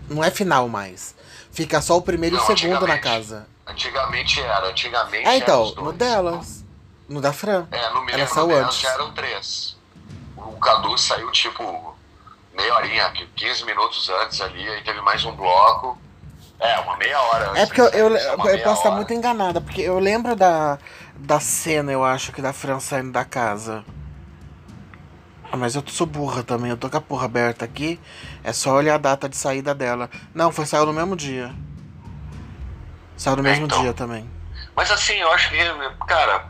Não 0.09 0.23
é 0.23 0.31
final 0.31 0.67
mais. 0.69 1.15
Fica 1.51 1.81
só 1.81 1.97
o 1.97 2.01
primeiro 2.01 2.35
e 2.35 2.39
Não, 2.39 2.45
o 2.45 2.57
segundo 2.57 2.87
na 2.87 2.97
casa. 2.97 3.47
Antigamente 3.67 4.39
era, 4.41 4.67
antigamente 4.69 5.25
É, 5.27 5.35
era 5.35 5.37
então, 5.37 5.73
no 5.75 5.91
delas. 5.93 6.63
No 7.07 7.21
da 7.21 7.31
Fran. 7.33 7.67
É, 7.71 7.89
no 7.91 8.09
Ela 8.09 8.27
saiu 8.27 8.47
Mineiro 8.47 8.65
antes. 8.67 8.79
já 8.79 8.91
eram 8.93 9.11
três. 9.13 9.75
O 10.37 10.53
Cadu 10.59 10.97
saiu 10.97 11.31
tipo 11.31 11.95
meia 12.55 12.73
horinha, 12.75 13.11
15 13.35 13.65
minutos 13.65 14.09
antes 14.23 14.39
ali, 14.41 14.67
aí 14.67 14.81
teve 14.83 15.01
mais 15.01 15.23
um 15.25 15.31
bloco. 15.35 15.97
É, 16.59 16.79
uma 16.79 16.95
meia 16.97 17.21
hora 17.21 17.49
antes. 17.49 17.63
É 17.63 17.65
porque 17.65 17.81
eu, 17.81 17.87
eu, 17.87 18.15
Isso, 18.15 18.27
eu 18.47 18.59
posso 18.63 18.77
estar 18.77 18.91
muito 18.91 19.13
enganada, 19.13 19.59
porque 19.59 19.81
eu 19.81 19.99
lembro 19.99 20.35
da, 20.35 20.77
da 21.15 21.39
cena, 21.39 21.91
eu 21.91 22.03
acho, 22.03 22.31
que 22.31 22.41
da 22.41 22.53
Fran 22.53 22.79
saindo 22.79 23.11
da 23.11 23.25
casa. 23.25 23.83
Ah, 25.51 25.57
mas 25.57 25.75
eu 25.75 25.83
sou 25.87 26.07
burra 26.07 26.43
também, 26.43 26.71
eu 26.71 26.77
tô 26.77 26.89
com 26.89 26.97
a 26.97 27.01
porra 27.01 27.25
aberta 27.25 27.65
aqui. 27.65 27.99
É 28.43 28.51
só 28.53 28.73
olhar 28.73 28.95
a 28.95 28.97
data 28.97 29.29
de 29.29 29.37
saída 29.37 29.75
dela. 29.75 30.09
Não, 30.33 30.51
foi 30.51 30.65
saiu 30.65 30.85
no 30.85 30.93
mesmo 30.93 31.15
dia. 31.15 31.53
Saiu 33.17 33.35
no 33.37 33.45
É, 33.45 33.51
mesmo 33.51 33.65
então. 33.65 33.81
dia 33.81 33.93
também. 33.93 34.29
Mas 34.75 34.91
assim, 34.91 35.15
eu 35.15 35.31
acho 35.31 35.49
que, 35.49 35.57
cara, 36.07 36.47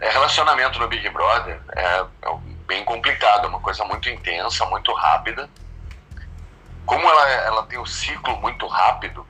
é 0.00 0.10
relacionamento 0.10 0.78
no 0.78 0.88
Big 0.88 1.08
Brother 1.10 1.60
é, 1.74 2.00
é 2.22 2.36
bem 2.66 2.84
complicado, 2.84 3.46
é 3.46 3.48
uma 3.48 3.60
coisa 3.60 3.84
muito 3.84 4.08
intensa, 4.08 4.64
muito 4.66 4.92
rápida. 4.92 5.48
Como 6.86 7.06
ela, 7.08 7.28
ela 7.30 7.62
tem 7.64 7.78
um 7.78 7.84
ciclo 7.84 8.40
muito 8.40 8.66
rápido, 8.68 9.26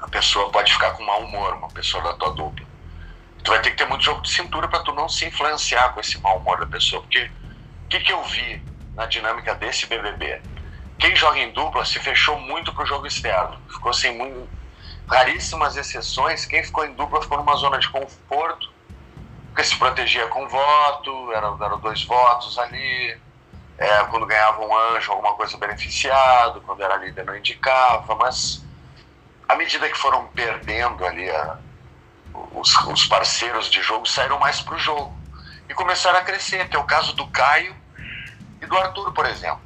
a 0.00 0.06
pessoa 0.06 0.50
pode 0.50 0.72
ficar 0.72 0.92
com 0.92 1.02
mau 1.02 1.24
humor, 1.24 1.54
uma 1.54 1.68
pessoa 1.70 2.02
da 2.04 2.14
tua 2.14 2.30
dupla. 2.30 2.64
Tu 3.42 3.50
vai 3.50 3.60
ter 3.60 3.70
que 3.70 3.76
ter 3.76 3.86
muito 3.86 4.04
jogo 4.04 4.22
de 4.22 4.30
cintura 4.30 4.68
para 4.68 4.80
tu 4.80 4.92
não 4.94 5.08
se 5.08 5.26
influenciar 5.26 5.90
com 5.90 6.00
esse 6.00 6.18
mau 6.20 6.38
humor 6.38 6.58
da 6.60 6.66
pessoa. 6.66 7.02
Porque 7.02 7.24
o 7.24 7.88
que, 7.88 8.00
que 8.00 8.12
eu 8.12 8.22
vi 8.24 8.62
na 8.94 9.06
dinâmica 9.06 9.54
desse 9.56 9.86
BBB? 9.86 10.40
Quem 10.98 11.14
joga 11.16 11.38
em 11.38 11.52
dupla 11.52 11.84
se 11.84 11.98
fechou 11.98 12.38
muito 12.40 12.72
pro 12.72 12.86
jogo 12.86 13.06
externo. 13.06 13.60
Ficou 13.68 13.92
sem 13.92 14.16
muito, 14.16 14.48
raríssimas 15.08 15.76
exceções, 15.76 16.46
quem 16.46 16.62
ficou 16.62 16.84
em 16.84 16.94
dupla 16.94 17.22
ficou 17.22 17.38
numa 17.38 17.56
zona 17.56 17.78
de 17.78 17.88
conforto, 17.90 18.72
porque 19.48 19.64
se 19.64 19.76
protegia 19.76 20.26
com 20.28 20.48
voto, 20.48 21.32
eram, 21.32 21.62
eram 21.62 21.80
dois 21.80 22.04
votos 22.04 22.58
ali, 22.58 23.18
é, 23.78 24.04
quando 24.06 24.26
ganhava 24.26 24.60
um 24.62 24.76
anjo, 24.96 25.12
alguma 25.12 25.34
coisa 25.36 25.56
beneficiado, 25.58 26.62
quando 26.62 26.82
era 26.82 26.96
líder 26.96 27.24
não 27.24 27.36
indicava, 27.36 28.14
mas 28.16 28.66
à 29.48 29.56
medida 29.56 29.88
que 29.90 29.98
foram 29.98 30.28
perdendo 30.28 31.04
ali 31.06 31.30
a- 31.30 31.60
os, 32.52 32.74
os 32.86 33.06
parceiros 33.06 33.70
de 33.70 33.82
jogo, 33.82 34.06
saíram 34.06 34.38
mais 34.38 34.60
pro 34.60 34.78
jogo 34.78 35.22
e 35.68 35.74
começaram 35.74 36.18
a 36.18 36.22
crescer, 36.24 36.68
é 36.72 36.78
o 36.78 36.84
caso 36.84 37.14
do 37.14 37.28
Caio 37.30 37.76
e 38.60 38.66
do 38.66 38.76
Arthur, 38.78 39.12
por 39.12 39.26
exemplo. 39.26 39.62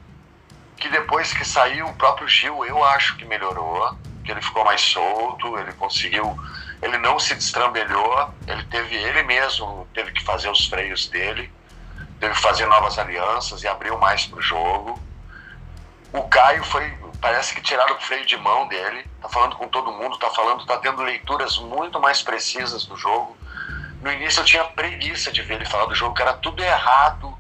Que 0.79 0.89
depois 0.89 1.33
que 1.33 1.45
saiu 1.45 1.89
o 1.89 1.97
próprio 1.97 2.29
Gil, 2.29 2.65
eu 2.65 2.83
acho 2.85 3.17
que 3.17 3.25
melhorou, 3.25 3.97
que 4.25 4.33
ele 4.33 4.43
ficou 4.43 4.65
mais 4.65 4.81
solto, 4.81 5.59
ele 5.59 5.73
conseguiu, 5.75 6.37
ele 6.83 6.99
não 6.99 7.19
se 7.19 7.35
destrambelhou, 7.35 8.35
ele 8.47 8.65
teve 8.65 8.97
ele 8.97 9.23
mesmo 9.25 9.89
teve 9.95 10.13
que 10.13 10.25
fazer 10.25 10.51
os 10.51 10.67
freios 10.69 11.09
dele, 11.09 11.53
teve 12.21 12.35
que 12.35 12.41
fazer 12.41 12.67
novas 12.67 12.99
alianças 12.99 13.63
e 13.63 13.69
abriu 13.69 13.99
mais 13.99 14.27
pro 14.27 14.41
jogo. 14.41 15.01
O 16.13 16.23
Caio 16.25 16.63
foi, 16.65 16.93
parece 17.21 17.55
que 17.55 17.63
tiraram 17.63 17.97
o 17.97 18.01
freio 18.01 18.27
de 18.27 18.37
mão 18.37 18.69
dele, 18.69 19.09
tá 19.23 19.29
falando 19.29 19.57
com 19.57 19.67
todo 19.69 19.91
mundo, 19.91 20.19
tá 20.19 20.29
falando, 20.31 20.67
tá 20.67 20.77
tendo 20.79 21.03
leituras 21.03 21.59
muito 21.59 21.99
mais 21.99 22.23
precisas 22.23 22.85
do 22.85 22.97
jogo. 22.97 23.37
No 24.03 24.13
início 24.13 24.41
eu 24.41 24.45
tinha 24.45 24.65
preguiça 24.65 25.33
de 25.33 25.43
ver 25.43 25.55
ele 25.55 25.65
falar 25.65 25.87
do 25.87 25.95
jogo, 25.95 26.15
que 26.15 26.23
era 26.23 26.35
tudo 26.35 26.63
errado, 26.63 27.37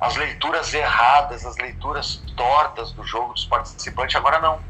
as 0.00 0.16
leituras 0.16 0.72
erradas, 0.74 1.44
as 1.44 1.56
leituras 1.56 2.22
tortas 2.36 2.92
do 2.92 3.04
jogo 3.04 3.32
dos 3.32 3.44
participantes, 3.44 4.16
agora 4.16 4.38
não. 4.38 4.60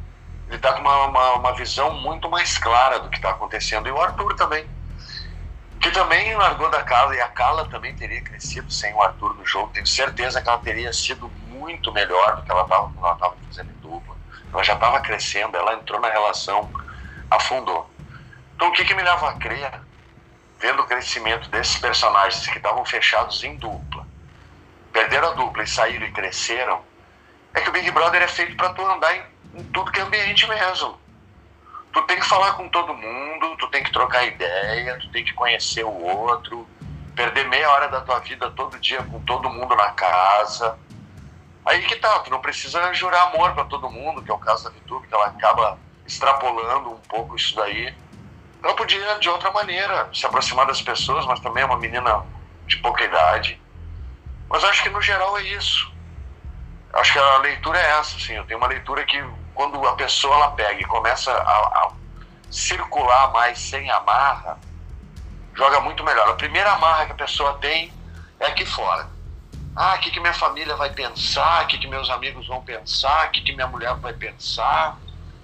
Ele 0.48 0.58
tá 0.58 0.72
com 0.72 0.80
uma, 0.80 1.06
uma, 1.06 1.32
uma 1.34 1.54
visão 1.54 1.94
muito 2.00 2.28
mais 2.28 2.58
clara 2.58 2.98
do 2.98 3.08
que 3.08 3.16
está 3.16 3.30
acontecendo. 3.30 3.88
E 3.88 3.92
o 3.92 4.00
Arthur 4.00 4.34
também. 4.34 4.66
Que 5.80 5.90
também 5.90 6.34
largou 6.36 6.68
da 6.68 6.82
Carla 6.82 7.16
e 7.16 7.20
a 7.20 7.28
Carla 7.28 7.64
também 7.64 7.94
teria 7.94 8.20
crescido 8.22 8.70
sem 8.70 8.92
o 8.94 9.02
Arthur 9.02 9.34
no 9.34 9.46
jogo. 9.46 9.72
Tenho 9.72 9.86
certeza 9.86 10.40
que 10.40 10.48
ela 10.48 10.58
teria 10.58 10.92
sido 10.92 11.28
muito 11.48 11.90
melhor 11.92 12.36
do 12.36 12.42
que 12.42 12.52
ela 12.52 12.62
estava 12.62 12.88
quando 12.88 13.06
ela 13.06 13.14
estava 13.14 13.36
fazendo 13.46 13.72
dupla. 13.80 14.16
Ela 14.52 14.62
já 14.62 14.74
estava 14.74 15.00
crescendo, 15.00 15.56
ela 15.56 15.74
entrou 15.74 15.98
na 16.00 16.10
relação, 16.10 16.70
afundou. 17.30 17.90
Então 18.54 18.68
o 18.68 18.72
que, 18.72 18.84
que 18.84 18.94
me 18.94 19.02
leva 19.02 19.30
a 19.30 19.34
crer, 19.34 19.80
vendo 20.58 20.82
o 20.82 20.86
crescimento 20.86 21.48
desses 21.48 21.78
personagens 21.78 22.46
que 22.46 22.58
estavam 22.58 22.84
fechados 22.84 23.42
em 23.42 23.56
dupla, 23.56 24.06
perderam 24.92 25.30
a 25.30 25.32
dupla 25.32 25.62
e 25.62 25.66
saíram 25.66 26.06
e 26.06 26.12
cresceram, 26.12 26.84
é 27.54 27.60
que 27.62 27.70
o 27.70 27.72
Big 27.72 27.90
Brother 27.90 28.22
é 28.22 28.28
feito 28.28 28.54
para 28.56 28.74
tu 28.74 28.84
andar 28.86 29.16
em, 29.16 29.24
em 29.54 29.64
tudo 29.64 29.90
que 29.90 29.98
é 29.98 30.02
ambiente 30.02 30.46
mesmo. 30.46 31.00
Tu 31.92 32.02
tem 32.02 32.18
que 32.20 32.26
falar 32.26 32.52
com 32.52 32.68
todo 32.68 32.94
mundo, 32.94 33.56
tu 33.58 33.66
tem 33.68 33.82
que 33.82 33.92
trocar 33.92 34.24
ideia, 34.24 34.98
tu 34.98 35.10
tem 35.10 35.24
que 35.24 35.32
conhecer 35.32 35.84
o 35.84 36.02
outro, 36.02 36.68
perder 37.16 37.48
meia 37.48 37.70
hora 37.70 37.88
da 37.88 38.00
tua 38.00 38.20
vida 38.20 38.50
todo 38.50 38.78
dia 38.78 39.02
com 39.02 39.20
todo 39.20 39.50
mundo 39.50 39.74
na 39.74 39.90
casa. 39.90 40.78
Aí 41.66 41.82
que 41.82 41.96
tá, 41.96 42.20
tu 42.20 42.30
não 42.30 42.40
precisa 42.40 42.92
jurar 42.94 43.28
amor 43.28 43.52
para 43.52 43.64
todo 43.64 43.90
mundo, 43.90 44.22
que 44.22 44.30
é 44.30 44.34
o 44.34 44.38
caso 44.38 44.64
da 44.64 44.70
Vitube, 44.70 45.06
que 45.08 45.14
ela 45.14 45.26
acaba 45.26 45.78
extrapolando 46.06 46.90
um 46.90 47.00
pouco 47.08 47.36
isso 47.36 47.54
daí. 47.56 47.94
Ela 48.62 48.74
podia, 48.74 49.18
de 49.18 49.28
outra 49.28 49.50
maneira, 49.50 50.08
se 50.12 50.24
aproximar 50.26 50.66
das 50.66 50.82
pessoas, 50.82 51.26
mas 51.26 51.40
também 51.40 51.62
é 51.62 51.66
uma 51.66 51.78
menina 51.78 52.24
de 52.66 52.76
pouca 52.78 53.04
idade. 53.04 53.60
Mas 54.48 54.64
acho 54.64 54.82
que 54.82 54.90
no 54.90 55.00
geral 55.00 55.36
é 55.38 55.42
isso. 55.42 55.92
Acho 56.92 57.12
que 57.12 57.18
a 57.18 57.38
leitura 57.38 57.78
é 57.78 57.98
essa, 57.98 58.16
assim. 58.16 58.34
Eu 58.34 58.44
tenho 58.44 58.58
uma 58.58 58.66
leitura 58.66 59.04
que 59.04 59.22
quando 59.60 59.86
a 59.86 59.92
pessoa 59.92 60.36
ela 60.36 60.50
pega 60.52 60.80
e 60.80 60.86
começa 60.86 61.30
a, 61.30 61.36
a 61.36 61.90
circular 62.50 63.30
mais 63.30 63.58
sem 63.58 63.90
amarra, 63.90 64.58
joga 65.54 65.80
muito 65.80 66.02
melhor. 66.02 66.30
A 66.30 66.34
primeira 66.34 66.72
amarra 66.72 67.04
que 67.04 67.12
a 67.12 67.26
pessoa 67.26 67.58
tem 67.58 67.92
é 68.38 68.46
aqui 68.46 68.64
fora. 68.64 69.06
Ah, 69.76 69.96
o 69.96 69.98
que, 69.98 70.10
que 70.12 70.18
minha 70.18 70.32
família 70.32 70.74
vai 70.76 70.88
pensar? 70.88 71.64
O 71.64 71.66
que, 71.66 71.76
que 71.76 71.86
meus 71.86 72.08
amigos 72.08 72.48
vão 72.48 72.62
pensar? 72.62 73.26
O 73.26 73.30
que, 73.32 73.42
que 73.42 73.52
minha 73.52 73.66
mulher 73.66 73.94
vai 73.96 74.14
pensar? 74.14 74.96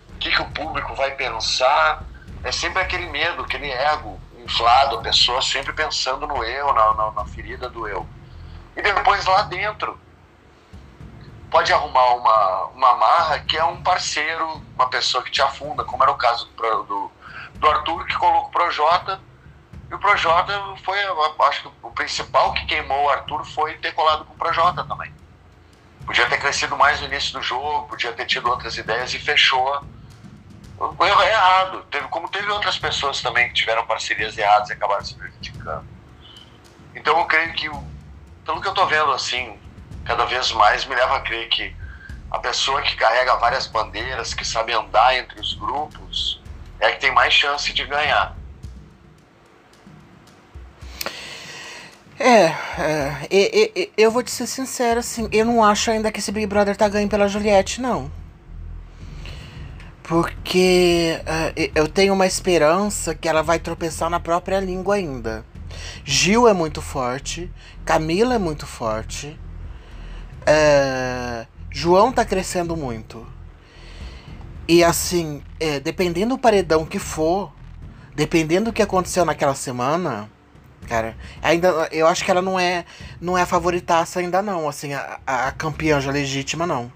O 0.08 0.18
que, 0.18 0.30
que 0.30 0.40
o 0.40 0.50
público 0.50 0.94
vai 0.94 1.10
pensar? 1.10 2.02
É 2.42 2.50
sempre 2.50 2.80
aquele 2.80 3.10
medo, 3.10 3.42
aquele 3.42 3.70
ego 3.70 4.18
inflado, 4.42 4.96
a 4.96 5.02
pessoa 5.02 5.42
sempre 5.42 5.74
pensando 5.74 6.26
no 6.26 6.42
eu, 6.42 6.72
na, 6.72 6.94
na, 6.94 7.10
na 7.10 7.26
ferida 7.26 7.68
do 7.68 7.86
eu. 7.86 8.08
E 8.74 8.80
depois 8.80 9.26
lá 9.26 9.42
dentro, 9.42 10.00
pode 11.50 11.72
arrumar 11.72 12.14
uma, 12.14 12.64
uma 12.66 12.94
marra 12.96 13.38
que 13.40 13.56
é 13.56 13.64
um 13.64 13.82
parceiro, 13.82 14.62
uma 14.74 14.88
pessoa 14.88 15.22
que 15.22 15.30
te 15.30 15.42
afunda, 15.42 15.84
como 15.84 16.02
era 16.02 16.12
o 16.12 16.16
caso 16.16 16.46
do, 16.56 16.82
do, 16.82 17.12
do 17.54 17.68
Arthur, 17.68 18.04
que 18.06 18.16
colocou 18.16 18.48
o 18.48 18.50
Projota. 18.50 19.20
E 19.90 19.94
o 19.94 19.98
Projota 19.98 20.52
foi, 20.84 20.98
acho 21.48 21.62
que 21.62 21.70
o 21.82 21.90
principal 21.92 22.52
que 22.52 22.66
queimou 22.66 23.04
o 23.04 23.08
Arthur 23.08 23.44
foi 23.44 23.74
ter 23.78 23.92
colado 23.92 24.24
com 24.24 24.34
o 24.34 24.36
Projota 24.36 24.84
também. 24.84 25.12
Podia 26.04 26.26
ter 26.28 26.38
crescido 26.38 26.76
mais 26.76 27.00
no 27.00 27.06
início 27.06 27.32
do 27.32 27.42
jogo, 27.42 27.88
podia 27.88 28.12
ter 28.12 28.26
tido 28.26 28.48
outras 28.48 28.76
ideias 28.76 29.12
e 29.14 29.18
fechou. 29.18 29.84
O 30.78 31.04
erro 31.04 31.22
é 31.22 31.30
errado. 31.30 31.82
Teve, 31.90 32.06
como 32.08 32.28
teve 32.28 32.50
outras 32.50 32.78
pessoas 32.78 33.20
também 33.20 33.48
que 33.48 33.54
tiveram 33.54 33.86
parcerias 33.86 34.36
erradas 34.36 34.68
e 34.68 34.72
acabaram 34.72 35.04
se 35.04 35.14
prejudicando. 35.14 35.86
Então 36.94 37.18
eu 37.18 37.24
creio 37.26 37.52
que, 37.54 37.68
pelo 38.44 38.60
que 38.60 38.68
eu 38.68 38.74
tô 38.74 38.86
vendo 38.86 39.12
assim, 39.12 39.58
cada 40.06 40.24
vez 40.24 40.52
mais 40.52 40.84
me 40.84 40.94
leva 40.94 41.16
a 41.16 41.20
crer 41.20 41.48
que 41.48 41.74
a 42.30 42.38
pessoa 42.38 42.80
que 42.82 42.96
carrega 42.96 43.36
várias 43.36 43.66
bandeiras, 43.66 44.32
que 44.34 44.44
sabe 44.44 44.72
andar 44.72 45.16
entre 45.16 45.40
os 45.40 45.54
grupos, 45.54 46.40
é 46.80 46.86
a 46.86 46.92
que 46.92 47.00
tem 47.00 47.12
mais 47.12 47.32
chance 47.32 47.72
de 47.72 47.84
ganhar. 47.84 48.36
É, 52.18 52.44
é 52.44 53.26
e- 53.30 53.72
e- 53.76 53.92
eu 53.96 54.10
vou 54.10 54.22
te 54.22 54.30
ser 54.30 54.46
sincero, 54.46 55.00
assim, 55.00 55.28
eu 55.32 55.44
não 55.44 55.62
acho 55.62 55.90
ainda 55.90 56.10
que 56.10 56.18
esse 56.18 56.32
Big 56.32 56.46
Brother 56.46 56.76
tá 56.76 56.88
ganho 56.88 57.08
pela 57.08 57.28
Juliette, 57.28 57.80
não. 57.80 58.10
Porque 60.02 61.20
é, 61.26 61.70
eu 61.74 61.88
tenho 61.88 62.14
uma 62.14 62.26
esperança 62.26 63.14
que 63.14 63.28
ela 63.28 63.42
vai 63.42 63.58
tropeçar 63.58 64.08
na 64.08 64.20
própria 64.20 64.60
língua 64.60 64.94
ainda. 64.94 65.44
Gil 66.04 66.48
é 66.48 66.52
muito 66.54 66.80
forte, 66.80 67.50
Camila 67.84 68.36
é 68.36 68.38
muito 68.38 68.66
forte, 68.66 69.38
é, 70.46 71.46
João 71.70 72.12
tá 72.12 72.24
crescendo 72.24 72.76
muito. 72.76 73.26
E 74.68 74.82
assim, 74.82 75.42
é, 75.60 75.78
dependendo 75.78 76.36
do 76.36 76.40
paredão 76.40 76.84
que 76.86 76.98
for, 76.98 77.52
dependendo 78.14 78.66
do 78.66 78.72
que 78.72 78.82
aconteceu 78.82 79.24
naquela 79.24 79.54
semana, 79.54 80.30
cara, 80.88 81.16
ainda 81.42 81.88
eu 81.92 82.06
acho 82.06 82.24
que 82.24 82.30
ela 82.30 82.42
não 82.42 82.58
é 82.58 82.84
não 83.20 83.36
é 83.36 83.42
a 83.42 83.46
favoritaça 83.46 84.20
ainda 84.20 84.40
não, 84.42 84.68
assim, 84.68 84.94
a, 84.94 85.18
a 85.26 85.52
campeã 85.52 86.00
já 86.00 86.10
legítima 86.10 86.66
não. 86.66 86.90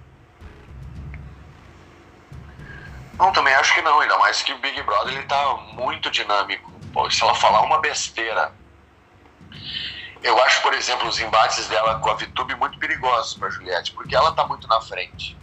Não, 3.18 3.30
também 3.32 3.52
acho 3.54 3.74
que 3.74 3.82
não, 3.82 4.00
ainda 4.00 4.16
mais 4.16 4.40
que 4.40 4.50
o 4.52 4.58
Big 4.58 4.82
Brother 4.82 5.14
ele 5.14 5.26
tá 5.26 5.54
muito 5.74 6.10
dinâmico. 6.10 6.72
Pô, 6.90 7.10
se 7.10 7.22
ela 7.22 7.34
falar 7.34 7.60
uma 7.60 7.78
besteira. 7.78 8.50
Eu 10.22 10.40
acho, 10.42 10.60
por 10.62 10.74
exemplo, 10.74 11.08
os 11.08 11.18
embates 11.18 11.66
dela 11.68 11.98
com 11.98 12.10
a 12.10 12.14
Vitube 12.14 12.54
muito 12.54 12.78
perigosos 12.78 13.34
para 13.34 13.48
Juliette, 13.48 13.92
porque 13.92 14.14
ela 14.14 14.32
tá 14.32 14.46
muito 14.46 14.68
na 14.68 14.80
frente. 14.80 15.36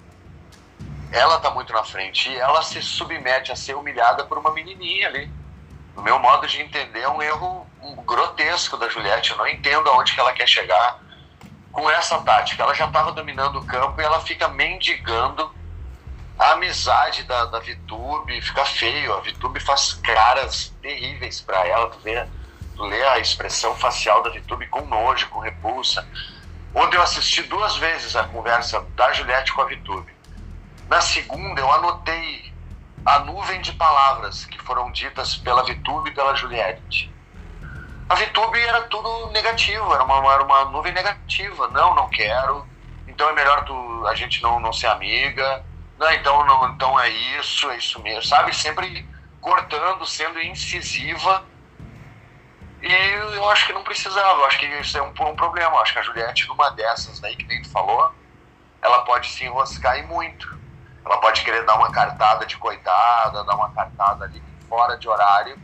Ela 1.11 1.39
tá 1.39 1.49
muito 1.49 1.73
na 1.73 1.83
frente 1.83 2.29
e 2.29 2.37
ela 2.37 2.61
se 2.61 2.81
submete 2.81 3.51
a 3.51 3.55
ser 3.55 3.75
humilhada 3.75 4.25
por 4.25 4.37
uma 4.37 4.51
menininha 4.51 5.07
ali. 5.07 5.31
No 5.95 6.03
meu 6.03 6.19
modo 6.19 6.45
de 6.45 6.61
entender, 6.61 7.01
é 7.01 7.09
um 7.09 7.21
erro 7.21 7.65
grotesco 8.05 8.77
da 8.77 8.87
Juliette. 8.87 9.31
Eu 9.31 9.37
não 9.37 9.47
entendo 9.47 9.89
aonde 9.89 10.13
que 10.13 10.19
ela 10.19 10.33
quer 10.33 10.47
chegar 10.47 10.99
com 11.71 11.89
essa 11.89 12.19
tática. 12.21 12.61
Ela 12.61 12.73
já 12.75 12.85
estava 12.85 13.11
dominando 13.11 13.59
o 13.59 13.65
campo 13.65 13.99
e 13.99 14.03
ela 14.03 14.19
fica 14.21 14.47
mendigando 14.47 15.51
a 16.37 16.51
amizade 16.51 17.23
da, 17.23 17.45
da 17.45 17.59
Vitube. 17.59 18.39
Fica 18.41 18.63
feio. 18.65 19.13
A 19.15 19.21
Vitube 19.21 19.59
faz 19.59 19.93
caras 19.93 20.75
terríveis 20.83 21.41
para 21.41 21.65
ela. 21.67 21.89
Tu 21.89 21.99
vê, 21.99 22.27
lê 22.77 23.03
a 23.07 23.19
expressão 23.19 23.75
facial 23.75 24.21
da 24.23 24.29
Vitube 24.29 24.67
com 24.67 24.85
nojo, 24.85 25.29
com 25.29 25.39
repulsa. 25.39 26.07
Ontem 26.73 26.97
eu 26.97 27.01
assisti 27.01 27.41
duas 27.43 27.75
vezes 27.77 28.15
a 28.15 28.23
conversa 28.23 28.85
da 28.95 29.11
Juliette 29.13 29.53
com 29.53 29.61
a 29.61 29.65
Vitube. 29.65 30.15
Na 30.87 31.01
segunda, 31.01 31.59
eu 31.59 31.71
anotei 31.71 32.53
a 33.05 33.19
nuvem 33.19 33.61
de 33.61 33.73
palavras 33.73 34.45
que 34.45 34.61
foram 34.61 34.91
ditas 34.91 35.35
pela 35.35 35.63
Vitube 35.63 36.09
e 36.09 36.13
pela 36.13 36.35
Juliette. 36.35 37.11
A 38.09 38.15
Vitube 38.15 38.59
era 38.59 38.83
tudo 38.83 39.31
negativo, 39.31 39.93
era 39.93 40.03
uma, 40.03 40.33
era 40.33 40.43
uma 40.43 40.65
nuvem 40.65 40.93
negativa. 40.93 41.67
Não, 41.69 41.93
não 41.93 42.09
quero. 42.09 42.65
Então 43.07 43.29
é 43.29 43.33
melhor 43.33 43.65
tu, 43.65 44.07
a 44.07 44.15
gente 44.15 44.41
não, 44.41 44.59
não 44.59 44.71
ser 44.71 44.87
amiga. 44.87 45.65
Não, 45.97 46.11
então, 46.11 46.45
não, 46.45 46.69
então 46.69 46.99
é 46.99 47.09
isso, 47.09 47.69
é 47.69 47.77
isso 47.77 48.01
mesmo. 48.01 48.23
Sabe? 48.23 48.55
Sempre 48.55 49.07
cortando, 49.41 50.05
sendo 50.05 50.41
incisiva. 50.41 51.43
E 52.81 52.91
eu 53.35 53.49
acho 53.49 53.65
que 53.65 53.73
não 53.73 53.83
precisava. 53.83 54.39
Eu 54.39 54.45
acho 54.45 54.59
que 54.59 54.65
isso 54.65 54.97
é 54.97 55.01
um, 55.01 55.07
um 55.09 55.35
problema. 55.35 55.75
Eu 55.75 55.79
acho 55.79 55.93
que 55.93 55.99
a 55.99 56.03
Juliette, 56.03 56.47
numa 56.47 56.69
dessas 56.71 57.19
daí, 57.19 57.35
que 57.35 57.45
nem 57.45 57.61
tu 57.61 57.69
falou, 57.69 58.13
ela 58.81 59.03
pode 59.03 59.29
se 59.29 59.45
enroscar 59.45 59.97
e 59.97 60.03
muito. 60.03 60.57
Ela 61.03 61.17
pode 61.19 61.43
querer 61.43 61.65
dar 61.65 61.75
uma 61.75 61.91
cartada 61.91 62.45
de 62.45 62.57
coitada, 62.57 63.43
dar 63.43 63.55
uma 63.55 63.71
cartada 63.71 64.25
ali 64.25 64.41
fora 64.69 64.97
de 64.97 65.07
horário. 65.07 65.57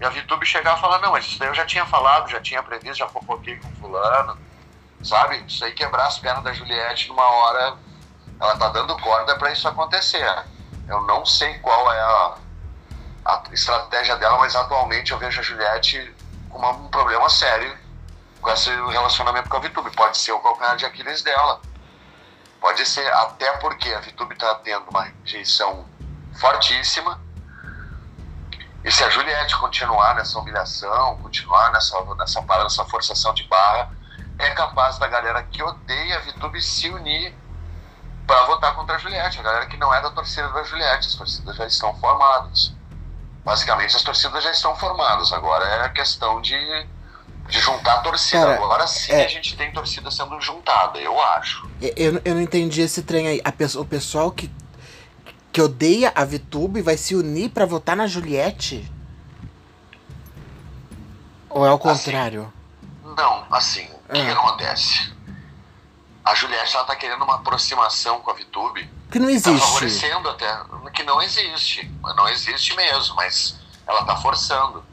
E 0.00 0.04
a 0.04 0.08
VTube 0.08 0.44
chegar 0.44 0.76
e 0.76 0.80
falar, 0.80 0.98
não, 0.98 1.12
mas 1.12 1.24
isso 1.24 1.38
daí 1.38 1.48
eu 1.48 1.54
já 1.54 1.64
tinha 1.64 1.86
falado, 1.86 2.28
já 2.28 2.40
tinha 2.40 2.62
previsto, 2.62 2.96
já 2.96 3.08
fofoquei 3.08 3.56
com 3.56 3.70
fulano. 3.76 4.36
Sabe? 5.02 5.44
Isso 5.46 5.64
aí 5.64 5.72
quebrar 5.72 6.06
as 6.06 6.18
pernas 6.18 6.42
da 6.42 6.52
Juliette 6.52 7.08
numa 7.08 7.24
hora. 7.24 7.76
Ela 8.40 8.56
tá 8.56 8.68
dando 8.70 8.98
corda 8.98 9.38
para 9.38 9.52
isso 9.52 9.68
acontecer. 9.68 10.26
Eu 10.88 11.02
não 11.02 11.24
sei 11.24 11.58
qual 11.60 11.92
é 11.92 12.00
a, 12.00 12.34
a 13.26 13.42
estratégia 13.52 14.16
dela, 14.16 14.38
mas 14.38 14.56
atualmente 14.56 15.12
eu 15.12 15.18
vejo 15.18 15.40
a 15.40 15.42
Juliette 15.42 16.12
um 16.54 16.88
problema 16.88 17.28
sério 17.28 17.76
com 18.40 18.50
esse 18.50 18.70
relacionamento 18.70 19.48
com 19.48 19.56
a 19.56 19.60
VTube. 19.60 19.90
Pode 19.96 20.18
ser 20.18 20.32
o 20.32 20.40
calcanhar 20.40 20.76
de 20.76 20.86
Aquiles 20.86 21.22
dela 21.22 21.60
Pode 22.64 22.86
ser, 22.86 23.06
até 23.12 23.58
porque 23.58 23.92
a 23.92 24.00
VTube 24.00 24.32
está 24.32 24.54
tendo 24.54 24.88
uma 24.88 25.02
rejeição 25.02 25.84
fortíssima. 26.40 27.20
E 28.82 28.90
se 28.90 29.04
a 29.04 29.10
Juliette 29.10 29.54
continuar 29.58 30.14
nessa 30.14 30.38
humilhação, 30.38 31.18
continuar 31.18 31.70
nessa, 31.72 32.02
nessa, 32.14 32.40
nessa 32.40 32.84
forçação 32.86 33.34
de 33.34 33.46
barra, 33.48 33.92
é 34.38 34.48
capaz 34.52 34.96
da 34.96 35.06
galera 35.06 35.42
que 35.42 35.62
odeia 35.62 36.16
a 36.16 36.20
VTube 36.20 36.58
se 36.62 36.88
unir 36.88 37.36
para 38.26 38.46
votar 38.46 38.74
contra 38.74 38.96
a 38.96 38.98
Juliette. 38.98 39.40
A 39.40 39.42
galera 39.42 39.66
que 39.66 39.76
não 39.76 39.92
é 39.92 40.00
da 40.00 40.10
torcida 40.10 40.48
da 40.48 40.62
Juliette, 40.62 41.08
as 41.08 41.14
torcidas 41.16 41.56
já 41.56 41.66
estão 41.66 41.94
formadas. 42.00 42.74
Basicamente, 43.44 43.94
as 43.94 44.02
torcidas 44.02 44.42
já 44.42 44.50
estão 44.50 44.74
formadas. 44.76 45.32
Agora 45.32 45.64
é 45.66 45.88
questão 45.90 46.40
de 46.40 46.56
de 47.48 47.60
juntar 47.60 47.94
a 47.94 47.98
torcida. 47.98 48.40
Cara, 48.40 48.54
Agora 48.54 48.86
sim 48.86 49.12
é... 49.12 49.24
a 49.24 49.28
gente 49.28 49.56
tem 49.56 49.72
torcida 49.72 50.10
sendo 50.10 50.40
juntada, 50.40 50.98
eu 50.98 51.20
acho. 51.20 51.68
Eu, 51.80 52.20
eu 52.24 52.34
não 52.34 52.40
entendi 52.40 52.80
esse 52.80 53.02
trem 53.02 53.28
aí. 53.28 53.42
A, 53.44 53.52
o 53.78 53.84
pessoal 53.84 54.30
que, 54.30 54.50
que 55.52 55.60
odeia 55.60 56.12
a 56.14 56.24
VTube 56.24 56.80
vai 56.80 56.96
se 56.96 57.14
unir 57.14 57.50
para 57.50 57.66
votar 57.66 57.96
na 57.96 58.06
Juliette? 58.06 58.90
Ou 61.50 61.64
é 61.64 61.70
o 61.70 61.74
assim, 61.74 61.82
contrário? 61.82 62.52
Assim, 63.04 63.14
não, 63.16 63.46
assim, 63.50 63.84
o 64.08 64.12
que, 64.12 64.24
que, 64.24 64.30
ah. 64.30 64.32
acontece? 64.32 65.14
A 66.24 66.34
Juliette 66.34 66.74
ela 66.74 66.84
tá 66.84 66.96
querendo 66.96 67.22
uma 67.22 67.36
aproximação 67.36 68.20
com 68.20 68.30
a 68.30 68.34
VTube. 68.34 68.90
Que 69.14 69.20
não 69.20 69.30
existe. 69.30 69.60
Tá 69.60 69.66
favorecendo 69.66 70.28
até. 70.28 70.60
Que 70.92 71.04
não 71.04 71.22
existe. 71.22 71.88
Não 72.16 72.28
existe 72.28 72.74
mesmo, 72.74 73.14
mas 73.14 73.56
ela 73.86 74.04
tá 74.04 74.16
forçando. 74.16 74.84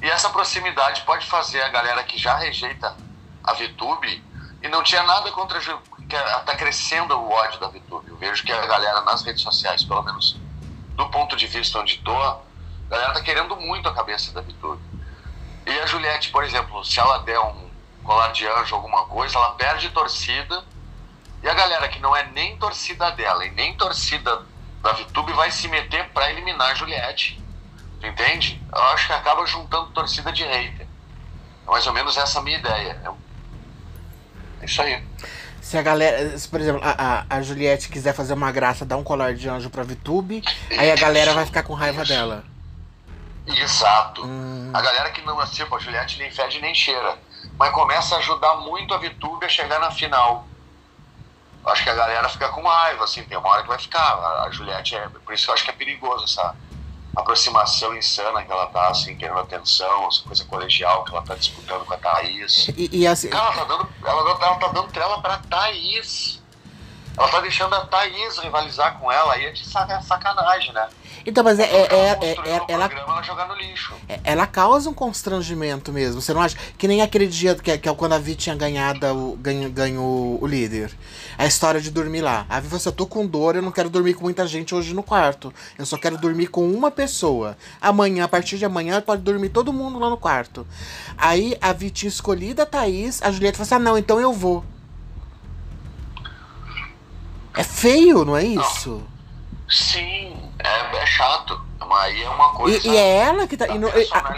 E 0.00 0.08
essa 0.08 0.30
proximidade 0.30 1.02
pode 1.02 1.26
fazer 1.26 1.60
a 1.62 1.70
galera 1.70 2.04
que 2.04 2.16
já 2.16 2.36
rejeita 2.36 2.96
a 3.42 3.52
VTube 3.52 4.22
e 4.62 4.68
não 4.68 4.80
tinha 4.84 5.02
nada 5.02 5.32
contra 5.32 5.58
que 5.58 6.14
está 6.14 6.54
crescendo 6.54 7.18
o 7.18 7.32
ódio 7.32 7.58
da 7.58 7.66
VTube. 7.66 8.10
Eu 8.10 8.16
vejo 8.16 8.44
que 8.44 8.52
a 8.52 8.64
galera 8.64 9.00
nas 9.00 9.24
redes 9.24 9.42
sociais, 9.42 9.82
pelo 9.82 10.04
menos 10.04 10.36
do 10.94 11.10
ponto 11.10 11.34
de 11.34 11.48
vista 11.48 11.80
onde 11.80 11.96
estou, 11.96 12.16
a 12.16 12.38
galera 12.88 13.08
está 13.10 13.24
querendo 13.24 13.56
muito 13.56 13.88
a 13.88 13.92
cabeça 13.92 14.30
da 14.30 14.40
VTube. 14.40 14.80
E 15.66 15.80
a 15.80 15.86
Juliette, 15.86 16.30
por 16.30 16.44
exemplo, 16.44 16.84
se 16.84 17.00
ela 17.00 17.18
der 17.24 17.40
um 17.40 17.68
colar 18.04 18.30
de 18.30 18.46
anjo, 18.46 18.76
alguma 18.76 19.04
coisa, 19.06 19.36
ela 19.36 19.50
perde 19.54 19.90
torcida. 19.90 20.62
E 21.44 21.48
a 21.48 21.52
galera 21.52 21.86
que 21.88 22.00
não 22.00 22.16
é 22.16 22.24
nem 22.32 22.56
torcida 22.56 23.10
dela 23.10 23.44
e 23.44 23.50
nem 23.50 23.74
torcida 23.74 24.42
da 24.82 24.92
VTube 24.92 25.30
vai 25.34 25.50
se 25.50 25.68
meter 25.68 26.08
para 26.08 26.30
eliminar 26.30 26.70
a 26.70 26.74
Juliette. 26.74 27.38
Entende? 28.02 28.62
Eu 28.72 28.82
acho 28.84 29.06
que 29.06 29.12
acaba 29.12 29.44
juntando 29.44 29.90
torcida 29.90 30.32
de 30.32 30.42
hater. 30.42 30.86
É 31.66 31.70
mais 31.70 31.86
ou 31.86 31.92
menos 31.92 32.16
essa 32.16 32.38
a 32.38 32.42
minha 32.42 32.56
ideia. 32.56 32.98
É 34.62 34.64
isso 34.64 34.80
aí. 34.80 35.04
Se 35.60 35.76
a 35.76 35.82
galera, 35.82 36.38
se, 36.38 36.48
por 36.48 36.62
exemplo, 36.62 36.80
a, 36.82 37.24
a, 37.28 37.36
a, 37.36 37.42
Juliette 37.42 37.90
quiser 37.90 38.14
fazer 38.14 38.32
uma 38.32 38.50
graça, 38.50 38.86
dar 38.86 38.96
um 38.96 39.04
colar 39.04 39.34
de 39.34 39.46
anjo 39.46 39.68
pra 39.68 39.82
VTube, 39.82 40.42
aí 40.70 40.90
a 40.90 40.96
galera 40.96 41.34
vai 41.34 41.44
ficar 41.44 41.62
com 41.62 41.74
raiva 41.74 42.02
isso. 42.02 42.12
dela. 42.12 42.42
Exato. 43.46 44.24
Hum. 44.24 44.70
A 44.72 44.80
galera 44.80 45.10
que 45.10 45.20
não 45.20 45.44
tipo, 45.46 45.76
a 45.76 45.78
Juliette 45.78 46.18
nem 46.18 46.30
fede 46.30 46.58
nem 46.62 46.74
cheira. 46.74 47.18
Mas 47.58 47.70
começa 47.72 48.14
a 48.14 48.18
ajudar 48.18 48.56
muito 48.56 48.94
a 48.94 48.98
VTube 48.98 49.44
a 49.44 49.48
chegar 49.48 49.78
na 49.78 49.90
final. 49.90 50.46
Acho 51.66 51.82
que 51.82 51.90
a 51.90 51.94
galera 51.94 52.28
fica 52.28 52.48
com 52.50 52.62
raiva, 52.62 53.04
assim, 53.04 53.24
tem 53.24 53.38
uma 53.38 53.48
hora 53.48 53.62
que 53.62 53.68
vai 53.68 53.78
ficar. 53.78 54.14
A 54.44 54.50
Juliette 54.50 54.96
é. 54.96 55.08
Por 55.08 55.32
isso 55.32 55.44
que 55.44 55.50
eu 55.50 55.54
acho 55.54 55.64
que 55.64 55.70
é 55.70 55.74
perigoso 55.74 56.24
essa, 56.24 56.54
aproximação 57.16 57.96
insana 57.96 58.42
que 58.42 58.50
ela 58.50 58.66
tá, 58.66 58.88
assim, 58.88 59.16
querendo 59.16 59.38
atenção, 59.38 60.08
essa 60.08 60.22
coisa 60.22 60.44
colegial 60.44 61.04
que 61.04 61.12
ela 61.12 61.22
tá 61.22 61.34
disputando 61.34 61.84
com 61.84 61.94
a 61.94 61.96
Thaís. 61.96 62.68
E, 62.76 62.90
e 62.92 63.06
assim... 63.06 63.30
Cara, 63.30 63.44
ela 63.44 63.54
tá 63.54 63.64
dando, 63.64 63.88
ela, 64.04 64.30
ela 64.30 64.56
tá 64.56 64.68
dando 64.68 64.92
trela 64.92 65.22
pra 65.22 65.38
Thaís. 65.38 66.42
Ela 67.16 67.28
tá 67.28 67.40
deixando 67.40 67.74
a 67.74 67.86
Thaís 67.86 68.38
rivalizar 68.38 68.98
com 68.98 69.10
ela, 69.10 69.34
aí 69.34 69.46
é 69.46 69.52
de 69.52 69.64
sacanagem, 69.64 70.72
né? 70.72 70.88
Então, 71.26 71.42
mas 71.42 71.58
é, 71.58 71.64
é, 71.64 71.82
é, 71.82 72.06
é 72.20 72.50
ela, 72.50 72.66
ela. 72.68 72.90
É, 74.08 74.20
ela 74.24 74.46
causa 74.46 74.90
um 74.90 74.94
constrangimento 74.94 75.90
mesmo. 75.90 76.20
Você 76.20 76.34
não 76.34 76.40
acha? 76.40 76.56
Que 76.76 76.86
nem 76.86 77.00
aquele 77.00 77.26
dia 77.26 77.54
que, 77.54 77.78
que 77.78 77.88
é 77.88 77.94
quando 77.94 78.12
a 78.12 78.18
Vi 78.18 78.34
tinha 78.34 78.54
ganhado 78.54 79.06
o, 79.06 79.36
ganho, 79.36 79.70
ganhou 79.70 80.38
o 80.42 80.46
líder. 80.46 80.92
A 81.38 81.46
história 81.46 81.80
de 81.80 81.90
dormir 81.90 82.20
lá. 82.20 82.44
A 82.48 82.60
Vi 82.60 82.66
falou 82.68 82.76
assim: 82.76 82.88
eu 82.88 82.92
tô 82.92 83.06
com 83.06 83.26
dor, 83.26 83.56
eu 83.56 83.62
não 83.62 83.72
quero 83.72 83.88
dormir 83.88 84.14
com 84.14 84.24
muita 84.24 84.46
gente 84.46 84.74
hoje 84.74 84.92
no 84.92 85.02
quarto. 85.02 85.52
Eu 85.78 85.86
só 85.86 85.96
quero 85.96 86.18
dormir 86.18 86.48
com 86.48 86.70
uma 86.70 86.90
pessoa. 86.90 87.56
Amanhã, 87.80 88.24
a 88.24 88.28
partir 88.28 88.58
de 88.58 88.64
amanhã, 88.64 89.00
pode 89.00 89.22
dormir 89.22 89.48
todo 89.48 89.72
mundo 89.72 89.98
lá 89.98 90.10
no 90.10 90.18
quarto. 90.18 90.66
Aí 91.16 91.56
a 91.60 91.72
Vi 91.72 91.90
tinha 91.90 92.08
escolhido 92.08 92.60
a 92.60 92.66
Thaís, 92.66 93.22
a 93.22 93.30
Julieta 93.30 93.56
falou 93.56 93.64
assim: 93.64 93.74
ah, 93.74 93.78
não, 93.78 93.96
então 93.96 94.20
eu 94.20 94.32
vou. 94.32 94.64
É 97.56 97.62
feio, 97.62 98.24
não 98.24 98.36
é 98.36 98.44
isso? 98.44 98.90
Não. 98.90 99.13
Sim, 99.68 100.36
é, 100.58 100.96
é 100.96 101.06
chato. 101.06 101.60
Mas 101.86 102.04
aí 102.04 102.22
é 102.22 102.28
uma 102.28 102.50
coisa. 102.50 102.86
E, 102.86 102.90
e 102.90 102.96
é 102.96 103.16
ela 103.18 103.46
que 103.46 103.56
tá. 103.56 103.66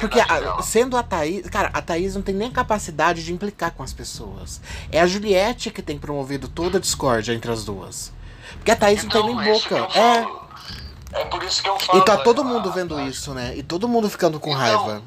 Porque 0.01 0.21
a, 0.21 0.63
sendo 0.63 0.97
a 0.97 1.03
Thaís. 1.03 1.49
Cara, 1.49 1.71
a 1.73 1.81
Thaís 1.81 2.15
não 2.15 2.23
tem 2.23 2.35
nem 2.35 2.51
capacidade 2.51 3.25
de 3.25 3.33
implicar 3.33 3.73
com 3.73 3.83
as 3.83 3.93
pessoas. 3.93 4.61
É 4.91 5.01
a 5.01 5.07
Juliette 5.07 5.71
que 5.71 5.83
tem 5.83 5.99
promovido 5.99 6.49
toda 6.49 6.79
a 6.79 6.81
discórdia 6.81 7.33
entre 7.33 7.51
as 7.51 7.65
duas. 7.65 8.13
Porque 8.55 8.71
a 8.71 8.77
Thaís 8.77 9.05
então, 9.05 9.23
não 9.23 9.29
tem 9.29 9.37
nem 9.37 9.49
é 9.49 9.59
boca. 9.59 9.99
É. 9.99 10.47
É 11.13 11.25
por 11.27 11.43
isso 11.43 11.63
que 11.63 11.69
eu 11.69 11.79
falo. 11.79 12.01
E 12.01 12.05
tá 12.05 12.17
todo 12.19 12.45
mundo 12.45 12.71
vendo 12.73 13.01
isso, 13.01 13.33
né? 13.33 13.57
E 13.57 13.63
todo 13.63 13.89
mundo 13.89 14.11
ficando 14.11 14.39
com 14.41 14.51
então, 14.51 14.61
raiva. 14.61 15.03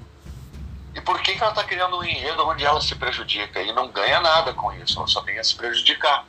E 0.95 1.01
por 1.01 1.21
que, 1.21 1.35
que 1.35 1.43
ela 1.43 1.53
tá 1.53 1.63
criando 1.63 1.97
um 1.97 2.03
enredo 2.03 2.45
onde 2.47 2.65
ela 2.65 2.81
se 2.81 2.95
prejudica? 2.95 3.61
E 3.61 3.71
não 3.73 3.89
ganha 3.89 4.19
nada 4.19 4.53
com 4.53 4.71
isso, 4.73 4.97
ela 4.97 5.07
só 5.07 5.21
tem 5.21 5.37
a 5.37 5.43
se 5.43 5.55
prejudicar. 5.55 6.25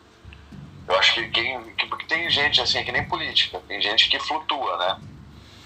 Eu 0.91 0.99
acho 0.99 1.15
que, 1.15 1.29
quem, 1.29 1.63
que 1.75 1.87
porque 1.87 2.05
tem 2.05 2.29
gente 2.29 2.61
assim, 2.61 2.83
que 2.83 2.91
nem 2.91 3.05
política, 3.05 3.63
tem 3.69 3.81
gente 3.81 4.11
que 4.11 4.19
flutua, 4.19 4.77
né? 4.77 5.01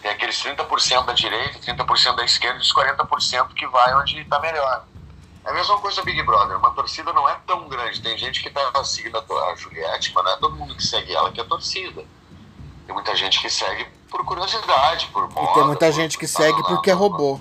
Tem 0.02 0.10
aqueles 0.10 0.36
30% 0.36 1.06
da 1.06 1.14
direita, 1.14 1.58
30% 1.60 2.14
da 2.14 2.24
esquerda 2.26 2.58
e 2.58 2.60
os 2.60 2.74
40% 2.74 3.54
que 3.54 3.66
vai 3.68 3.94
onde 3.94 4.20
está 4.20 4.38
melhor. 4.38 4.84
É 5.42 5.50
a 5.50 5.54
mesma 5.54 5.78
coisa 5.78 6.02
do 6.02 6.04
Big 6.04 6.22
Brother, 6.22 6.58
uma 6.58 6.72
torcida 6.72 7.10
não 7.14 7.26
é 7.26 7.38
tão 7.46 7.66
grande. 7.70 8.02
Tem 8.02 8.18
gente 8.18 8.42
que 8.42 8.48
está 8.48 8.84
seguindo 8.84 9.16
a 9.16 9.54
Juliette, 9.56 10.12
mas 10.14 10.24
não 10.24 10.32
é 10.32 10.36
todo 10.36 10.56
mundo 10.56 10.76
que 10.76 10.86
segue 10.86 11.14
ela 11.14 11.32
que 11.32 11.40
é 11.40 11.44
torcida. 11.44 12.04
Tem 12.86 12.94
muita 12.94 13.16
gente 13.16 13.40
que 13.40 13.48
segue 13.48 13.86
por 14.10 14.26
curiosidade, 14.26 15.06
por 15.06 15.26
moda. 15.30 15.50
E 15.50 15.54
tem 15.54 15.64
muita 15.64 15.90
gente 15.90 16.18
que 16.18 16.26
segue 16.26 16.60
lá, 16.60 16.68
porque 16.68 16.90
é 16.90 16.94
robô. 16.94 17.40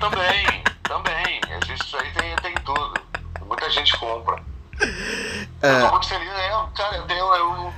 Também, 0.00 0.62
também. 0.82 1.40
Isso 1.74 1.96
aí 1.98 2.10
tem, 2.12 2.36
tem 2.36 2.54
tudo. 2.64 2.94
Muita 3.46 3.68
gente 3.68 3.98
compra. 3.98 4.42
É. 5.60 5.72
Eu 5.72 5.80
tô 5.86 5.90
muito 5.90 6.08
feliz, 6.08 6.28
né? 6.28 6.68
Cara, 6.74 6.96
eu, 6.96 7.34
eu, 7.34 7.74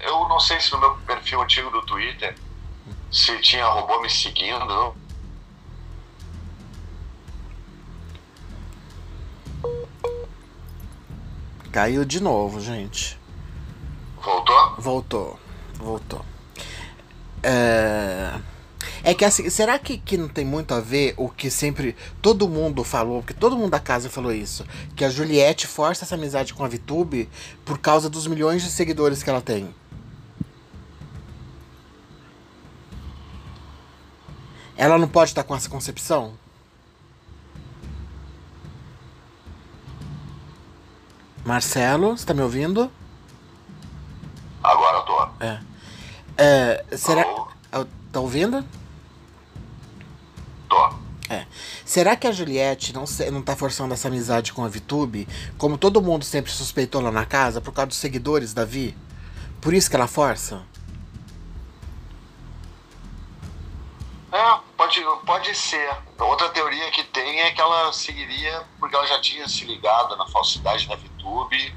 eu 0.00 0.28
não 0.28 0.40
sei 0.40 0.60
se 0.60 0.72
no 0.72 0.80
meu 0.80 0.94
perfil 1.06 1.40
antigo 1.40 1.70
do 1.70 1.82
Twitter 1.82 2.34
se 3.10 3.38
tinha 3.40 3.66
robô 3.66 4.00
me 4.00 4.10
seguindo. 4.10 4.94
Caiu 11.70 12.04
de 12.04 12.20
novo, 12.20 12.60
gente. 12.60 13.18
Voltou? 14.16 14.74
Voltou, 14.78 15.40
voltou. 15.74 16.24
É... 17.42 18.38
É 19.02 19.14
que 19.14 19.24
assim, 19.24 19.48
será 19.50 19.78
que, 19.78 19.98
que 19.98 20.16
não 20.16 20.28
tem 20.28 20.44
muito 20.44 20.74
a 20.74 20.80
ver 20.80 21.14
o 21.16 21.28
que 21.28 21.50
sempre 21.50 21.96
todo 22.20 22.48
mundo 22.48 22.84
falou, 22.84 23.20
porque 23.20 23.34
todo 23.34 23.56
mundo 23.56 23.70
da 23.70 23.80
casa 23.80 24.10
falou 24.10 24.32
isso, 24.32 24.64
que 24.96 25.04
a 25.04 25.10
Juliette 25.10 25.66
força 25.66 26.04
essa 26.04 26.14
amizade 26.14 26.54
com 26.54 26.64
a 26.64 26.68
VTube 26.68 27.28
por 27.64 27.78
causa 27.78 28.08
dos 28.08 28.26
milhões 28.26 28.62
de 28.62 28.70
seguidores 28.70 29.22
que 29.22 29.30
ela 29.30 29.40
tem? 29.40 29.74
Ela 34.76 34.98
não 34.98 35.08
pode 35.08 35.30
estar 35.30 35.44
com 35.44 35.54
essa 35.54 35.68
concepção? 35.68 36.34
Marcelo, 41.44 42.16
você 42.16 42.24
tá 42.24 42.32
me 42.32 42.42
ouvindo? 42.42 42.90
Agora 44.62 44.98
eu 44.98 45.02
tô. 45.02 45.28
É. 45.44 45.60
é 46.36 46.96
será. 46.96 47.22
Alô? 47.22 47.41
Tá 48.12 48.20
ouvindo? 48.20 48.62
Tô. 50.68 50.94
É. 51.30 51.46
Será 51.84 52.14
que 52.14 52.26
a 52.26 52.32
Juliette 52.32 52.92
não, 52.92 53.06
se, 53.06 53.30
não 53.30 53.40
tá 53.40 53.56
forçando 53.56 53.94
essa 53.94 54.08
amizade 54.08 54.52
com 54.52 54.62
a 54.62 54.68
VTube? 54.68 55.26
Como 55.56 55.78
todo 55.78 56.02
mundo 56.02 56.22
sempre 56.22 56.52
suspeitou 56.52 57.00
lá 57.00 57.10
na 57.10 57.24
casa, 57.24 57.60
por 57.60 57.72
causa 57.72 57.86
dos 57.86 57.96
seguidores 57.96 58.52
da 58.52 58.66
Vi? 58.66 58.94
Por 59.62 59.72
isso 59.72 59.88
que 59.88 59.96
ela 59.96 60.06
força? 60.06 60.62
É, 64.30 64.58
pode, 64.76 65.02
pode 65.24 65.54
ser. 65.54 65.90
Outra 66.18 66.50
teoria 66.50 66.90
que 66.90 67.04
tem 67.04 67.40
é 67.40 67.50
que 67.52 67.60
ela 67.60 67.92
seguiria 67.94 68.62
porque 68.78 68.94
ela 68.94 69.06
já 69.06 69.20
tinha 69.20 69.48
se 69.48 69.64
ligado 69.64 70.16
na 70.16 70.26
falsidade 70.26 70.86
da 70.86 70.96
VTube 70.96 71.74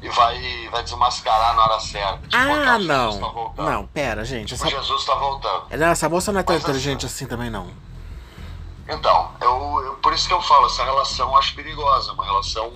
e 0.00 0.08
vai, 0.10 0.68
vai 0.70 0.82
desmascarar 0.82 1.54
na 1.56 1.64
hora 1.64 1.80
certa. 1.80 2.18
Tipo, 2.28 2.36
ah, 2.36 2.72
Jesus 2.78 2.86
não. 2.86 3.20
Tá 3.20 3.28
voltando. 3.28 3.70
não, 3.70 3.86
pera, 3.86 4.24
gente. 4.24 4.54
Tipo, 4.54 4.66
Essa, 4.66 4.76
Jesus 4.76 5.04
tá 5.04 5.14
voltando. 5.16 5.66
não, 5.76 5.86
essa 5.88 6.08
moça 6.08 6.32
não 6.32 6.40
é 6.40 6.42
tão 6.42 6.54
Mas, 6.54 6.62
inteligente 6.62 7.06
assim- 7.06 7.24
assim 7.24 7.26
também, 7.26 7.50
não. 7.50 7.68
Então, 8.88 9.30
eu, 9.40 9.82
eu- 9.84 9.94
por 9.96 10.12
isso 10.14 10.26
que 10.26 10.32
eu 10.32 10.40
falo, 10.40 10.66
essa 10.66 10.84
relação 10.84 11.28
eu 11.30 11.36
acho 11.36 11.54
perigosa. 11.54 12.12
Uma 12.12 12.24
relação. 12.24 12.72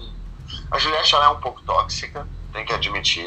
A 0.71 0.79
Juliette 0.79 1.15
ela 1.15 1.27
é 1.27 1.29
um 1.29 1.41
pouco 1.41 1.63
tóxica, 1.63 2.27
tem 2.53 2.65
que 2.65 2.73
admitir. 2.75 3.27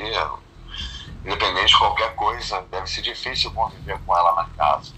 Independente 1.23 1.69
de 1.69 1.77
qualquer 1.79 2.13
coisa, 2.15 2.61
deve 2.69 2.85
ser 2.87 3.01
difícil 3.01 3.51
conviver 3.51 3.97
com 4.05 4.15
ela 4.15 4.33
na 4.35 4.45
casa. 4.55 4.91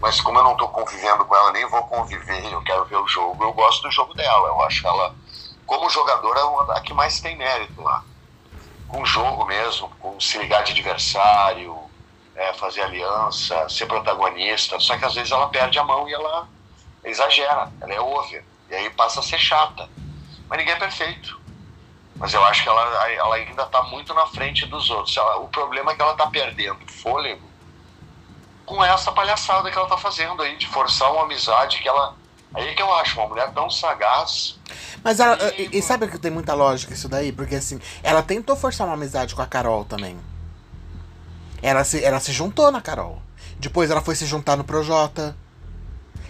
Mas 0.00 0.18
como 0.20 0.38
eu 0.38 0.42
não 0.44 0.56
tô 0.56 0.68
convivendo 0.68 1.24
com 1.26 1.36
ela, 1.36 1.52
nem 1.52 1.68
vou 1.68 1.82
conviver, 1.84 2.50
eu 2.50 2.62
quero 2.62 2.86
ver 2.86 2.96
o 2.96 3.06
jogo, 3.06 3.44
eu 3.44 3.52
gosto 3.52 3.82
do 3.82 3.90
jogo 3.90 4.14
dela. 4.14 4.48
Eu 4.48 4.62
acho 4.62 4.86
ela, 4.86 5.14
como 5.66 5.90
jogadora, 5.90 6.40
é 6.40 6.78
a 6.78 6.80
que 6.80 6.94
mais 6.94 7.20
tem 7.20 7.36
mérito 7.36 7.82
lá. 7.82 8.02
Com 8.90 9.04
jogo 9.06 9.44
mesmo, 9.46 9.88
com 9.98 10.18
se 10.20 10.36
ligar 10.38 10.64
de 10.64 10.72
adversário, 10.72 11.92
é, 12.34 12.52
fazer 12.54 12.82
aliança, 12.82 13.68
ser 13.68 13.86
protagonista. 13.86 14.80
Só 14.80 14.96
que 14.98 15.04
às 15.04 15.14
vezes 15.14 15.30
ela 15.30 15.48
perde 15.48 15.78
a 15.78 15.84
mão 15.84 16.08
e 16.08 16.12
ela 16.12 16.48
exagera, 17.04 17.72
ela 17.80 17.94
é 17.94 18.00
over. 18.00 18.48
E 18.68 18.74
aí 18.74 18.90
passa 18.90 19.20
a 19.20 19.22
ser 19.22 19.38
chata. 19.38 19.90
Mas 20.48 20.58
ninguém 20.58 20.74
é 20.74 20.78
perfeito. 20.78 21.40
Mas 22.18 22.34
eu 22.34 22.44
acho 22.46 22.62
que 22.64 22.68
ela, 22.70 23.10
ela 23.12 23.36
ainda 23.36 23.64
está 23.64 23.82
muito 23.84 24.14
na 24.14 24.26
frente 24.26 24.66
dos 24.66 24.90
outros. 24.90 25.16
Ela- 25.16 25.38
o 25.38 25.48
problema 25.48 25.92
é 25.92 25.96
que 25.96 26.02
ela 26.02 26.12
está 26.12 26.28
perdendo 26.28 26.86
fôlego 26.88 27.54
com 28.64 28.82
essa 28.84 29.12
palhaçada 29.12 29.70
que 29.70 29.76
ela 29.76 29.86
está 29.86 29.98
fazendo 29.98 30.42
aí, 30.42 30.56
de 30.56 30.66
forçar 30.66 31.12
uma 31.12 31.24
amizade 31.24 31.78
que 31.80 31.88
ela. 31.88 32.19
Aí 32.54 32.74
que 32.74 32.82
eu 32.82 32.92
acho, 32.94 33.18
uma 33.20 33.28
mulher 33.28 33.52
tão 33.52 33.70
sagaz. 33.70 34.58
Mas 35.04 35.20
ela. 35.20 35.36
E- 35.54 35.78
E, 35.78 35.82
sabe 35.82 36.08
que 36.08 36.18
tem 36.18 36.30
muita 36.30 36.52
lógica 36.54 36.92
isso 36.92 37.08
daí? 37.08 37.30
Porque 37.32 37.54
assim, 37.54 37.80
ela 38.02 38.22
tentou 38.22 38.56
forçar 38.56 38.86
uma 38.86 38.94
amizade 38.94 39.34
com 39.34 39.42
a 39.42 39.46
Carol 39.46 39.84
também. 39.84 40.18
Ela 41.62 41.84
se, 41.84 42.02
ela 42.02 42.18
se 42.20 42.32
juntou 42.32 42.70
na 42.72 42.80
Carol. 42.80 43.20
Depois 43.58 43.90
ela 43.90 44.00
foi 44.00 44.14
se 44.16 44.26
juntar 44.26 44.56
no 44.56 44.64
Projota. 44.64 45.36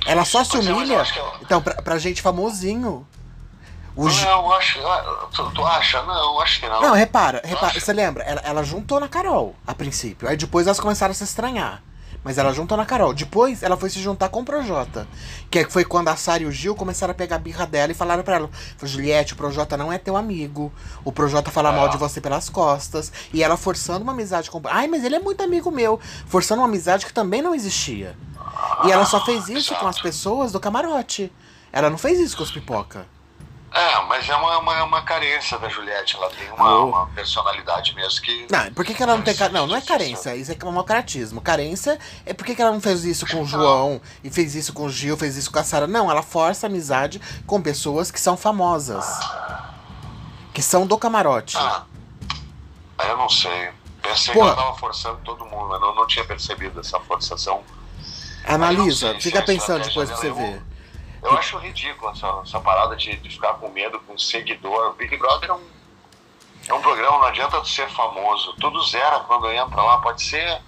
Ela 0.06 0.24
só 0.24 0.42
se 0.44 0.56
é, 0.56 0.60
eu 0.60 0.76
humilha. 0.76 1.04
Então, 1.42 1.62
pra, 1.62 1.74
pra 1.80 1.98
gente 1.98 2.20
famosinho. 2.22 3.06
O 3.96 4.08
Não, 4.08 4.12
eu 4.46 4.52
acho. 4.54 4.78
Tu, 5.34 5.50
tu 5.52 5.64
acha? 5.66 6.02
Não, 6.02 6.40
acho 6.40 6.60
que 6.60 6.68
não. 6.68 6.80
Não, 6.80 6.94
repara, 6.94 7.40
repara, 7.44 7.78
você 7.78 7.92
lembra? 7.92 8.22
Ela, 8.24 8.40
ela 8.44 8.62
juntou 8.64 8.98
na 9.00 9.08
Carol, 9.08 9.54
a 9.66 9.74
princípio. 9.74 10.28
Aí 10.28 10.36
depois 10.36 10.66
elas 10.66 10.80
começaram 10.80 11.12
a 11.12 11.14
se 11.14 11.24
estranhar. 11.24 11.82
Mas 12.22 12.36
ela 12.36 12.52
juntou 12.52 12.76
na 12.76 12.84
Carol. 12.84 13.14
Depois 13.14 13.62
ela 13.62 13.76
foi 13.78 13.88
se 13.88 13.98
juntar 14.00 14.28
com 14.28 14.40
o 14.40 14.44
Projota. 14.44 15.08
Que 15.50 15.64
foi 15.64 15.84
quando 15.86 16.08
a 16.08 16.16
Sara 16.16 16.42
e 16.42 16.46
o 16.46 16.52
Gil 16.52 16.74
começaram 16.74 17.12
a 17.12 17.14
pegar 17.14 17.36
a 17.36 17.38
birra 17.38 17.66
dela 17.66 17.92
e 17.92 17.94
falaram 17.94 18.22
pra 18.22 18.36
ela: 18.36 18.50
"Falou, 18.76 18.92
Juliette, 18.92 19.32
o 19.32 19.36
Projota 19.36 19.76
não 19.76 19.90
é 19.90 19.96
teu 19.96 20.16
amigo. 20.16 20.70
O 21.02 21.10
Projota 21.10 21.50
fala 21.50 21.70
É. 21.72 21.76
mal 21.76 21.88
de 21.88 21.96
você 21.96 22.20
pelas 22.20 22.50
costas. 22.50 23.10
E 23.32 23.42
ela 23.42 23.56
forçando 23.56 24.02
uma 24.02 24.12
amizade 24.12 24.50
com. 24.50 24.60
Ai, 24.66 24.86
mas 24.86 25.02
ele 25.02 25.14
é 25.16 25.20
muito 25.20 25.42
amigo 25.42 25.70
meu. 25.70 25.98
Forçando 26.26 26.60
uma 26.60 26.68
amizade 26.68 27.06
que 27.06 27.12
também 27.12 27.40
não 27.40 27.54
existia. 27.54 28.14
E 28.84 28.90
ela 28.92 29.06
só 29.06 29.24
fez 29.24 29.48
isso 29.48 29.74
com 29.76 29.86
as 29.86 29.98
pessoas 30.00 30.52
do 30.52 30.60
camarote. 30.60 31.32
Ela 31.72 31.88
não 31.88 31.96
fez 31.96 32.18
isso 32.20 32.36
com 32.36 32.42
os 32.42 32.50
pipoca. 32.50 33.06
É, 33.72 34.00
mas 34.08 34.28
é 34.28 34.34
uma, 34.34 34.58
uma, 34.58 34.82
uma 34.82 35.02
carência 35.02 35.56
da 35.58 35.68
Juliette. 35.68 36.16
Ela 36.16 36.28
tem 36.30 36.50
uma, 36.50 36.74
Oh. 36.80 36.86
uma 36.88 37.06
personalidade 37.08 37.94
mesmo 37.94 38.20
que. 38.20 38.46
Não, 38.50 38.72
por 38.74 38.84
que, 38.84 38.92
que 38.94 39.02
ela 39.02 39.14
não 39.16 39.22
tem. 39.22 39.34
ca- 39.34 39.48
Não, 39.48 39.64
não 39.66 39.76
é 39.76 39.80
carência, 39.80 40.34
isso 40.34 40.50
é 40.50 40.56
mau 40.70 40.82
caratismo. 40.82 41.40
Carência 41.40 41.96
é 42.26 42.34
por 42.34 42.44
que, 42.44 42.54
que 42.56 42.60
ela 42.62 42.72
não 42.72 42.80
fez 42.80 43.04
isso 43.04 43.26
com 43.28 43.42
o 43.42 43.46
João 43.46 44.00
e 44.24 44.30
fez 44.30 44.56
isso 44.56 44.72
com 44.72 44.86
o 44.86 44.90
Gil, 44.90 45.16
fez 45.16 45.36
isso 45.36 45.52
com 45.52 45.58
a 45.60 45.62
Sara. 45.64 45.86
Não, 45.86 46.10
ela 46.10 46.22
força 46.22 46.66
amizade 46.66 47.20
com 47.46 47.62
pessoas 47.62 48.10
que 48.10 48.20
são 48.20 48.36
famosas. 48.36 49.06
Que 50.52 50.62
são 50.62 50.84
do 50.84 50.98
camarote. 50.98 51.56
Ah, 51.56 51.84
eu 53.06 53.16
não 53.16 53.28
sei. 53.28 53.70
Pensei 54.02 54.34
Porra. 54.34 54.54
que 54.54 54.58
ela 54.60 54.66
tava 54.66 54.78
forçando 54.78 55.18
todo 55.24 55.44
mundo, 55.46 55.68
mas 55.68 55.80
não, 55.80 55.94
não 55.94 56.06
tinha 56.08 56.24
percebido 56.24 56.80
essa 56.80 56.98
forçação. 57.00 57.62
Analisa, 58.44 59.06
eu 59.08 59.12
sei 59.12 59.20
fica 59.20 59.38
é 59.38 59.42
pensando 59.42 59.84
depois 59.86 60.08
pra 60.08 60.18
você 60.18 60.30
ver. 60.32 60.62
Eu 61.22 61.32
acho 61.36 61.58
ridículo 61.58 62.10
essa, 62.12 62.26
essa 62.42 62.60
parada 62.60 62.96
de, 62.96 63.14
de 63.16 63.28
ficar 63.30 63.54
com 63.54 63.68
medo 63.68 64.00
com 64.00 64.16
seguidor. 64.18 64.90
O 64.90 64.92
Big 64.94 65.16
Brother 65.16 65.50
é 65.50 65.54
um, 65.54 65.60
é 66.68 66.74
um 66.74 66.80
programa, 66.80 67.18
não 67.18 67.24
adianta 67.26 67.62
ser 67.64 67.88
famoso. 67.90 68.54
Tudo 68.60 68.82
zera 68.86 69.20
quando 69.20 69.50
entra 69.50 69.82
lá. 69.82 69.98
Pode 69.98 70.22
ser 70.22 70.60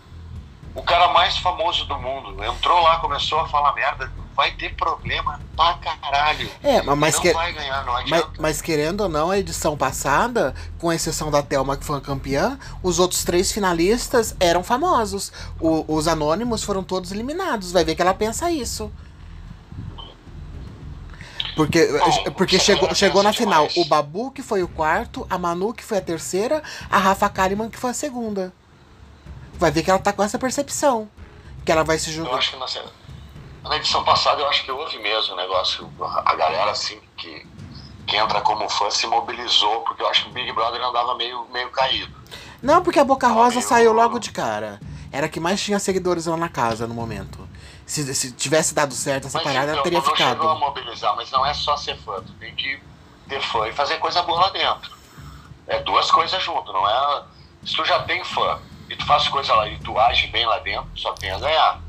o 0.74 0.82
cara 0.82 1.08
mais 1.08 1.38
famoso 1.38 1.84
do 1.86 1.98
mundo. 1.98 2.42
Entrou 2.44 2.82
lá, 2.82 2.98
começou 2.98 3.40
a 3.40 3.48
falar 3.48 3.72
merda. 3.74 4.12
Vai 4.34 4.50
ter 4.52 4.74
problema 4.74 5.38
pra 5.54 5.74
caralho. 5.74 6.50
É, 6.62 6.80
mas, 6.82 7.18
que- 7.18 7.32
ganhar, 7.34 7.84
mas, 8.08 8.24
mas 8.38 8.62
querendo 8.62 9.02
ou 9.02 9.08
não, 9.08 9.30
a 9.30 9.38
edição 9.38 9.76
passada, 9.76 10.54
com 10.78 10.90
exceção 10.90 11.30
da 11.30 11.42
Thelma 11.42 11.76
que 11.76 11.84
foi 11.84 12.00
campeã, 12.00 12.58
os 12.82 12.98
outros 12.98 13.24
três 13.24 13.52
finalistas 13.52 14.34
eram 14.40 14.64
famosos. 14.64 15.30
O- 15.60 15.84
os 15.86 16.08
anônimos 16.08 16.62
foram 16.64 16.82
todos 16.82 17.12
eliminados. 17.12 17.72
Vai 17.72 17.84
ver 17.84 17.94
que 17.94 18.00
ela 18.00 18.14
pensa 18.14 18.50
isso. 18.50 18.90
Porque, 21.54 21.86
Bom, 21.86 22.32
porque 22.32 22.58
chegou, 22.58 22.94
chegou 22.94 23.22
na 23.22 23.32
final 23.32 23.68
o 23.76 23.84
Babu, 23.84 24.30
que 24.30 24.42
foi 24.42 24.62
o 24.62 24.68
quarto, 24.68 25.26
a 25.28 25.36
Manu, 25.36 25.74
que 25.74 25.84
foi 25.84 25.98
a 25.98 26.00
terceira, 26.02 26.62
a 26.90 26.98
Rafa 26.98 27.28
Kalimann, 27.28 27.68
que 27.68 27.78
foi 27.78 27.90
a 27.90 27.94
segunda. 27.94 28.52
Vai 29.54 29.70
ver 29.70 29.82
que 29.82 29.90
ela 29.90 29.98
tá 29.98 30.12
com 30.12 30.22
essa 30.22 30.38
percepção. 30.38 31.08
Que 31.64 31.70
ela 31.70 31.84
vai 31.84 31.98
se 31.98 32.08
Eu 32.10 32.14
juntar. 32.24 32.36
acho 32.36 32.52
que 32.52 32.56
na, 32.56 33.68
na 33.68 33.76
edição 33.76 34.02
passada 34.02 34.40
eu 34.40 34.48
acho 34.48 34.64
que 34.64 34.70
houve 34.70 34.98
mesmo 34.98 35.34
o 35.34 35.36
negócio. 35.36 35.88
A 36.24 36.34
galera 36.34 36.70
assim 36.70 36.98
que, 37.16 37.46
que 38.06 38.16
entra 38.16 38.40
como 38.40 38.68
fã 38.68 38.90
se 38.90 39.06
mobilizou, 39.06 39.82
porque 39.82 40.02
eu 40.02 40.08
acho 40.08 40.24
que 40.24 40.30
o 40.30 40.32
Big 40.32 40.50
Brother 40.52 40.82
andava 40.82 41.14
meio, 41.14 41.46
meio 41.52 41.70
caído. 41.70 42.12
Não, 42.62 42.82
porque 42.82 42.98
a 42.98 43.04
Boca 43.04 43.28
Rosa 43.28 43.60
saiu 43.60 43.92
logo 43.92 44.18
de 44.18 44.30
cara. 44.30 44.80
Era 45.12 45.26
a 45.26 45.28
que 45.28 45.38
mais 45.38 45.60
tinha 45.60 45.78
seguidores 45.78 46.26
lá 46.26 46.36
na 46.36 46.48
casa 46.48 46.86
no 46.86 46.94
momento. 46.94 47.41
Se, 47.92 48.14
se 48.14 48.32
tivesse 48.32 48.74
dado 48.74 48.94
certo 48.94 49.26
essa 49.26 49.36
Mas 49.36 49.46
parada, 49.46 49.72
então, 49.72 49.82
teria 49.82 49.98
não 49.98 50.04
chegou 50.16 50.24
a 50.24 50.34
ficado. 50.34 50.58
mobilizar, 50.58 51.14
mas 51.14 51.30
não 51.30 51.44
é 51.44 51.52
só 51.52 51.76
ser 51.76 51.94
fã, 51.98 52.22
tu 52.22 52.32
tem 52.40 52.54
que 52.54 52.80
ter 53.28 53.42
fã 53.42 53.68
e 53.68 53.72
fazer 53.74 53.98
coisa 53.98 54.22
boa 54.22 54.40
lá 54.40 54.48
dentro. 54.48 54.96
É 55.66 55.78
duas 55.80 56.10
coisas 56.10 56.42
junto, 56.42 56.72
não 56.72 56.88
é. 56.88 57.24
Se 57.62 57.76
tu 57.76 57.84
já 57.84 58.02
tem 58.04 58.24
fã 58.24 58.58
e 58.88 58.96
tu 58.96 59.04
faz 59.04 59.28
coisa 59.28 59.54
lá 59.54 59.68
e 59.68 59.78
tu 59.80 59.98
age 59.98 60.26
bem 60.28 60.46
lá 60.46 60.58
dentro, 60.60 60.88
só 60.96 61.12
tem 61.12 61.32
a 61.32 61.38
ganhar. 61.38 61.82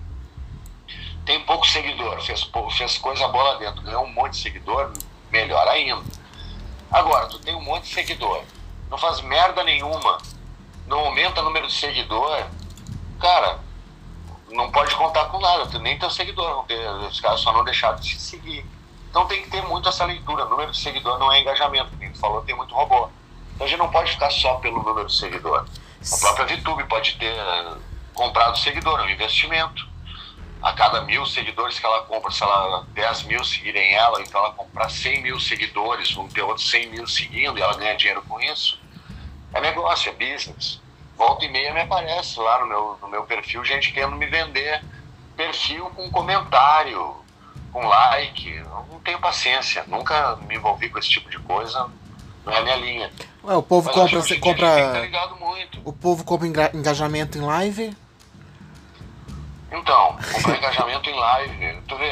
Tem 1.26 1.40
pouco 1.46 1.66
seguidor, 1.66 2.22
fez, 2.22 2.52
fez 2.78 2.98
coisa 2.98 3.26
boa 3.30 3.54
lá 3.54 3.56
dentro, 3.60 3.82
ganhou 3.82 4.04
um 4.04 4.12
monte 4.12 4.34
de 4.34 4.40
seguidor, 4.40 4.92
melhor 5.32 5.66
ainda. 5.70 6.04
Agora, 6.92 7.28
tu 7.28 7.40
tem 7.40 7.56
um 7.56 7.62
monte 7.62 7.84
de 7.84 7.94
seguidor, 7.94 8.44
não 8.90 8.98
faz 8.98 9.22
merda 9.22 9.64
nenhuma, 9.64 10.18
não 10.86 11.00
aumenta 11.00 11.40
o 11.40 11.46
número 11.46 11.68
de 11.68 11.74
seguidor, 11.74 12.46
cara, 13.22 13.60
não 14.54 14.72
pode 14.72 14.96
contar 14.96 15.26
com 15.26 15.40
nada, 15.40 15.80
nem 15.80 15.98
teu 15.98 16.10
seguidor, 16.10 16.66
os 17.10 17.20
caras 17.20 17.40
só 17.40 17.52
não 17.52 17.64
deixaram 17.64 17.98
de 17.98 18.10
te 18.10 18.20
seguir. 18.22 18.66
Então 19.10 19.28
tem 19.28 19.44
que 19.44 19.50
ter 19.50 19.62
muito 19.64 19.88
essa 19.88 20.06
leitura. 20.06 20.46
Número 20.46 20.72
de 20.72 20.78
seguidor 20.78 21.20
não 21.20 21.32
é 21.32 21.42
engajamento, 21.42 21.92
como 21.96 22.12
tu 22.12 22.20
falou, 22.20 22.42
tem 22.42 22.56
muito 22.56 22.74
robô. 22.74 23.10
Então 23.54 23.68
a 23.68 23.70
gente 23.70 23.80
não 23.80 23.92
pode 23.92 24.12
ficar 24.12 24.32
só 24.32 24.56
pelo 24.56 24.82
número 24.82 25.08
de 25.08 25.16
seguidor. 25.16 25.66
A 26.12 26.18
própria 26.20 26.58
VTube 26.58 26.84
pode 26.86 27.16
ter 27.18 27.34
eh, 27.34 27.76
comprado 28.14 28.58
seguidor, 28.58 29.00
é 29.00 29.04
um 29.04 29.10
investimento. 29.10 29.88
a 30.62 30.72
cada 30.72 31.02
mil 31.02 31.26
seguidores 31.26 31.78
que 31.78 31.86
ela 31.86 32.04
compra, 32.04 32.32
se 32.32 32.42
ela 32.42 32.88
10 32.94 33.24
mil 33.24 33.44
seguirem 33.44 33.94
ela, 33.94 34.22
então 34.22 34.40
ela 34.40 34.54
comprar 34.54 34.90
100 34.90 35.22
mil 35.22 35.38
seguidores, 35.38 36.14
vão 36.14 36.28
ter 36.30 36.42
outros 36.42 36.70
100 36.70 36.90
mil 36.90 37.06
seguindo 37.06 37.60
e 37.60 37.62
ela 37.62 37.76
ganha 37.76 37.98
dinheiro 37.98 38.24
com 38.24 38.40
isso. 38.40 38.80
É 39.54 39.60
negócio, 39.60 40.10
é 40.10 40.14
business. 40.14 40.82
Volta 41.18 41.46
e 41.46 41.50
meia 41.50 41.74
me 41.74 41.82
aparece 41.82 42.40
lá 42.40 42.60
no 42.62 42.68
meu, 42.68 42.98
no 43.02 43.08
meu 43.08 43.24
perfil 43.24 43.64
gente 43.64 43.92
querendo 43.92 44.16
me 44.16 44.26
vender 44.26 44.84
perfil 45.38 45.86
com 45.96 46.10
comentário, 46.12 47.16
com 47.72 47.86
like. 47.88 48.50
Eu 48.56 48.86
não 48.92 49.00
tenho 49.00 49.20
paciência, 49.20 49.84
nunca 49.88 50.36
me 50.48 50.56
envolvi 50.56 50.90
com 50.90 51.00
esse 51.00 51.10
tipo 51.10 51.30
de 51.30 51.38
coisa, 51.40 51.90
não 52.46 52.54
é 52.54 52.58
a 52.58 52.62
minha 52.62 52.76
linha. 52.76 53.12
Ué, 53.44 53.56
o 53.56 53.64
povo 53.64 53.88
Mas 53.88 53.96
compra, 53.96 54.22
você 54.22 54.38
compra. 54.40 54.68
tá. 54.68 55.30
O 55.84 55.94
povo 55.94 56.24
compra 56.24 56.48
enga- 56.48 56.72
engajamento 56.74 57.38
em 57.38 57.42
live. 57.42 57.96
Então, 59.72 60.18
comprar 60.34 60.58
engajamento 60.58 61.10
em 61.10 61.16
live, 61.16 61.82
tu 61.88 61.98
vê. 61.98 62.12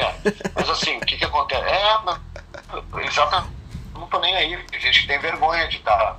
Mas 0.54 0.68
assim, 0.68 0.96
o 0.96 1.00
que 1.00 1.16
que 1.16 1.24
acontece? 1.24 1.62
É, 1.64 1.98
mas, 2.04 2.18
exatamente, 3.06 3.52
não 3.94 4.06
tô 4.08 4.18
nem 4.18 4.34
aí. 4.34 4.56
Tem 4.64 4.80
gente 4.80 5.02
que 5.02 5.06
tem 5.06 5.18
vergonha 5.20 5.68
de 5.68 5.76
estar 5.76 6.18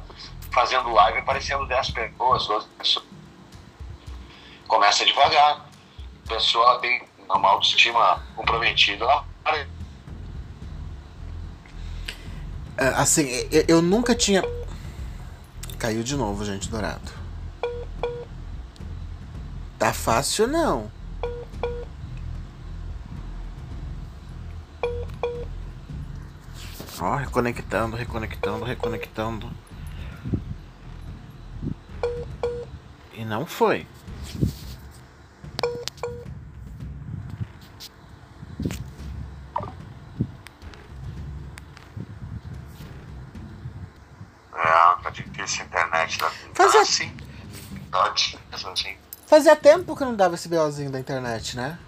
fazendo 0.53 0.89
live 0.89 1.19
aparecendo 1.19 1.65
10 1.65 1.89
pessoas, 1.91 2.47
12 2.47 2.67
pessoas. 2.77 3.05
Começa 4.67 5.05
devagar. 5.05 5.65
A 6.25 6.29
pessoa 6.29 6.79
tem 6.79 7.03
uma 7.27 7.49
autoestima 7.49 8.23
comprometida. 8.35 9.05
É, 12.77 12.87
Assim, 12.95 13.27
eu, 13.51 13.65
eu 13.67 13.81
nunca 13.81 14.15
tinha. 14.15 14.43
Caiu 15.77 16.03
de 16.03 16.15
novo, 16.15 16.45
gente, 16.45 16.69
dourado. 16.69 17.11
Tá 19.77 19.91
fácil 19.91 20.47
não. 20.47 20.89
Ó, 27.01 27.15
reconectando, 27.17 27.97
reconectando, 27.97 28.63
reconectando. 28.63 29.62
E 33.23 33.25
não 33.25 33.45
foi. 33.45 33.87
É, 44.53 44.95
tá 45.01 46.29
Fazia- 46.53 46.83
sim. 46.83 47.17
Difícil, 48.13 48.39
assim. 48.73 48.97
Fazia 49.25 49.55
tempo 49.55 49.95
que 49.95 50.03
não 50.03 50.13
dava 50.13 50.35
esse 50.35 50.49
BOzinho 50.49 50.91
da 50.91 50.99
internet, 50.99 51.55
né? 51.55 51.79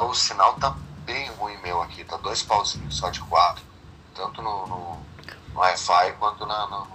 O 0.00 0.12
sinal 0.12 0.54
tá 0.54 0.76
bem 1.04 1.30
ruim 1.34 1.56
meu 1.58 1.80
aqui, 1.80 2.02
tá 2.02 2.16
dois 2.16 2.42
pauzinhos 2.42 2.96
só 2.96 3.08
de 3.08 3.20
quatro. 3.20 3.62
Tanto 4.16 4.42
no, 4.42 4.66
no, 4.66 4.76
no 5.54 5.60
Wi-Fi 5.60 6.12
quanto 6.18 6.44
na, 6.44 6.66
no. 6.66 6.93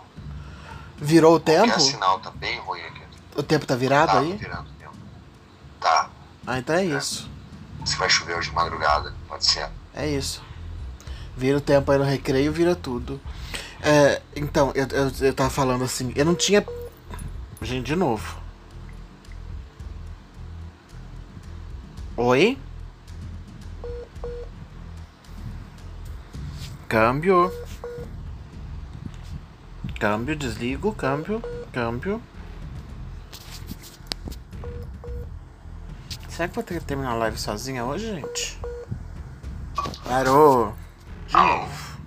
Virou 1.02 1.36
o 1.36 1.40
tempo? 1.40 1.68
Qualquer 1.68 1.80
sinal 1.80 2.20
tá 2.20 2.32
ruim 2.66 2.82
aqui. 2.82 3.02
O 3.36 3.44
tempo 3.44 3.66
tá 3.66 3.76
virado 3.76 4.12
tá 4.12 4.20
aí? 4.20 4.36
virando 4.36 4.70
tempo. 4.78 4.94
Tá. 5.80 6.10
Ah, 6.46 6.60
então 6.60 6.76
é 6.76 6.86
isso. 6.86 7.30
Se 7.86 7.96
vai 7.96 8.10
chover 8.10 8.36
hoje 8.36 8.50
de 8.50 8.56
madrugada, 8.56 9.14
pode 9.28 9.46
ser. 9.46 9.70
É 9.94 10.08
isso. 10.08 10.44
Vira 11.38 11.58
o 11.58 11.62
tempo 11.62 11.90
aí 11.92 11.98
no 11.98 12.04
recreio, 12.04 12.52
vira 12.52 12.76
tudo. 12.76 13.20
É, 13.82 14.22
então, 14.36 14.74
eu, 14.76 14.86
eu, 14.88 15.12
eu 15.22 15.34
tava 15.34 15.50
falando 15.50 15.86
assim, 15.86 16.12
eu 16.16 16.26
não 16.26 16.36
tinha. 16.36 16.66
Gente, 17.62 17.86
de 17.86 17.96
novo. 17.96 18.38
Oi? 22.18 22.58
Câmbio. 26.90 27.54
Câmbio, 30.00 30.34
desligo, 30.34 30.94
câmbio, 30.94 31.44
câmbio. 31.74 32.22
Será 36.30 36.48
que 36.48 36.56
vou 36.56 36.64
ter 36.64 36.80
que 36.80 36.86
terminar 36.86 37.12
a 37.12 37.16
live 37.16 37.38
sozinha 37.38 37.84
hoje, 37.84 38.06
gente? 38.06 38.58
Parou. 40.06 40.74
De 41.28 41.34
novo. 41.34 42.00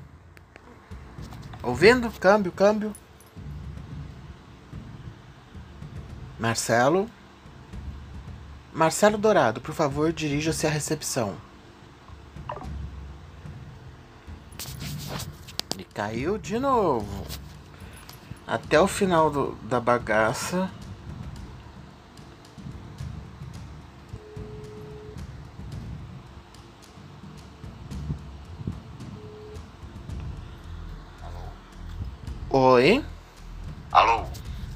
Ouvindo? 1.62 2.10
Câmbio, 2.12 2.50
câmbio. 2.50 2.94
Marcelo. 6.38 7.10
Marcelo 8.72 9.18
Dourado, 9.18 9.60
por 9.60 9.74
favor, 9.74 10.14
dirija-se 10.14 10.66
à 10.66 10.70
recepção. 10.70 11.36
Ele 15.74 15.84
caiu 15.92 16.38
de 16.38 16.58
novo. 16.58 17.41
Até 18.52 18.78
o 18.78 18.86
final 18.86 19.30
do- 19.30 19.52
da 19.62 19.80
bagaça. 19.80 20.70
Oi? 32.50 33.02
Alô? 33.90 34.26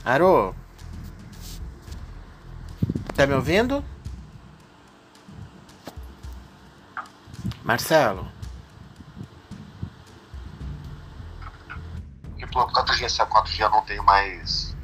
Arô? 0.04 0.54
Tá 3.14 3.26
me 3.26 3.34
ouvindo? 3.34 3.84
Marcelo? 7.62 8.26
Por 12.56 12.72
4G, 12.72 13.10
se 13.10 13.20
a 13.20 13.26
4G 13.26 13.60
eu 13.60 13.68
não 13.68 13.82
tenho 13.82 14.02
mais 14.02 14.74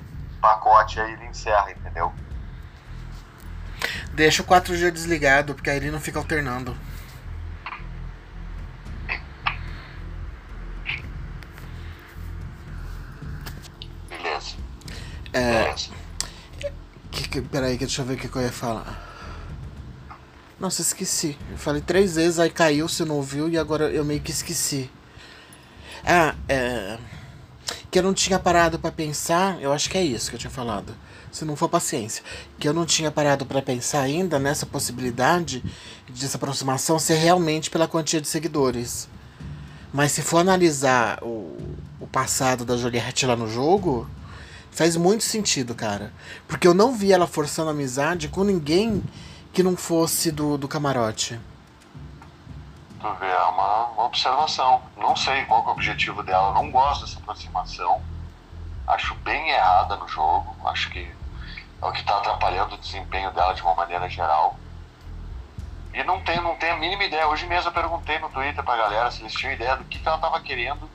pacote, 0.42 1.00
aí 1.00 1.14
ele 1.14 1.24
encerra, 1.24 1.70
entendeu? 1.70 2.12
Deixa 4.12 4.42
o 4.42 4.44
4G 4.44 4.90
desligado, 4.90 5.54
porque 5.54 5.70
aí 5.70 5.78
ele 5.78 5.90
não 5.90 5.98
fica 5.98 6.18
alternando. 6.18 6.76
Beleza. 14.10 14.56
É. 15.32 15.62
Beleza. 15.62 15.90
Que, 17.10 17.26
que, 17.26 17.40
peraí, 17.40 17.78
deixa 17.78 18.02
eu 18.02 18.06
ver 18.06 18.14
o 18.14 18.16
que, 18.18 18.28
que 18.28 18.36
eu 18.36 18.42
ia 18.42 18.52
falar. 18.52 19.00
Nossa, 20.60 20.82
esqueci. 20.82 21.38
Eu 21.50 21.56
falei 21.56 21.80
três 21.80 22.16
vezes, 22.16 22.38
aí 22.38 22.50
caiu, 22.50 22.86
você 22.86 23.06
não 23.06 23.14
ouviu, 23.14 23.48
e 23.48 23.56
agora 23.56 23.84
eu 23.84 24.04
meio 24.04 24.20
que 24.20 24.30
esqueci. 24.30 24.90
Ah, 26.04 26.34
é. 26.46 26.98
Que 27.92 27.98
eu 27.98 28.02
não 28.02 28.14
tinha 28.14 28.38
parado 28.38 28.78
pra 28.78 28.90
pensar, 28.90 29.60
eu 29.60 29.70
acho 29.72 29.88
que 29.88 29.98
é 29.98 30.02
isso 30.02 30.30
que 30.30 30.34
eu 30.34 30.40
tinha 30.40 30.50
falado. 30.50 30.96
Se 31.30 31.44
não 31.44 31.54
for 31.54 31.68
paciência. 31.68 32.24
Que 32.58 32.66
eu 32.66 32.72
não 32.72 32.84
tinha 32.86 33.10
parado 33.10 33.46
pra 33.46 33.62
pensar 33.62 34.00
ainda 34.00 34.38
nessa 34.38 34.66
possibilidade 34.66 35.62
de 36.08 36.24
essa 36.24 36.38
aproximação 36.38 36.98
ser 36.98 37.16
realmente 37.16 37.70
pela 37.70 37.86
quantia 37.86 38.18
de 38.20 38.26
seguidores. 38.26 39.10
Mas 39.92 40.12
se 40.12 40.22
for 40.22 40.38
analisar 40.38 41.22
o, 41.22 41.54
o 42.00 42.06
passado 42.10 42.64
da 42.64 42.78
Juliette 42.78 43.26
lá 43.26 43.36
no 43.36 43.46
jogo, 43.46 44.08
faz 44.70 44.96
muito 44.96 45.22
sentido, 45.22 45.74
cara. 45.74 46.14
Porque 46.48 46.66
eu 46.66 46.72
não 46.72 46.96
vi 46.96 47.12
ela 47.12 47.26
forçando 47.26 47.70
amizade 47.70 48.28
com 48.28 48.42
ninguém 48.42 49.02
que 49.52 49.62
não 49.62 49.76
fosse 49.76 50.30
do, 50.32 50.56
do 50.56 50.66
camarote. 50.66 51.38
Tu 52.98 53.14
vê, 53.20 53.26
é 53.26 53.42
uma 53.42 53.71
observação. 54.04 54.82
Não 54.96 55.14
sei 55.16 55.44
qual 55.44 55.62
é 55.62 55.66
o 55.66 55.70
objetivo 55.70 56.22
dela. 56.22 56.52
Não 56.52 56.70
gosto 56.70 57.04
dessa 57.04 57.18
aproximação. 57.18 58.00
Acho 58.86 59.14
bem 59.16 59.50
errada 59.50 59.96
no 59.96 60.08
jogo. 60.08 60.54
Acho 60.66 60.90
que 60.90 61.00
é 61.80 61.86
o 61.86 61.92
que 61.92 62.00
está 62.00 62.18
atrapalhando 62.18 62.74
o 62.74 62.78
desempenho 62.78 63.30
dela 63.32 63.54
de 63.54 63.62
uma 63.62 63.74
maneira 63.74 64.08
geral. 64.08 64.56
E 65.94 66.02
não 66.04 66.20
tenho, 66.22 66.42
não 66.42 66.56
tenho 66.56 66.74
a 66.74 66.78
mínima 66.78 67.04
ideia. 67.04 67.28
Hoje 67.28 67.46
mesmo 67.46 67.68
eu 67.68 67.72
perguntei 67.74 68.18
no 68.18 68.28
Twitter 68.30 68.62
pra 68.64 68.76
galera 68.76 69.10
se 69.10 69.20
eles 69.20 69.32
tinham 69.32 69.52
ideia 69.52 69.76
do 69.76 69.84
que, 69.84 69.98
que 69.98 70.06
ela 70.06 70.16
estava 70.16 70.40
querendo 70.40 70.88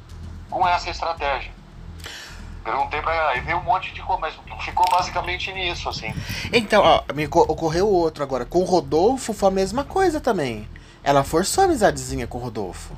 com 0.50 0.68
essa 0.68 0.90
estratégia. 0.90 1.52
Perguntei 2.64 3.02
pra 3.02 3.14
ela, 3.16 3.36
e 3.38 3.42
veio 3.42 3.60
um 3.60 3.64
monte 3.64 3.94
de 3.94 4.02
coisa, 4.02 4.20
mas 4.20 4.34
ficou 4.66 4.86
basicamente 4.92 5.54
nisso, 5.54 5.88
assim. 5.88 6.14
Então, 6.52 6.84
ó, 6.84 7.14
me 7.14 7.26
co- 7.28 7.46
ocorreu 7.48 7.88
outro 7.90 8.24
agora. 8.24 8.46
Com 8.46 8.60
o 8.60 8.66
Rodolfo 8.66 9.34
foi 9.34 9.48
a 9.48 9.52
mesma 9.52 9.86
coisa 9.86 10.20
também. 10.20 10.68
Ela 11.08 11.24
forçou 11.24 11.62
a 11.62 11.66
amizadezinha 11.68 12.28
com 12.28 12.38
o 12.38 12.42
Rodolfo. 12.42 12.94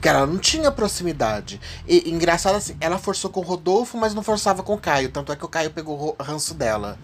Que 0.00 0.08
ela 0.08 0.24
não 0.24 0.38
tinha 0.38 0.70
proximidade. 0.70 1.60
E 1.84 2.08
engraçado 2.08 2.54
assim, 2.54 2.76
ela 2.80 2.96
forçou 2.96 3.28
com 3.28 3.40
o 3.40 3.42
Rodolfo, 3.42 3.98
mas 3.98 4.14
não 4.14 4.22
forçava 4.22 4.62
com 4.62 4.74
o 4.74 4.78
Caio. 4.78 5.10
Tanto 5.10 5.32
é 5.32 5.36
que 5.36 5.44
o 5.44 5.48
Caio 5.48 5.72
pegou 5.72 6.16
o 6.16 6.22
ranço 6.22 6.54
dela. 6.54 6.96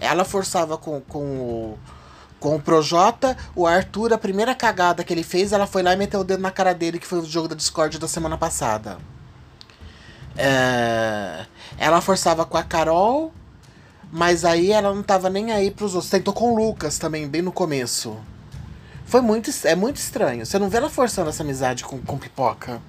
Ela 0.00 0.24
forçava 0.24 0.78
com, 0.78 1.02
com 1.02 1.18
o. 1.18 1.78
Com 2.40 2.56
o 2.56 2.60
Projota, 2.60 3.36
o 3.54 3.66
Arthur, 3.66 4.14
a 4.14 4.18
primeira 4.18 4.54
cagada 4.54 5.04
que 5.04 5.12
ele 5.12 5.22
fez, 5.22 5.52
ela 5.52 5.66
foi 5.66 5.82
lá 5.82 5.92
e 5.92 5.96
meteu 5.96 6.20
o 6.20 6.24
dedo 6.24 6.40
na 6.40 6.50
cara 6.50 6.72
dele, 6.72 6.98
que 6.98 7.06
foi 7.06 7.18
o 7.18 7.24
jogo 7.24 7.48
da 7.48 7.54
Discord 7.54 7.98
da 7.98 8.08
semana 8.08 8.38
passada. 8.38 8.96
É, 10.34 11.44
ela 11.76 12.00
forçava 12.00 12.46
com 12.46 12.56
a 12.56 12.64
Carol, 12.64 13.30
Mas 14.14 14.44
aí 14.44 14.70
ela 14.70 14.94
não 14.94 15.02
tava 15.02 15.30
nem 15.30 15.52
aí 15.52 15.70
pros 15.70 15.94
outros. 15.94 16.10
Tentou 16.10 16.34
com 16.34 16.52
o 16.52 16.54
Lucas 16.54 16.98
também, 16.98 17.26
bem 17.26 17.40
no 17.40 17.50
começo. 17.50 18.14
Foi 19.06 19.22
muito. 19.22 19.50
É 19.64 19.74
muito 19.74 19.96
estranho. 19.96 20.44
Você 20.44 20.58
não 20.58 20.68
vê 20.68 20.76
ela 20.76 20.90
forçando 20.90 21.30
essa 21.30 21.42
amizade 21.42 21.82
com, 21.82 21.98
com 22.02 22.18
pipoca. 22.18 22.82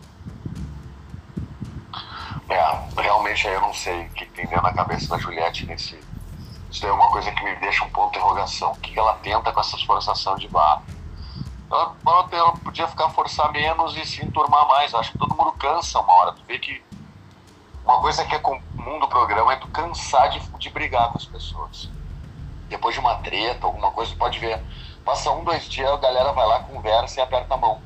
É, 2.49 3.01
realmente 3.01 3.47
eu 3.47 3.61
não 3.61 3.74
sei 3.74 4.05
o 4.05 4.09
que 4.09 4.26
tem 4.26 4.45
dentro 4.45 4.63
da 4.63 4.74
cabeça 4.74 5.07
da 5.07 5.17
Juliette 5.17 5.65
nesse. 5.65 5.97
Isso 6.69 6.86
é 6.86 6.91
uma 6.91 7.09
coisa 7.09 7.32
que 7.32 7.41
me 7.41 7.55
deixa 7.55 7.86
um 7.86 7.89
ponto 7.89 8.11
de 8.11 8.17
interrogação. 8.17 8.74
O 8.74 8.76
que 8.80 8.99
ela 8.99 9.13
tenta 9.24 9.49
com 9.53 9.59
essas 9.61 9.82
forçações 9.84 10.41
de 10.41 10.49
barra? 10.49 10.84
Ela, 11.71 11.95
ela, 12.32 12.51
podia 12.57 12.88
ficar 12.88 13.09
forçar 13.11 13.49
menos 13.53 13.95
e 13.95 14.05
se 14.05 14.26
enturmar 14.26 14.67
mais. 14.67 14.93
Acho 14.93 15.13
que 15.13 15.17
todo 15.17 15.34
mundo 15.38 15.53
cansa 15.53 16.01
uma 16.01 16.13
hora. 16.13 16.34
Tu 16.34 16.43
vê 16.45 16.59
que 16.59 16.84
uma 17.93 18.01
coisa 18.01 18.25
que 18.25 18.33
é 18.33 18.39
comum 18.39 18.99
do 18.99 19.07
programa 19.07 19.53
é 19.53 19.55
tu 19.55 19.67
cansar 19.67 20.27
de, 20.29 20.39
de 20.39 20.69
brigar 20.71 21.11
com 21.11 21.17
as 21.19 21.25
pessoas. 21.25 21.89
Depois 22.67 22.95
de 22.95 22.99
uma 22.99 23.15
treta, 23.17 23.67
alguma 23.67 23.91
coisa, 23.91 24.15
pode 24.15 24.39
ver. 24.39 24.59
Passa 25.05 25.29
um, 25.29 25.43
dois 25.43 25.69
dias, 25.69 25.91
a 25.91 25.97
galera 25.97 26.31
vai 26.33 26.47
lá, 26.47 26.61
conversa 26.61 27.19
e 27.19 27.23
aperta 27.23 27.53
a 27.53 27.57
mão. 27.57 27.79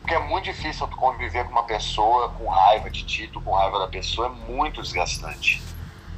Porque 0.00 0.14
é 0.14 0.18
muito 0.18 0.44
difícil 0.44 0.88
tu 0.88 0.96
conviver 0.96 1.44
com 1.44 1.50
uma 1.50 1.64
pessoa 1.64 2.30
com 2.30 2.48
raiva 2.48 2.88
de 2.88 3.04
ti, 3.04 3.28
tu 3.30 3.38
com 3.42 3.54
raiva 3.54 3.80
da 3.80 3.88
pessoa, 3.88 4.28
é 4.28 4.50
muito 4.50 4.80
desgastante. 4.80 5.62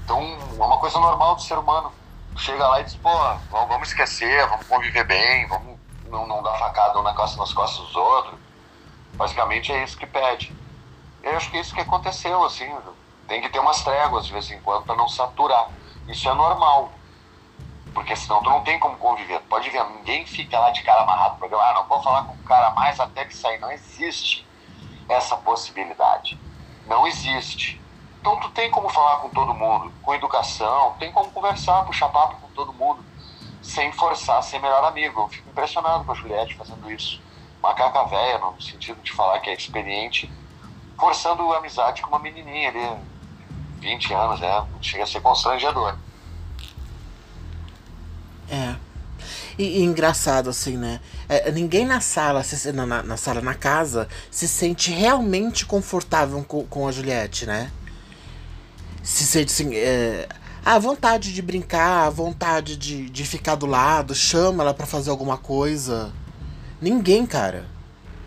Então, 0.04 0.20
é 0.20 0.62
uma 0.62 0.78
coisa 0.78 1.00
normal 1.00 1.34
do 1.34 1.42
ser 1.42 1.58
humano. 1.58 1.92
Chega 2.36 2.68
lá 2.68 2.80
e 2.80 2.84
diz, 2.84 2.94
pô, 2.94 3.10
vamos 3.50 3.88
esquecer, 3.88 4.46
vamos 4.46 4.68
conviver 4.68 5.04
bem, 5.04 5.48
vamos 5.48 5.80
não, 6.08 6.28
não 6.28 6.44
dar 6.44 6.56
facada 6.58 7.00
um 7.00 7.02
nas 7.02 7.16
costas, 7.16 7.38
nas 7.38 7.52
costas 7.52 7.86
dos 7.86 7.96
outros. 7.96 8.38
Basicamente 9.14 9.72
é 9.72 9.82
isso 9.82 9.98
que 9.98 10.06
pede. 10.06 10.54
Eu 11.24 11.36
acho 11.36 11.50
que 11.50 11.56
é 11.56 11.60
isso 11.60 11.74
que 11.74 11.80
aconteceu, 11.80 12.44
assim. 12.44 12.72
Tem 13.26 13.40
que 13.40 13.48
ter 13.48 13.58
umas 13.58 13.82
tréguas 13.82 14.26
de 14.26 14.32
vez 14.32 14.50
em 14.50 14.60
quando 14.60 14.84
para 14.84 14.96
não 14.96 15.08
saturar. 15.08 15.68
Isso 16.08 16.28
é 16.28 16.34
normal. 16.34 16.92
Porque 17.94 18.16
senão 18.16 18.42
tu 18.42 18.50
não 18.50 18.62
tem 18.62 18.78
como 18.78 18.96
conviver. 18.96 19.40
Pode 19.42 19.68
ver, 19.70 19.84
ninguém 19.90 20.26
fica 20.26 20.58
lá 20.58 20.70
de 20.70 20.82
cara 20.82 21.02
amarrado 21.02 21.38
programa. 21.38 21.64
Ah, 21.64 21.74
não 21.74 21.86
vou 21.86 22.02
falar 22.02 22.24
com 22.24 22.34
o 22.34 22.42
cara 22.44 22.70
mais 22.70 22.98
até 22.98 23.24
que 23.24 23.36
sair. 23.36 23.58
Não 23.58 23.70
existe 23.70 24.46
essa 25.08 25.36
possibilidade. 25.36 26.38
Não 26.86 27.06
existe. 27.06 27.80
Então 28.20 28.38
tu 28.38 28.50
tem 28.50 28.70
como 28.70 28.88
falar 28.88 29.16
com 29.16 29.28
todo 29.30 29.52
mundo, 29.52 29.92
com 30.00 30.14
educação, 30.14 30.94
tem 30.96 31.10
como 31.10 31.32
conversar, 31.32 31.84
puxar 31.84 32.08
papo 32.08 32.36
com 32.36 32.46
todo 32.50 32.72
mundo, 32.72 33.04
sem 33.60 33.90
forçar 33.90 34.40
ser 34.44 34.60
melhor 34.60 34.84
amigo. 34.84 35.22
Eu 35.22 35.28
fico 35.28 35.50
impressionado 35.50 36.04
com 36.04 36.12
a 36.12 36.14
Juliette 36.14 36.54
fazendo 36.54 36.88
isso. 36.90 37.20
Macaca 37.60 38.04
velha, 38.04 38.38
no 38.38 38.60
sentido 38.62 39.00
de 39.02 39.12
falar 39.12 39.40
que 39.40 39.50
é 39.50 39.54
experiente, 39.54 40.32
forçando 40.98 41.52
amizade 41.52 42.00
com 42.00 42.08
uma 42.08 42.20
menininha 42.20 42.68
ali, 42.68 42.96
20 43.82 44.14
anos, 44.14 44.40
né? 44.40 44.64
Chega 44.80 45.02
a 45.02 45.06
ser 45.06 45.20
constrangedor. 45.20 45.96
É. 48.48 48.76
E, 49.58 49.80
e, 49.80 49.82
engraçado, 49.82 50.48
assim, 50.48 50.76
né? 50.76 51.00
É, 51.28 51.50
ninguém 51.50 51.84
na 51.84 52.00
sala, 52.00 52.42
se, 52.42 52.72
na, 52.72 52.86
na, 52.86 53.16
sala, 53.16 53.40
na 53.40 53.54
casa, 53.54 54.08
se 54.30 54.48
sente 54.48 54.90
realmente 54.90 55.66
confortável 55.66 56.42
com, 56.44 56.64
com 56.64 56.88
a 56.88 56.92
Juliette, 56.92 57.44
né? 57.44 57.70
Se 59.02 59.24
sente 59.24 59.52
assim. 59.52 59.74
É, 59.74 60.28
a 60.64 60.78
vontade 60.78 61.34
de 61.34 61.42
brincar, 61.42 62.06
a 62.06 62.10
vontade 62.10 62.76
de, 62.76 63.10
de 63.10 63.24
ficar 63.24 63.56
do 63.56 63.66
lado, 63.66 64.14
chama 64.14 64.62
ela 64.62 64.72
para 64.72 64.86
fazer 64.86 65.10
alguma 65.10 65.36
coisa. 65.36 66.12
Ninguém, 66.80 67.26
cara. 67.26 67.66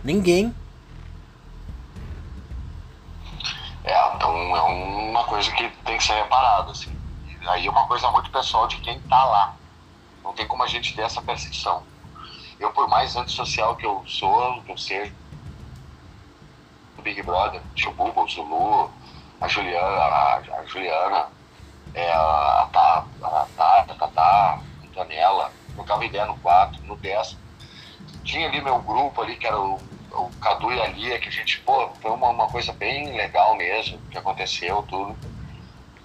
Ninguém. 0.03 0.53
É, 3.85 4.15
então 4.15 4.55
é 4.55 4.61
uma 4.63 5.23
coisa 5.25 5.51
que 5.51 5.69
tem 5.85 5.97
que 5.97 6.03
ser 6.03 6.13
reparada, 6.13 6.71
assim. 6.71 6.91
Aí 7.47 7.67
é 7.67 7.69
uma 7.69 7.87
coisa 7.87 8.09
muito 8.09 8.31
pessoal 8.31 8.67
de 8.67 8.77
quem 8.77 8.99
tá 9.01 9.23
lá. 9.23 9.55
Não 10.23 10.33
tem 10.33 10.47
como 10.47 10.63
a 10.63 10.67
gente 10.67 10.95
ter 10.95 11.03
essa 11.03 11.21
percepção. 11.21 11.83
Eu, 12.59 12.71
por 12.71 12.87
mais 12.87 13.15
antissocial 13.15 13.75
que 13.75 13.85
eu 13.85 14.03
sou, 14.07 14.61
que 14.63 14.71
eu 14.71 14.77
seja, 14.77 15.13
o 16.97 17.01
Big 17.03 17.21
Brother, 17.21 17.61
tio 17.75 17.91
Buba, 17.91 18.23
o 18.23 18.27
Zulu, 18.27 18.91
a 19.39 19.47
Juliana, 19.47 19.85
a, 19.85 20.37
a 20.37 20.65
Juliana, 20.65 21.27
é, 21.93 22.11
a 22.11 22.67
Tata, 22.71 23.07
a 23.21 23.47
Tata, 23.55 23.93
a 23.93 23.95
Tatá, 23.95 24.59
a 24.81 25.51
trocava 25.75 26.05
ideia 26.05 26.25
no 26.25 26.37
4, 26.39 26.83
no 26.85 26.95
10. 26.95 27.37
Tinha 28.23 28.47
ali 28.47 28.61
meu 28.61 28.79
grupo 28.81 29.21
ali, 29.21 29.35
que 29.35 29.45
era 29.45 29.59
o, 29.59 29.79
o 30.15 30.29
Cadu 30.41 30.71
e 30.71 30.81
a 30.81 30.87
Lia, 30.87 31.19
que 31.19 31.29
a 31.29 31.31
gente, 31.31 31.59
pô, 31.59 31.89
foi 32.01 32.11
uma, 32.11 32.29
uma 32.29 32.47
coisa 32.47 32.71
bem 32.73 33.15
legal 33.15 33.55
mesmo, 33.55 33.99
que 34.09 34.17
aconteceu, 34.17 34.83
tudo. 34.87 35.15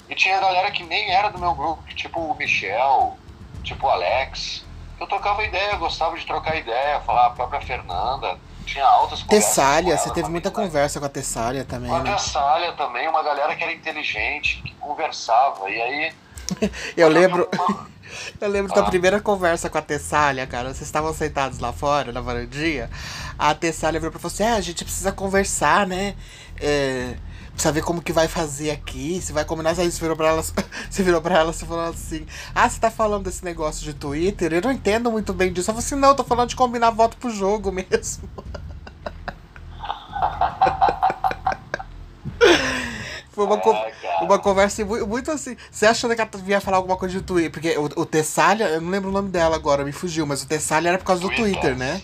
E 0.09 0.15
tinha 0.15 0.41
galera 0.41 0.71
que 0.71 0.83
nem 0.85 1.11
era 1.11 1.31
do 1.31 1.39
meu 1.39 1.55
grupo, 1.55 1.83
tipo 1.95 2.19
o 2.21 2.37
Michel, 2.37 3.17
tipo 3.63 3.87
o 3.87 3.91
Alex. 3.91 4.65
Eu 4.99 5.07
trocava 5.07 5.45
ideia, 5.45 5.77
gostava 5.77 6.19
de 6.19 6.27
trocar 6.27 6.57
ideia, 6.57 7.01
falar 7.01 7.27
a 7.27 7.31
própria 7.31 7.61
Fernanda. 7.61 8.37
Tinha 8.67 8.85
altas 8.85 9.23
conversas. 9.23 9.49
Tessália, 9.49 9.97
você 9.97 10.13
teve 10.13 10.29
muita 10.29 10.51
conversa 10.51 11.01
com 11.01 11.07
a 11.07 11.09
Tessália 11.09 11.65
também. 11.65 11.89
Com 11.89 11.97
a 11.97 12.03
né? 12.03 12.13
Tessália 12.13 12.73
também, 12.73 13.09
uma 13.09 13.23
galera 13.23 13.57
que 13.57 13.63
era 13.63 13.73
inteligente, 13.73 14.61
que 14.63 14.75
conversava. 14.75 15.71
E 15.71 15.81
aí. 15.81 16.13
eu 16.97 17.09
lembro. 17.09 17.49
Eu 18.41 18.49
lembro 18.49 18.73
ah. 18.73 18.77
da 18.77 18.83
primeira 18.85 19.21
conversa 19.21 19.71
com 19.71 19.79
a 19.79 19.83
Tessália, 19.83 20.47
cara. 20.47 20.69
Vocês 20.69 20.83
estavam 20.83 21.13
sentados 21.13 21.59
lá 21.59 21.73
fora, 21.73 22.13
na 22.13 22.21
varandinha. 22.21 22.91
A 23.41 23.55
Tessália 23.55 23.99
virou 23.99 24.13
pra 24.13 24.21
você: 24.21 24.43
é, 24.43 24.53
a 24.53 24.61
gente 24.61 24.85
precisa 24.85 25.11
conversar, 25.11 25.87
né? 25.87 26.15
É, 26.61 27.15
precisa 27.53 27.73
ver 27.73 27.83
como 27.83 28.03
que 28.03 28.13
vai 28.13 28.29
fazer 28.29 28.71
aqui, 28.71 29.19
se 29.23 29.33
vai 29.33 29.47
combinar. 29.47 29.71
Aí 29.71 29.91
você 29.91 29.99
virou 29.99 30.15
pra 30.15 30.29
ela, 30.29 30.43
você 30.91 31.03
virou 31.03 31.23
pra 31.23 31.39
ela 31.39 31.51
e 31.51 31.55
falou 31.55 31.89
assim: 31.89 32.27
Ah, 32.55 32.69
você 32.69 32.79
tá 32.79 32.91
falando 32.91 33.25
desse 33.25 33.43
negócio 33.43 33.83
de 33.83 33.95
Twitter? 33.95 34.53
Eu 34.53 34.61
não 34.61 34.71
entendo 34.71 35.11
muito 35.11 35.33
bem 35.33 35.51
disso. 35.51 35.71
Eu 35.71 35.75
falei 35.75 35.87
assim: 35.87 35.95
Não, 35.95 36.11
eu 36.11 36.15
tô 36.15 36.23
falando 36.23 36.51
de 36.51 36.57
combinar 36.57 36.91
voto 36.91 37.17
pro 37.17 37.31
jogo 37.31 37.73
mesmo. 37.73 38.29
Foi 43.33 43.47
uma, 43.47 43.57
é, 43.57 43.95
uma 44.21 44.39
conversa 44.39 44.85
muito, 44.85 45.31
assim. 45.31 45.57
Você 45.71 45.87
achando 45.87 46.15
que 46.15 46.21
ela 46.21 46.31
ia 46.47 46.61
falar 46.61 46.77
alguma 46.77 46.99
coisa 46.99 47.19
de 47.19 47.25
Twitter? 47.25 47.51
Porque 47.51 47.79
o, 47.79 48.03
o 48.03 48.05
Tessália, 48.05 48.65
eu 48.67 48.83
não 48.83 48.91
lembro 48.91 49.09
o 49.09 49.13
nome 49.13 49.31
dela 49.31 49.57
agora, 49.57 49.83
me 49.83 49.93
fugiu, 49.93 50.27
mas 50.27 50.43
o 50.43 50.47
Tessália 50.47 50.91
era 50.91 50.99
por 50.99 51.05
causa 51.07 51.23
do 51.23 51.35
Twitter, 51.35 51.75
né? 51.75 52.03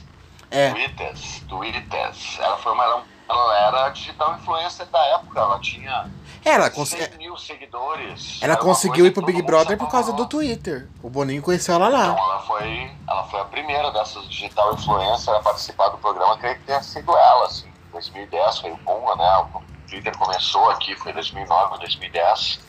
É. 0.57 0.70
Twitter, 0.70 1.14
Twitter. 1.48 2.12
Ela 2.38 2.57
foi 2.57 2.72
uma, 2.72 3.02
ela 3.28 3.59
era 3.68 3.88
digital 3.90 4.36
influencer 4.36 4.86
da 4.86 5.04
época, 5.07 5.38
ela 5.38 5.61
tinha 5.61 6.11
ela 6.42 6.70
cons... 6.70 6.90
100 6.90 7.18
mil 7.18 7.36
seguidores. 7.36 8.38
Ela 8.40 8.57
conseguiu 8.57 9.04
ir 9.04 9.11
pro 9.11 9.26
Big 9.26 9.42
Brother 9.42 9.76
por 9.76 9.90
causa 9.90 10.12
do 10.12 10.26
Twitter. 10.26 10.88
O 11.02 11.11
Boninho 11.11 11.42
conheceu 11.42 11.74
ela 11.74 11.88
lá. 11.88 12.04
Então 12.04 12.18
ela 12.18 12.38
foi, 12.40 12.90
ela 13.09 13.24
foi 13.24 13.40
a 13.40 13.44
primeira 13.44 13.90
dessas 13.90 14.28
digital 14.28 14.72
influencers 14.74 15.28
a 15.28 15.40
participar 15.40 15.88
do 15.88 15.98
programa, 15.98 16.38
creio 16.38 16.57
que 16.59 16.64
tenha 16.64 16.82
sido 16.82 17.11
ela, 17.11 17.46
assim. 17.46 17.66
2010 17.90 18.59
foi 18.61 18.70
o 18.70 18.76
boom, 18.76 19.16
né? 19.16 19.38
O 19.54 19.62
Twitter 19.90 20.16
começou 20.16 20.70
aqui, 20.70 20.94
foi 20.96 21.12
2009, 21.12 21.78
2010. 21.80 22.61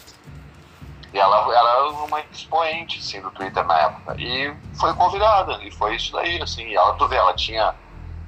E 1.18 1.20
ela, 1.20 1.38
ela 1.52 1.70
era 1.72 1.90
uma 1.90 2.20
expoente, 2.32 3.00
assim, 3.00 3.20
do 3.20 3.32
Twitter 3.32 3.66
na 3.66 3.76
época. 3.80 4.16
E 4.20 4.56
foi 4.80 4.94
convidada, 4.94 5.58
e 5.64 5.72
foi 5.72 5.96
isso 5.96 6.14
daí, 6.14 6.40
assim. 6.40 6.68
E 6.68 6.76
ela, 6.76 6.94
tu 6.94 7.08
vê, 7.08 7.16
ela 7.16 7.34
tinha 7.34 7.74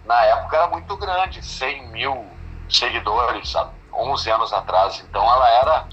na 0.06 0.26
época 0.26 0.58
era 0.58 0.68
muito 0.70 0.98
grande, 0.98 1.46
100 1.46 1.90
mil 1.90 2.26
seguidores, 2.68 3.56
há 3.56 3.70
11 3.94 4.32
anos 4.32 4.52
atrás. 4.52 5.06
Então 5.08 5.24
ela 5.24 5.50
era. 5.50 5.88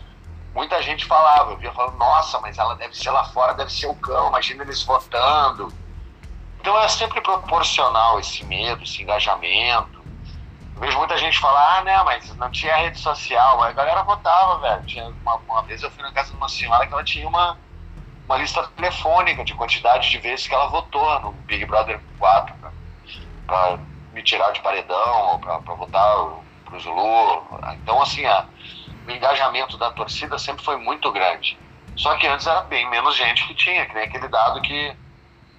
Muita 0.55 0.81
gente 0.81 1.05
falava, 1.05 1.51
eu 1.51 1.59
via 1.59 1.71
falando, 1.71 1.99
nossa, 1.99 2.41
mas 2.41 2.57
ela 2.57 2.75
deve 2.77 2.97
ser 2.97 3.11
lá 3.11 3.25
fora, 3.25 3.53
deve 3.53 3.71
ser 3.71 3.89
o 3.89 3.95
cão, 3.97 4.29
imagina 4.29 4.63
eles 4.63 4.83
votando. 4.83 5.71
Então 6.59 6.79
é 6.81 6.89
sempre 6.89 7.21
proporcional 7.21 8.19
esse 8.19 8.43
medo, 8.43 8.83
esse 8.85 9.03
engajamento. 9.03 9.96
Vejo 10.79 10.99
muita 10.99 11.17
gente 11.17 11.39
falar, 11.39 11.79
ah, 11.79 11.85
né, 11.85 12.03
mas 12.05 12.37
não 12.37 12.51
tinha 12.51 12.77
rede 12.77 12.99
social. 12.99 13.63
A 13.63 13.73
galera 13.73 14.03
votava, 14.03 14.59
velho. 14.61 14.87
Tinha 14.87 15.09
uma, 15.09 15.37
uma 15.37 15.63
vez 15.63 15.83
eu 15.83 15.91
fui 15.91 16.03
na 16.03 16.13
casa 16.13 16.31
de 16.31 16.37
uma 16.37 16.49
senhora 16.49 16.87
que 16.87 16.93
ela 16.93 17.05
tinha 17.05 17.27
uma, 17.27 17.59
uma 18.27 18.37
lista 18.37 18.63
telefônica 18.77 19.43
de 19.43 19.55
quantidade 19.55 20.11
de 20.11 20.19
vezes 20.19 20.47
que 20.47 20.55
ela 20.55 20.69
votou 20.69 21.21
no 21.21 21.33
Big 21.33 21.65
Brother 21.65 21.99
4 22.19 22.55
para 23.47 23.79
me 24.13 24.23
tirar 24.23 24.51
de 24.53 24.61
paredão 24.61 25.39
para 25.41 25.75
votar 25.75 26.15
pro 26.67 26.79
Zulu. 26.79 27.43
Então, 27.75 28.03
assim, 28.03 28.27
a, 28.27 28.45
o 29.07 29.11
engajamento 29.11 29.79
da 29.79 29.91
torcida 29.91 30.39
sempre 30.39 30.65
foi 30.65 30.77
muito 30.77 31.11
grande. 31.11 31.59
Só 31.97 32.15
que 32.17 32.27
antes 32.27 32.47
era 32.47 32.61
bem 32.63 32.89
menos 32.91 33.17
gente 33.17 33.47
que 33.47 33.55
tinha, 33.55 33.87
que 33.87 33.95
nem 33.95 34.05
aquele 34.05 34.29
dado 34.29 34.61
que, 34.61 34.95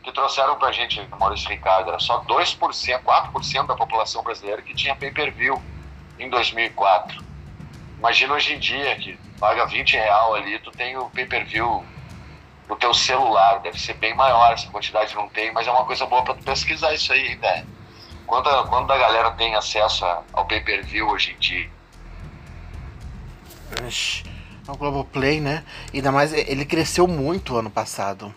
que 0.07 0.13
trouxeram 0.13 0.55
pra 0.55 0.71
gente, 0.71 1.05
Maurício 1.19 1.49
Ricardo, 1.49 1.89
era 1.89 1.99
só 1.99 2.23
2%, 2.23 3.01
4% 3.03 3.65
da 3.65 3.75
população 3.75 4.23
brasileira 4.23 4.61
que 4.61 4.73
tinha 4.73 4.95
pay-per-view 4.95 5.61
em 6.17 6.29
2004. 6.29 7.21
Imagina 7.97 8.33
hoje 8.33 8.53
em 8.53 8.59
dia 8.59 8.95
que 8.95 9.19
paga 9.37 9.65
20 9.65 9.97
real 9.97 10.33
ali, 10.33 10.59
tu 10.59 10.71
tem 10.71 10.95
o 10.97 11.09
pay-per-view 11.09 11.85
no 12.69 12.75
teu 12.77 12.93
celular, 12.93 13.59
deve 13.59 13.77
ser 13.77 13.95
bem 13.95 14.15
maior, 14.15 14.53
essa 14.53 14.69
quantidade 14.69 15.13
não 15.13 15.27
tem, 15.27 15.51
mas 15.51 15.67
é 15.67 15.71
uma 15.71 15.83
coisa 15.83 16.05
boa 16.05 16.23
para 16.23 16.35
tu 16.35 16.43
pesquisar 16.43 16.93
isso 16.93 17.11
aí, 17.11 17.35
né? 17.35 17.65
Quando 18.25 18.49
a, 18.49 18.65
quando 18.65 18.89
a 18.91 18.97
galera 18.97 19.31
tem 19.31 19.55
acesso 19.55 20.05
ao 20.31 20.45
pay-per-view 20.45 21.09
hoje 21.09 21.33
em 21.33 21.37
dia? 21.37 21.69
ao 24.65 24.75
Globoplay, 24.77 25.41
né? 25.41 25.65
Ainda 25.93 26.13
mais 26.13 26.31
ele 26.31 26.63
cresceu 26.63 27.07
muito 27.07 27.57
ano 27.57 27.69
passado. 27.69 28.33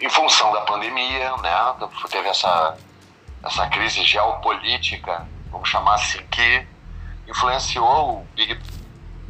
Em 0.00 0.08
função 0.08 0.52
da 0.52 0.62
pandemia, 0.62 1.36
né? 1.38 1.50
Teve 2.10 2.28
essa, 2.28 2.76
essa 3.44 3.68
crise 3.68 4.02
geopolítica, 4.02 5.26
vamos 5.50 5.68
chamar 5.68 5.94
assim, 5.94 6.24
que 6.28 6.66
influenciou 7.28 8.20
o 8.20 8.26
Big 8.34 8.58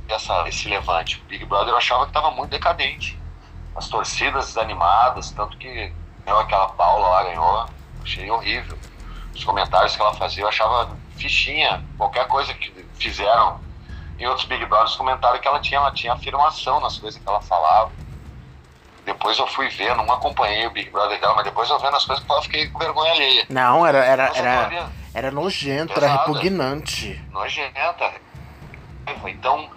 essa, 0.09 0.49
esse 0.49 0.69
levante. 0.69 1.21
O 1.21 1.25
Big 1.25 1.45
Brother 1.45 1.73
eu 1.73 1.77
achava 1.77 2.05
que 2.05 2.11
estava 2.11 2.31
muito 2.31 2.51
decadente. 2.51 3.19
As 3.75 3.89
torcidas 3.89 4.47
desanimadas, 4.47 5.31
tanto 5.31 5.57
que 5.57 5.93
ganhou 6.25 6.41
aquela 6.41 6.69
Paula 6.71 7.09
lá, 7.09 7.23
ganhou. 7.25 7.67
Achei 8.03 8.31
horrível. 8.31 8.79
Os 9.35 9.45
comentários 9.45 9.95
que 9.95 10.03
ela 10.03 10.15
fazia, 10.15 10.43
eu 10.43 10.49
achava 10.49 10.97
fichinha. 11.17 11.85
Qualquer 11.97 12.27
coisa 12.27 12.53
que 12.55 12.71
fizeram 12.95 13.61
em 14.19 14.27
outros 14.27 14.47
Big 14.47 14.65
Brothers, 14.67 14.97
comentaram 14.97 15.39
que 15.39 15.49
ela 15.49 15.61
tinha, 15.61 15.79
ela 15.79 15.93
tinha 15.93 16.13
afirmação 16.13 16.81
nas 16.81 16.99
coisas 16.99 17.21
que 17.21 17.29
ela 17.29 17.41
falava. 17.41 17.91
Depois 19.05 19.39
eu 19.39 19.47
fui 19.47 19.69
ver, 19.69 19.95
não 19.97 20.11
acompanhei 20.13 20.67
o 20.67 20.71
Big 20.71 20.91
Brother 20.91 21.19
dela, 21.21 21.35
mas 21.35 21.45
depois 21.45 21.69
eu 21.71 21.79
vendo 21.79 21.97
as 21.97 22.05
coisas 22.05 22.25
que 22.25 22.33
eu 22.33 22.43
fiquei 22.43 22.69
com 22.69 22.79
vergonha 22.79 23.13
alheia. 23.13 23.47
Não, 23.49 23.87
era, 23.87 24.05
era, 24.05 24.31
era, 24.35 24.91
era 25.15 25.31
nojento, 25.31 25.95
Pesada, 25.95 26.13
era 26.13 26.21
repugnante. 26.21 27.21
Nojenta. 27.33 28.13
Então, 29.27 29.69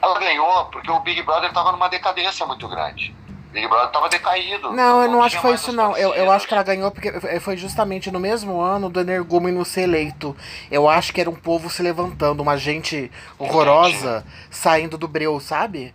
ela 0.00 0.18
ganhou 0.18 0.66
porque 0.66 0.90
o 0.90 1.00
Big 1.00 1.22
Brother 1.22 1.48
estava 1.48 1.72
numa 1.72 1.88
decadência 1.88 2.44
muito 2.46 2.68
grande. 2.68 3.14
Big 3.52 3.66
Brother 3.68 3.86
estava 3.86 4.08
decaído. 4.08 4.70
Não, 4.72 5.02
eu 5.02 5.08
não, 5.08 5.22
acho 5.22 5.36
que 5.36 5.42
foi 5.42 5.54
isso, 5.54 5.72
não. 5.72 5.96
Eu, 5.96 6.14
eu 6.14 6.30
acho 6.30 6.46
que 6.46 6.52
ela 6.52 6.62
ganhou 6.62 6.90
porque 6.90 7.40
foi 7.40 7.56
justamente 7.56 8.10
no 8.10 8.20
mesmo 8.20 8.60
ano 8.60 8.90
do 8.90 9.00
Energúmeno 9.00 9.64
ser 9.64 9.82
eleito. 9.82 10.36
Eu 10.70 10.88
acho 10.88 11.12
que 11.12 11.20
era 11.20 11.30
um 11.30 11.34
povo 11.34 11.70
se 11.70 11.82
levantando, 11.82 12.42
uma 12.42 12.58
gente 12.58 13.10
horrorosa 13.38 14.18
Entendi. 14.18 14.34
saindo 14.50 14.98
do 14.98 15.08
breu, 15.08 15.40
sabe? 15.40 15.94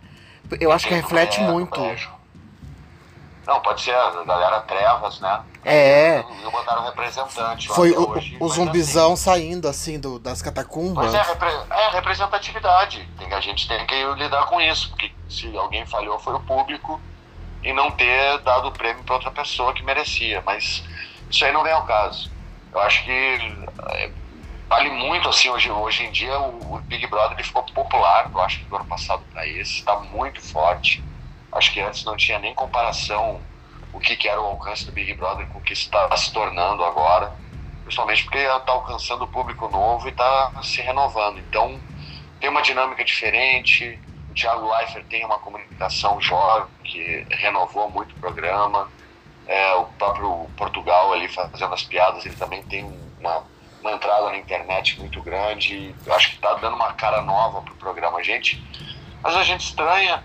Eu 0.60 0.72
acho 0.72 0.88
que 0.88 0.94
reflete 0.94 1.40
é, 1.40 1.44
muito. 1.44 1.80
Não, 3.46 3.60
pode 3.60 3.82
ser 3.82 3.94
a 3.94 4.22
galera 4.24 4.60
Trevas, 4.60 5.20
né? 5.20 5.42
É. 5.64 6.20
E 6.20 6.50
botaram 6.50 6.84
representante. 6.84 7.68
Foi 7.68 7.90
o, 7.90 8.10
hoje, 8.10 8.36
o 8.38 8.48
zumbizão 8.48 9.14
assim. 9.14 9.22
saindo, 9.24 9.68
assim, 9.68 9.98
do, 9.98 10.18
das 10.18 10.40
catacumbas. 10.40 11.12
Mas 11.12 11.14
é, 11.14 11.22
repre 11.22 11.50
é 11.70 11.88
representatividade. 11.90 13.08
Tem, 13.18 13.32
a 13.32 13.40
gente 13.40 13.66
tem 13.66 13.84
que 13.86 14.04
lidar 14.14 14.46
com 14.46 14.60
isso, 14.60 14.90
porque 14.90 15.12
se 15.28 15.56
alguém 15.56 15.84
falhou 15.86 16.18
foi 16.20 16.34
o 16.34 16.40
público 16.40 17.00
e 17.64 17.72
não 17.72 17.90
ter 17.90 18.38
dado 18.40 18.68
o 18.68 18.72
prêmio 18.72 19.02
para 19.02 19.16
outra 19.16 19.30
pessoa 19.30 19.72
que 19.72 19.82
merecia. 19.82 20.40
Mas 20.46 20.84
isso 21.28 21.44
aí 21.44 21.52
não 21.52 21.64
vem 21.64 21.72
ao 21.72 21.84
caso. 21.84 22.30
Eu 22.72 22.80
acho 22.80 23.04
que 23.04 23.10
é, 23.90 24.10
vale 24.68 24.90
muito, 24.90 25.28
assim, 25.28 25.50
hoje, 25.50 25.68
hoje 25.68 26.04
em 26.04 26.12
dia 26.12 26.38
o, 26.38 26.76
o 26.76 26.78
Big 26.82 27.06
Brother 27.08 27.32
ele 27.32 27.42
ficou 27.42 27.64
popular, 27.64 28.30
eu 28.32 28.40
acho 28.40 28.60
que 28.60 28.64
do 28.66 28.76
ano 28.76 28.84
passado 28.86 29.22
para 29.32 29.46
esse, 29.46 29.80
está 29.80 29.96
muito 29.96 30.40
forte 30.40 31.02
Acho 31.52 31.72
que 31.72 31.80
antes 31.80 32.04
não 32.04 32.16
tinha 32.16 32.38
nem 32.38 32.54
comparação 32.54 33.40
o 33.92 34.00
que, 34.00 34.16
que 34.16 34.28
era 34.28 34.40
o 34.40 34.46
alcance 34.46 34.86
do 34.86 34.92
Big 34.92 35.12
Brother 35.14 35.46
com 35.48 35.58
o 35.58 35.62
que 35.62 35.74
está 35.74 36.14
se 36.16 36.32
tornando 36.32 36.82
agora, 36.82 37.32
principalmente 37.82 38.24
porque 38.24 38.38
está 38.38 38.72
alcançando 38.72 39.24
o 39.24 39.28
público 39.28 39.68
novo 39.68 40.06
e 40.06 40.10
está 40.10 40.50
se 40.62 40.80
renovando. 40.80 41.38
Então, 41.38 41.78
tem 42.40 42.48
uma 42.48 42.62
dinâmica 42.62 43.04
diferente. 43.04 44.00
O 44.30 44.34
Thiago 44.34 44.72
Leifert 44.72 45.04
tem 45.06 45.24
uma 45.26 45.38
comunicação 45.38 46.20
jovem 46.20 46.66
que 46.82 47.26
renovou 47.30 47.90
muito 47.90 48.16
o 48.16 48.18
programa. 48.18 48.90
É, 49.46 49.74
o 49.74 49.84
próprio 49.84 50.48
Portugal 50.56 51.12
ali 51.12 51.28
fazendo 51.28 51.74
as 51.74 51.82
piadas, 51.82 52.24
ele 52.24 52.36
também 52.36 52.62
tem 52.62 52.84
uma, 53.20 53.44
uma 53.82 53.92
entrada 53.92 54.30
na 54.30 54.38
internet 54.38 54.98
muito 54.98 55.20
grande. 55.20 55.94
Acho 56.08 56.30
que 56.30 56.36
está 56.36 56.54
dando 56.54 56.76
uma 56.76 56.94
cara 56.94 57.20
nova 57.20 57.60
pro 57.60 57.74
programa. 57.74 58.18
A 58.18 58.22
gente, 58.22 58.62
mas 59.22 59.36
a 59.36 59.42
gente 59.42 59.66
estranha 59.66 60.24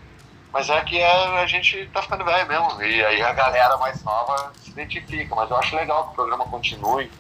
mas 0.57 0.71
é 0.71 0.81
que 0.81 0.97
é, 0.97 1.39
a 1.39 1.45
gente 1.45 1.85
tá 1.93 2.01
ficando 2.01 2.25
velho 2.25 2.47
mesmo. 2.47 2.81
E 2.81 3.05
aí 3.05 3.21
a 3.21 3.31
galera 3.31 3.77
mais 3.77 4.03
nova 4.03 4.51
se 4.59 4.71
identifica. 4.71 5.35
Mas 5.35 5.51
eu 5.51 5.55
acho 5.55 5.75
legal 5.75 6.05
que 6.05 6.09
o 6.09 6.15
programa 6.15 6.45
continue. 6.45 7.11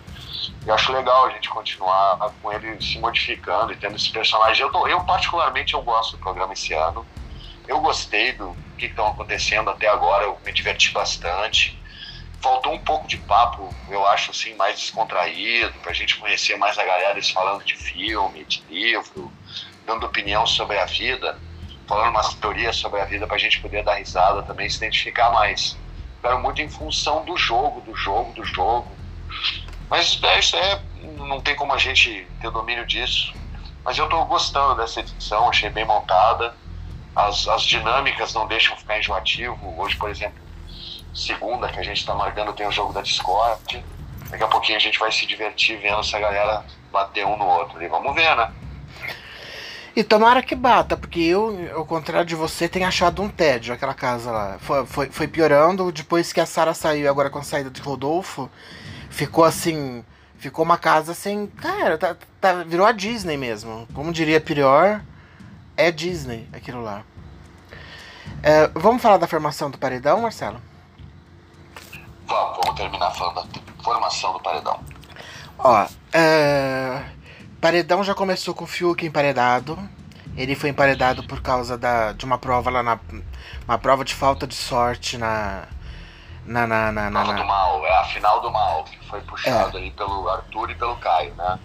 Eu 0.65 0.73
acho 0.73 0.91
legal 0.91 1.27
a 1.27 1.29
gente 1.29 1.47
continuar 1.47 2.17
com 2.41 2.51
ele 2.51 2.81
se 2.81 2.97
modificando 2.97 3.71
e 3.71 3.75
tendo 3.75 3.95
esse 3.95 4.09
personagem. 4.09 4.63
Eu, 4.63 4.71
tô, 4.71 4.87
eu 4.87 5.01
particularmente, 5.01 5.75
eu 5.75 5.83
gosto 5.83 6.13
do 6.13 6.17
programa 6.17 6.53
esse 6.53 6.73
ano. 6.73 7.05
Eu 7.67 7.79
gostei 7.79 8.31
do 8.31 8.57
que 8.75 8.87
estão 8.87 9.05
acontecendo 9.05 9.69
até 9.69 9.87
agora. 9.87 10.23
Eu 10.23 10.39
me 10.43 10.51
diverti 10.51 10.89
bastante. 10.89 11.79
Faltou 12.41 12.73
um 12.73 12.79
pouco 12.79 13.07
de 13.07 13.17
papo, 13.17 13.71
eu 13.87 14.07
acho 14.07 14.31
assim, 14.31 14.55
mais 14.55 14.79
descontraído, 14.79 15.73
para 15.79 15.91
a 15.91 15.93
gente 15.93 16.17
conhecer 16.17 16.57
mais 16.57 16.77
a 16.79 16.83
galera, 16.83 17.11
eles 17.11 17.29
falando 17.29 17.63
de 17.63 17.75
filme, 17.75 18.43
de 18.45 18.63
livro, 18.67 19.31
dando 19.85 20.07
opinião 20.07 20.45
sobre 20.47 20.79
a 20.79 20.85
vida 20.85 21.39
falando 21.87 22.09
umas 22.09 22.33
teorias 22.35 22.75
sobre 22.75 22.99
a 22.99 23.05
vida 23.05 23.25
para 23.25 23.37
a 23.37 23.39
gente 23.39 23.59
poder 23.61 23.83
dar 23.83 23.95
risada 23.95 24.43
também, 24.43 24.69
se 24.69 24.77
identificar 24.77 25.31
mais. 25.31 25.77
Ficaram 26.17 26.41
muito 26.41 26.61
em 26.61 26.69
função 26.69 27.23
do 27.23 27.37
jogo, 27.37 27.81
do 27.81 27.95
jogo, 27.95 28.33
do 28.33 28.43
jogo. 28.43 28.91
Mas 29.89 30.21
é, 30.21 30.39
isso 30.39 30.55
é, 30.57 30.81
não 31.17 31.39
tem 31.39 31.55
como 31.55 31.73
a 31.73 31.77
gente 31.77 32.27
ter 32.41 32.51
domínio 32.51 32.85
disso. 32.85 33.33
Mas 33.85 33.97
eu 33.97 34.03
estou 34.03 34.25
gostando 34.25 34.75
dessa 34.75 34.99
edição, 34.99 35.47
achei 35.49 35.69
bem 35.69 35.85
montada. 35.85 36.53
As, 37.15 37.47
as 37.47 37.63
dinâmicas 37.63 38.33
não 38.33 38.45
deixam 38.45 38.75
ficar 38.75 38.99
enjoativo. 38.99 39.73
Hoje, 39.79 39.95
por 39.95 40.09
exemplo, 40.09 40.37
segunda 41.13 41.69
que 41.69 41.79
a 41.79 41.83
gente 41.83 41.97
está 41.97 42.13
marcando 42.13 42.51
tem 42.53 42.67
o 42.67 42.71
jogo 42.71 42.91
da 42.91 43.01
Discord. 43.01 43.83
Daqui 44.29 44.43
a 44.43 44.47
pouquinho 44.47 44.77
a 44.77 44.81
gente 44.81 44.99
vai 44.99 45.11
se 45.11 45.25
divertir 45.25 45.79
vendo 45.79 46.01
essa 46.01 46.19
galera 46.19 46.65
bater 46.91 47.25
um 47.25 47.37
no 47.37 47.45
outro. 47.45 47.81
E 47.81 47.87
vamos 47.87 48.13
ver, 48.13 48.35
né? 48.35 48.51
E 49.97 50.03
tomara 50.03 50.43
que 50.43 50.53
bata, 50.53 50.95
porque 50.95 51.19
eu, 51.19 51.71
ao 51.75 51.83
contrário 51.83 52.23
de 52.23 52.35
você, 52.35 52.69
tenho 52.69 52.87
achado 52.87 53.19
um 53.19 53.27
tédio 53.27 53.73
aquela 53.73 53.95
casa 53.95 54.29
lá. 54.29 54.59
Foi, 54.59 54.85
foi, 54.85 55.09
foi 55.09 55.27
piorando 55.27 55.91
depois 55.91 56.31
que 56.31 56.39
a 56.39 56.45
Sara 56.45 56.71
saiu, 56.75 57.09
agora 57.09 57.31
com 57.31 57.39
a 57.39 57.43
saída 57.43 57.71
de 57.71 57.81
Rodolfo. 57.81 58.47
Ficou 59.09 59.43
assim. 59.43 60.05
Ficou 60.37 60.63
uma 60.63 60.77
casa 60.77 61.13
assim. 61.13 61.47
Cara, 61.47 61.97
tá, 61.97 62.15
tá, 62.39 62.61
virou 62.61 62.85
a 62.85 62.91
Disney 62.91 63.37
mesmo. 63.37 63.87
Como 63.91 64.13
diria 64.13 64.39
pior, 64.39 65.01
é 65.75 65.91
Disney 65.91 66.47
aquilo 66.53 66.83
lá. 66.83 67.01
É, 68.43 68.67
vamos 68.75 69.01
falar 69.01 69.17
da 69.17 69.25
formação 69.25 69.71
do 69.71 69.79
paredão, 69.79 70.21
Marcelo? 70.21 70.61
Vamos, 72.27 72.59
vamos 72.63 72.79
terminar 72.79 73.09
falando 73.15 73.47
da 73.47 73.83
formação 73.83 74.33
do 74.33 74.39
paredão. 74.41 74.79
Ó, 75.57 75.87
é 76.13 77.16
Paredão 77.59 78.03
já 78.03 78.13
começou 78.13 78.53
com 78.53 78.63
o 78.63 78.67
Fiuk 78.67 79.05
emparedado. 79.05 79.77
Ele 80.35 80.55
foi 80.55 80.69
emparedado 80.69 81.23
por 81.23 81.41
causa 81.41 81.77
da, 81.77 82.13
de 82.13 82.23
uma 82.23 82.37
prova 82.37 82.69
lá 82.69 82.83
na. 82.83 82.99
Uma 83.67 83.77
prova 83.77 84.05
de 84.05 84.13
falta 84.13 84.45
de 84.45 84.53
sorte 84.53 85.17
na. 85.17 85.63
Na. 86.45 86.67
na, 86.67 86.91
na, 86.91 87.09
na, 87.09 87.23
na... 87.23 87.33
do 87.33 87.45
mal, 87.45 87.85
é 87.85 87.99
a 87.99 88.03
final 88.05 88.41
do 88.41 88.51
mal, 88.51 88.83
que 88.83 88.97
foi 89.07 89.19
puxado 89.21 89.77
é. 89.77 89.81
ali 89.81 89.91
pelo 89.91 90.29
Arthur 90.29 90.69
e 90.69 90.75
pelo 90.75 90.95
Caio, 90.97 91.33
né? 91.33 91.59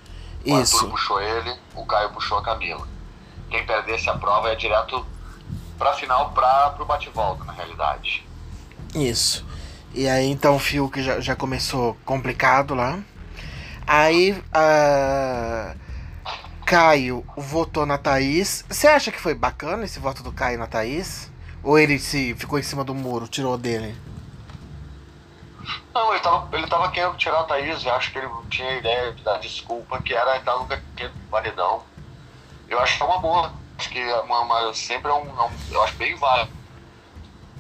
O 0.44 0.58
Isso. 0.58 0.76
Arthur 0.76 0.90
puxou 0.90 1.20
ele, 1.20 1.54
o 1.74 1.84
Caio 1.84 2.10
puxou 2.10 2.38
a 2.38 2.42
Camila. 2.42 2.88
Quem 3.50 3.64
perdesse 3.66 4.08
a 4.08 4.14
prova 4.14 4.50
é 4.50 4.56
direto 4.56 5.06
pra 5.78 5.92
final, 5.92 6.30
pra, 6.30 6.70
pro 6.70 6.86
bate-volta, 6.86 7.44
na 7.44 7.52
realidade. 7.52 8.26
Isso. 8.94 9.46
E 9.94 10.08
aí 10.08 10.30
então 10.30 10.56
o 10.56 10.58
Fiuk 10.58 11.02
já, 11.02 11.20
já 11.20 11.36
começou 11.36 11.96
complicado 12.04 12.74
lá. 12.74 12.98
Aí. 13.86 14.42
Caio 16.72 17.22
votou 17.36 17.84
na 17.84 17.98
Thaís. 17.98 18.64
Você 18.66 18.88
acha 18.88 19.12
que 19.12 19.20
foi 19.20 19.34
bacana 19.34 19.84
esse 19.84 19.98
voto 19.98 20.22
do 20.22 20.32
Caio 20.32 20.58
na 20.58 20.66
Thaís? 20.66 21.30
Ou 21.62 21.78
ele 21.78 21.98
se 21.98 22.34
ficou 22.34 22.58
em 22.58 22.62
cima 22.62 22.82
do 22.82 22.94
muro, 22.94 23.28
tirou 23.28 23.58
dele? 23.58 23.94
Não, 25.92 26.14
ele 26.14 26.22
tava, 26.22 26.56
ele 26.56 26.66
tava 26.66 26.90
querendo 26.90 27.14
tirar 27.18 27.40
a 27.40 27.44
Thaís. 27.44 27.84
Eu 27.84 27.94
acho 27.94 28.10
que 28.10 28.16
ele 28.16 28.28
tinha 28.48 28.78
ideia 28.78 29.12
de 29.12 29.22
dar 29.22 29.38
desculpa, 29.38 30.00
que 30.00 30.14
era 30.14 30.38
dar 30.38 30.56
no 30.60 30.68
paredão. 31.30 31.82
Eu 32.66 32.80
acho 32.80 32.96
que 32.96 33.02
é 33.02 33.06
uma 33.06 33.18
boa. 33.18 33.52
Acho 33.78 33.90
que 33.90 33.98
é 33.98 34.20
uma, 34.20 34.40
uma, 34.40 34.72
sempre 34.72 35.10
é 35.10 35.14
um, 35.14 35.28
é 35.28 35.44
um, 35.44 35.50
Eu 35.70 35.82
acho 35.82 35.94
bem 35.96 36.16
válido. 36.16 36.52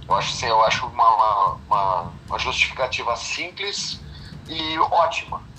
Eu 0.08 0.14
acho, 0.14 0.34
assim, 0.34 0.46
eu 0.46 0.64
acho 0.64 0.86
uma, 0.86 1.56
uma, 1.68 2.12
uma 2.26 2.38
justificativa 2.38 3.14
simples 3.14 4.00
e 4.48 4.78
ótima 4.78 5.51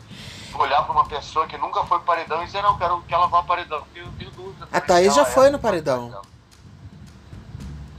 olhar 0.62 0.84
para 0.84 0.92
uma 0.92 1.06
pessoa 1.06 1.48
que 1.48 1.58
nunca 1.58 1.84
foi 1.84 2.00
paredão 2.00 2.42
e 2.44 2.46
dizer, 2.46 2.62
não, 2.62 2.78
quero 2.78 3.02
que 3.02 3.14
ela 3.14 3.28
vá 3.28 3.38
ao 3.38 3.44
paredão. 3.44 3.84
Eu 3.96 4.08
tenho 4.18 4.32
dúvida. 4.32 4.68
A 4.72 4.82
Thaís 4.82 5.14
já 5.14 5.26
foi 5.26 5.50
no 5.50 5.60
paredão. 5.60 6.10
paredão. 6.10 6.34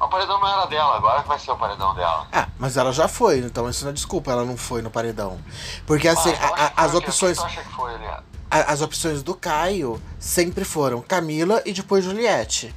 O 0.00 0.09
paredão 0.09 0.40
não 0.40 0.48
era 0.48 0.66
dela, 0.66 0.96
agora 0.96 1.22
que 1.22 1.28
vai 1.28 1.38
ser 1.38 1.50
o 1.50 1.57
paredão 1.57 1.94
dela. 1.94 2.26
Ah, 2.32 2.48
mas 2.59 2.76
ela 2.76 2.92
já 2.92 3.09
foi, 3.09 3.38
então 3.38 3.68
isso 3.70 3.84
não 3.84 3.90
é 3.90 3.94
desculpa, 3.94 4.32
ela 4.32 4.44
não 4.44 4.57
foi 4.57 4.82
no 4.82 4.90
paredão. 4.90 5.38
Porque 5.86 6.09
assim, 6.09 6.32
ah, 6.40 6.72
a, 6.76 6.82
a, 6.82 6.84
as 6.84 6.94
opções. 6.94 7.38
Que 7.38 7.64
foi, 7.64 7.92
as 8.50 8.80
opções 8.80 9.22
do 9.22 9.34
Caio 9.34 10.00
sempre 10.18 10.64
foram 10.64 11.00
Camila 11.00 11.62
e 11.64 11.72
depois 11.72 12.05
Juliette. 12.05 12.74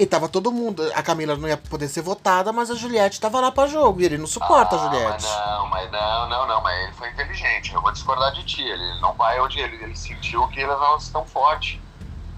E 0.00 0.06
tava 0.06 0.30
todo 0.30 0.50
mundo. 0.50 0.82
A 0.94 1.02
Camila 1.02 1.36
não 1.36 1.46
ia 1.46 1.58
poder 1.58 1.86
ser 1.86 2.00
votada, 2.00 2.54
mas 2.54 2.70
a 2.70 2.74
Juliette 2.74 3.20
tava 3.20 3.38
lá 3.38 3.52
pra 3.52 3.66
jogo. 3.66 4.00
E 4.00 4.06
ele 4.06 4.16
não 4.16 4.26
suporta 4.26 4.74
ah, 4.74 4.78
a 4.78 4.82
Juliette. 4.84 5.26
Mas 5.26 5.46
não, 5.46 5.66
mas 5.66 5.92
não, 5.92 6.28
não, 6.30 6.46
não. 6.46 6.62
Mas 6.62 6.84
ele 6.84 6.92
foi 6.94 7.10
inteligente. 7.10 7.74
Eu 7.74 7.82
vou 7.82 7.92
discordar 7.92 8.32
de 8.32 8.42
ti. 8.42 8.62
Ele 8.62 8.98
não 9.02 9.12
vai 9.12 9.38
onde 9.38 9.60
ele, 9.60 9.76
ele 9.84 9.94
sentiu 9.94 10.48
que 10.48 10.58
elas 10.58 10.80
não 10.80 10.96
estão 10.96 11.26
fortes. 11.26 11.78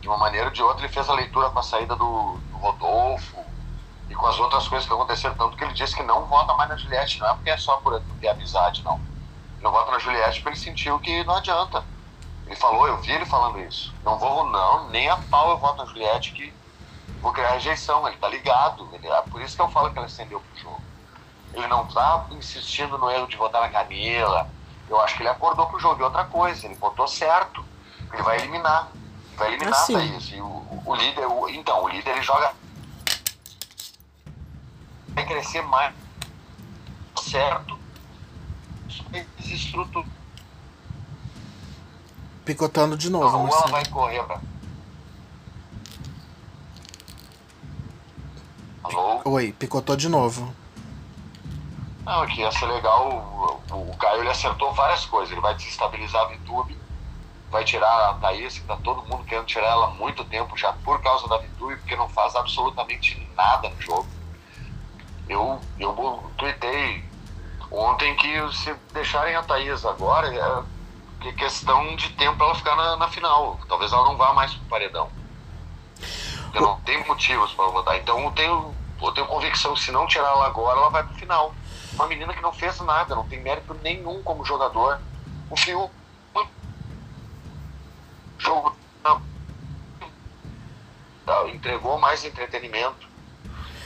De 0.00 0.08
uma 0.08 0.18
maneira 0.18 0.46
ou 0.46 0.52
de 0.52 0.60
outra, 0.60 0.84
ele 0.84 0.92
fez 0.92 1.08
a 1.08 1.14
leitura 1.14 1.50
com 1.50 1.60
a 1.60 1.62
saída 1.62 1.94
do, 1.94 2.36
do 2.50 2.56
Rodolfo 2.56 3.38
e 4.10 4.14
com 4.16 4.26
as 4.26 4.40
outras 4.40 4.66
coisas 4.66 4.88
que 4.88 4.92
aconteceram, 4.92 5.36
tanto 5.36 5.56
que 5.56 5.62
ele 5.62 5.72
disse 5.72 5.94
que 5.94 6.02
não 6.02 6.26
vota 6.26 6.54
mais 6.54 6.68
na 6.68 6.76
Juliette, 6.76 7.20
não 7.20 7.28
é 7.28 7.34
porque 7.34 7.50
é 7.50 7.56
só 7.56 7.76
por 7.76 8.02
ter 8.20 8.28
amizade, 8.28 8.82
não. 8.82 8.96
Ele 8.96 9.62
não 9.62 9.70
vota 9.70 9.92
na 9.92 10.00
Juliette 10.00 10.40
porque 10.40 10.58
ele 10.58 10.64
sentiu 10.64 10.98
que 10.98 11.22
não 11.22 11.36
adianta. 11.36 11.84
Ele 12.44 12.56
falou, 12.56 12.88
eu 12.88 12.96
vi 12.96 13.12
ele 13.12 13.24
falando 13.24 13.60
isso. 13.60 13.94
Não 14.04 14.18
vou, 14.18 14.50
não, 14.50 14.88
nem 14.88 15.08
a 15.08 15.16
pau 15.16 15.50
eu 15.50 15.58
voto 15.58 15.76
na 15.76 15.84
Juliette 15.84 16.32
que 16.32 16.52
vou 17.22 17.32
criar 17.32 17.52
rejeição. 17.52 18.06
Ele 18.06 18.16
tá 18.18 18.28
ligado. 18.28 18.86
Ele, 18.92 19.06
é 19.08 19.22
por 19.22 19.40
isso 19.40 19.56
que 19.56 19.62
eu 19.62 19.70
falo 19.70 19.90
que 19.90 19.98
ele 19.98 20.06
acendeu 20.06 20.40
pro 20.40 20.60
jogo. 20.60 20.80
Ele 21.54 21.66
não 21.68 21.86
tá 21.86 22.26
insistindo 22.32 22.98
no 22.98 23.10
erro 23.10 23.26
de 23.26 23.36
votar 23.36 23.62
na 23.62 23.68
Camila. 23.70 24.48
Eu 24.88 25.00
acho 25.00 25.16
que 25.16 25.22
ele 25.22 25.28
acordou 25.30 25.66
pro 25.66 25.78
jogo. 25.78 26.00
E 26.00 26.04
outra 26.04 26.24
coisa, 26.24 26.66
ele 26.66 26.74
votou 26.74 27.06
certo. 27.08 27.64
Ele 28.12 28.22
vai 28.22 28.38
eliminar. 28.38 28.88
Vai 29.36 29.48
eliminar 29.48 29.72
Assim. 29.72 29.94
Thaís. 29.94 30.30
E 30.32 30.40
o, 30.40 30.82
o 30.84 30.94
líder, 30.94 31.26
o- 31.26 31.48
então, 31.48 31.82
o 31.84 31.88
líder 31.88 32.10
ele 32.10 32.22
joga. 32.22 32.52
Vai 35.08 35.24
crescer 35.26 35.62
mais. 35.62 35.94
Certo. 37.22 37.78
Desestrutura. 39.38 40.06
Picotando 42.44 42.96
de 42.96 43.08
novo, 43.10 43.26
Ou 43.26 43.32
ela 43.34 43.42
Marcelo. 43.44 43.70
vai 43.70 43.84
correr 43.86 44.22
pra. 44.24 44.40
Alô? 48.84 49.20
Oi, 49.24 49.52
picotou 49.52 49.96
de 49.96 50.08
novo. 50.08 50.52
Não, 52.04 52.26
que 52.26 52.40
ia 52.40 52.50
ser 52.50 52.66
legal. 52.66 53.62
O, 53.70 53.74
o, 53.74 53.90
o 53.90 53.96
Caio 53.96 54.20
ele 54.20 54.30
acertou 54.30 54.72
várias 54.72 55.04
coisas. 55.04 55.30
Ele 55.30 55.40
vai 55.40 55.54
desestabilizar 55.54 56.22
a 56.22 56.26
VTube, 56.26 56.76
vai 57.50 57.64
tirar 57.64 58.10
a 58.10 58.14
Thaís, 58.14 58.58
que 58.58 58.66
tá 58.66 58.76
todo 58.76 59.06
mundo 59.08 59.24
querendo 59.24 59.46
tirar 59.46 59.68
ela 59.68 59.86
há 59.86 59.90
muito 59.90 60.24
tempo 60.24 60.56
já 60.56 60.72
por 60.72 61.00
causa 61.00 61.28
da 61.28 61.38
VTube, 61.38 61.76
porque 61.76 61.96
não 61.96 62.08
faz 62.08 62.34
absolutamente 62.34 63.26
nada 63.36 63.68
no 63.68 63.80
jogo. 63.80 64.06
Eu, 65.28 65.60
eu 65.78 66.30
tuitei 66.36 67.04
ontem 67.70 68.14
que 68.16 68.52
se 68.52 68.74
deixarem 68.92 69.36
a 69.36 69.42
Thaís 69.42 69.84
agora, 69.84 70.28
é 70.34 70.62
que 71.22 71.32
questão 71.34 71.94
de 71.94 72.10
tempo 72.10 72.36
pra 72.36 72.46
ela 72.46 72.54
ficar 72.56 72.74
na, 72.74 72.96
na 72.96 73.08
final. 73.08 73.60
Talvez 73.68 73.92
ela 73.92 74.04
não 74.04 74.16
vá 74.16 74.32
mais 74.32 74.52
pro 74.54 74.64
paredão. 74.68 75.08
Eu 76.54 76.60
não 76.60 76.80
tenho 76.80 77.06
motivos 77.06 77.52
para 77.54 77.66
votar. 77.68 77.96
Então 77.98 78.22
eu 78.24 78.30
tenho, 78.32 78.74
eu 79.00 79.12
tenho 79.12 79.26
convicção 79.26 79.74
que 79.74 79.80
se 79.80 79.90
não 79.90 80.06
tirar 80.06 80.28
ela 80.28 80.46
agora, 80.46 80.78
ela 80.78 80.90
vai 80.90 81.02
pro 81.02 81.14
final. 81.14 81.54
Uma 81.94 82.06
menina 82.06 82.32
que 82.34 82.40
não 82.42 82.52
fez 82.52 82.78
nada, 82.80 83.14
não 83.14 83.26
tem 83.26 83.40
mérito 83.40 83.74
nenhum 83.82 84.22
como 84.22 84.44
jogador. 84.44 85.00
O 85.50 85.56
Fio. 85.56 85.90
Jogo. 88.38 88.74
não. 89.04 89.22
Tá, 91.24 91.48
Entregou 91.48 91.98
mais 91.98 92.24
entretenimento. 92.24 93.12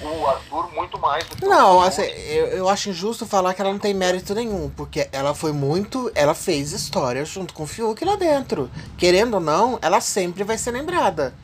O 0.01 0.27
Arthur, 0.27 0.71
muito 0.75 0.99
mais 0.99 1.25
do 1.27 1.37
que 1.37 1.45
o 1.47 1.49
Não, 1.49 1.81
Fiuk. 1.81 1.89
assim, 1.89 2.03
eu, 2.03 2.47
eu 2.49 2.69
acho 2.69 2.91
injusto 2.91 3.25
falar 3.25 3.55
que 3.55 3.63
ela 3.63 3.73
não 3.73 3.79
tem 3.79 3.95
mérito 3.95 4.35
nenhum, 4.35 4.69
porque 4.71 5.09
ela 5.11 5.35
foi 5.35 5.53
muito. 5.53 6.11
Ela 6.15 6.35
fez 6.35 6.73
história 6.73 7.25
junto 7.25 7.55
com 7.55 7.63
o 7.63 7.67
Fiuk 7.67 8.05
lá 8.05 8.15
dentro. 8.15 8.71
Querendo 8.99 9.35
ou 9.35 9.41
não, 9.41 9.79
ela 9.81 10.01
sempre 10.03 10.45
vai 10.45 10.59
ser 10.59 10.73
lembrada. 10.73 11.35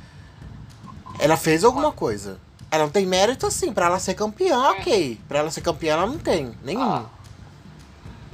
Ela 1.23 1.37
fez 1.37 1.63
alguma 1.65 1.93
coisa. 1.93 2.39
Ela 2.71 2.85
não 2.85 2.91
tem 2.91 3.07
mérito 3.07 3.47
assim, 3.47 3.73
pra 3.73 3.87
ela 3.87 3.99
ser 3.99 4.15
campeã, 4.15 4.71
ok. 4.71 5.21
Pra 5.29 5.39
ela 5.41 5.51
ser 5.51 5.61
campeã, 5.61 5.93
ela 5.93 6.07
não 6.07 6.19
tem. 6.19 6.53
Nenhum. 6.65 6.83
Ah. 6.83 7.05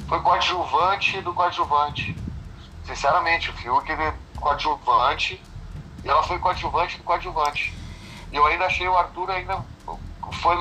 Foi 0.09 0.21
coadjuvante 0.21 1.21
do 1.21 1.35
coadjuvante. 1.35 2.17
Sinceramente, 2.87 3.51
o 3.51 3.53
Fiuk 3.55 3.91
ele 3.91 4.03
é 4.03 4.15
coadjuvante 4.37 5.41
e 6.05 6.09
ela 6.09 6.23
foi 6.23 6.39
coadjuvante 6.39 6.97
do 6.97 7.03
coadjuvante. 7.05 7.75
E 8.33 8.37
eu 8.37 8.47
ainda 8.47 8.65
achei 8.67 8.89
o 8.89 8.97
Arthur 8.97 9.31
ainda 9.31 9.63
foi 10.41 10.57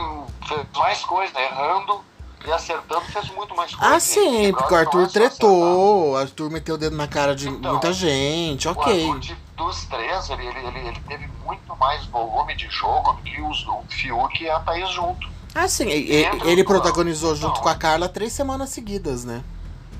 fez 0.47 0.65
mais 0.75 0.99
coisa, 1.05 1.39
errando 1.39 2.01
e 2.45 2.51
acertando, 2.51 3.01
fez 3.05 3.29
muito 3.31 3.55
mais 3.55 3.73
coisa. 3.73 3.95
Ah, 3.95 3.99
sim, 3.99 4.51
porque 4.53 4.73
o 4.73 4.77
Arthur 4.77 5.03
é 5.03 5.07
tretou, 5.07 6.11
o 6.11 6.17
Arthur 6.17 6.49
meteu 6.49 6.75
o 6.75 6.77
dedo 6.77 6.95
na 6.95 7.07
cara 7.07 7.35
de 7.35 7.47
Então, 7.49 7.71
muita 7.71 7.93
gente, 7.93 8.67
O 8.67 8.71
ok. 8.71 9.05
Arthur, 9.05 9.19
de- 9.19 9.46
dos 9.57 9.85
três, 9.87 10.29
ele, 10.29 10.45
ele, 10.47 10.59
ele, 10.67 10.79
ele 10.89 11.01
teve 11.01 11.27
muito 11.27 11.75
mais 11.77 12.05
volume 12.07 12.55
de 12.55 12.69
jogo 12.69 13.13
do 13.13 13.23
que 13.23 13.41
os, 13.41 13.65
o 13.67 13.85
Fiuk 13.89 14.43
e 14.43 14.49
a 14.49 14.59
Thaís 14.59 14.89
junto. 14.91 15.27
Ah, 15.53 15.67
sim, 15.67 15.89
ele 15.89 16.63
do- 16.63 16.63
protagonizou 16.63 17.35
junto 17.35 17.59
Não. 17.59 17.61
com 17.61 17.67
a 17.69 17.75
Carla 17.75 18.07
três 18.07 18.31
semanas 18.33 18.69
seguidas, 18.69 19.25
né? 19.25 19.45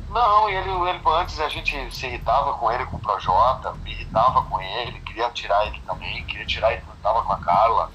Não, 0.09 0.49
ele, 0.49 0.69
ele 0.89 1.01
antes 1.07 1.39
a 1.39 1.49
gente 1.49 1.91
se 1.91 2.07
irritava 2.07 2.53
com 2.57 2.71
ele, 2.71 2.85
com 2.85 2.97
o 2.97 2.99
Projota, 3.01 3.75
me 3.83 3.91
irritava 3.91 4.41
com 4.43 4.59
ele, 4.61 5.01
queria 5.01 5.29
tirar 5.31 5.67
ele 5.67 5.81
também, 5.81 6.25
queria 6.25 6.45
tirar 6.45 6.71
ele 6.73 6.81
quando 6.81 6.99
tava 6.99 7.23
com 7.23 7.33
a 7.33 7.37
Carla, 7.39 7.93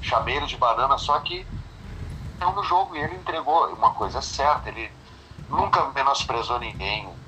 chamei 0.00 0.36
ele 0.36 0.46
de 0.46 0.56
banana, 0.56 0.98
só 0.98 1.18
que 1.20 1.48
no 2.40 2.62
jogo, 2.64 2.96
e 2.96 3.00
ele 3.00 3.16
entregou 3.16 3.68
uma 3.74 3.92
coisa 3.94 4.20
certa, 4.20 4.68
ele 4.68 4.92
nunca 5.48 5.90
menosprezou 5.92 6.58
ninguém 6.58 7.21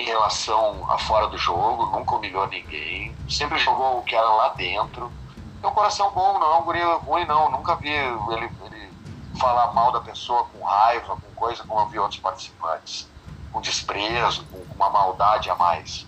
em 0.00 0.04
relação 0.04 0.90
a 0.90 0.98
fora 0.98 1.26
do 1.26 1.36
jogo, 1.36 1.86
nunca 1.86 2.14
humilhou 2.14 2.46
ninguém, 2.46 3.14
sempre 3.28 3.58
jogou 3.58 3.98
o 3.98 4.02
que 4.02 4.14
era 4.14 4.28
lá 4.28 4.48
dentro. 4.50 5.12
Tem 5.60 5.68
um 5.68 5.74
coração 5.74 6.10
bom, 6.12 6.38
não 6.38 6.54
é 6.54 6.58
um 6.58 6.62
guri 6.62 6.82
ruim, 7.04 7.26
não. 7.26 7.50
Nunca 7.50 7.76
vi 7.76 7.90
ele, 7.90 8.50
ele 8.64 8.92
falar 9.38 9.72
mal 9.72 9.92
da 9.92 10.00
pessoa 10.00 10.44
com 10.44 10.64
raiva, 10.64 11.16
com 11.16 11.34
coisa 11.34 11.62
como 11.64 11.80
eu 11.80 11.88
vi 11.88 11.98
outros 11.98 12.18
participantes. 12.18 13.08
Com 13.52 13.60
desprezo, 13.60 14.44
com 14.46 14.58
uma 14.74 14.88
maldade 14.88 15.50
a 15.50 15.54
mais. 15.54 16.06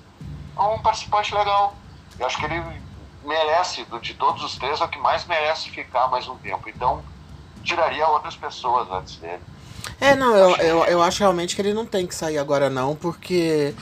É 0.57 0.61
um 0.62 0.80
participante 0.80 1.34
legal. 1.34 1.74
Eu 2.18 2.26
acho 2.26 2.38
que 2.38 2.47
ele 2.47 2.82
merece, 3.24 3.84
de 4.01 4.14
todos 4.14 4.43
os 4.43 4.57
três, 4.57 4.80
é 4.80 4.84
o 4.84 4.88
que 4.88 4.99
mais 4.99 5.26
merece 5.26 5.70
ficar 5.70 6.09
mais 6.09 6.26
um 6.28 6.36
tempo. 6.38 6.68
Então, 6.68 7.05
tiraria 7.62 8.09
outras 8.09 8.36
pessoas 8.36 8.90
antes 8.90 9.16
dele. 9.16 9.43
É, 10.01 10.14
não, 10.14 10.35
eu, 10.37 10.57
eu, 10.57 10.85
eu 10.85 11.03
acho 11.03 11.20
realmente 11.20 11.55
que 11.55 11.62
ele 11.62 11.74
não 11.74 11.87
tem 11.87 12.07
que 12.07 12.14
sair 12.14 12.39
agora 12.39 12.68
não, 12.70 12.95
porque 12.97 13.74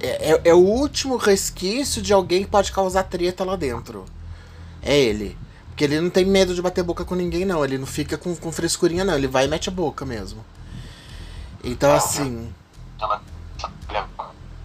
é, 0.00 0.32
é- 0.32 0.40
é 0.44 0.54
o 0.54 0.58
último 0.58 1.16
resquício 1.16 2.02
de 2.02 2.12
alguém 2.12 2.44
que 2.44 2.50
pode 2.50 2.72
causar 2.72 3.04
treta 3.04 3.44
lá 3.44 3.56
dentro. 3.56 4.04
É 4.82 4.96
ele. 4.98 5.36
Porque 5.68 5.84
ele 5.84 6.00
não 6.00 6.10
tem 6.10 6.24
medo 6.24 6.54
de 6.54 6.62
bater 6.62 6.82
boca 6.84 7.04
com 7.04 7.14
ninguém, 7.14 7.44
não. 7.44 7.64
Ele 7.64 7.78
não 7.78 7.86
fica 7.86 8.18
com, 8.18 8.34
com 8.34 8.50
frescurinha, 8.52 9.04
não. 9.04 9.14
Ele 9.14 9.28
vai 9.28 9.44
e 9.44 9.48
mete 9.48 9.68
a 9.68 9.72
boca 9.72 10.04
mesmo. 10.04 10.44
Então, 11.62 11.92
assim. 11.94 12.52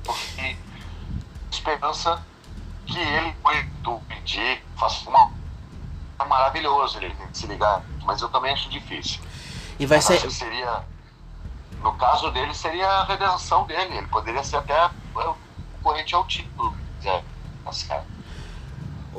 Porque 0.04 0.56
esperança 1.52 2.22
que 2.86 2.98
ele 3.00 3.34
foi 3.42 3.64
do 3.84 4.00
pedir, 4.08 4.64
faça 4.78 5.10
uma 5.10 5.32
é 6.20 6.26
maravilhoso 6.26 6.98
ele 7.00 7.14
se 7.34 7.48
ligar, 7.48 7.84
mas 8.06 8.22
eu 8.22 8.30
também 8.30 8.54
acho 8.54 8.70
difícil. 8.70 9.20
E 9.80 9.86
vai 9.86 10.02
ser. 10.02 10.30
seria, 10.32 10.84
no 11.82 11.94
caso 11.94 12.32
dele, 12.32 12.54
seria 12.54 12.88
a 12.88 13.04
redenção 13.06 13.66
dele. 13.66 13.98
Ele 13.98 14.08
poderia 14.08 14.44
ser 14.44 14.58
até 14.58 14.90
o 15.16 15.36
corrente 15.82 16.16
ao 16.16 16.26
título. 16.26 16.76
É. 17.06 17.22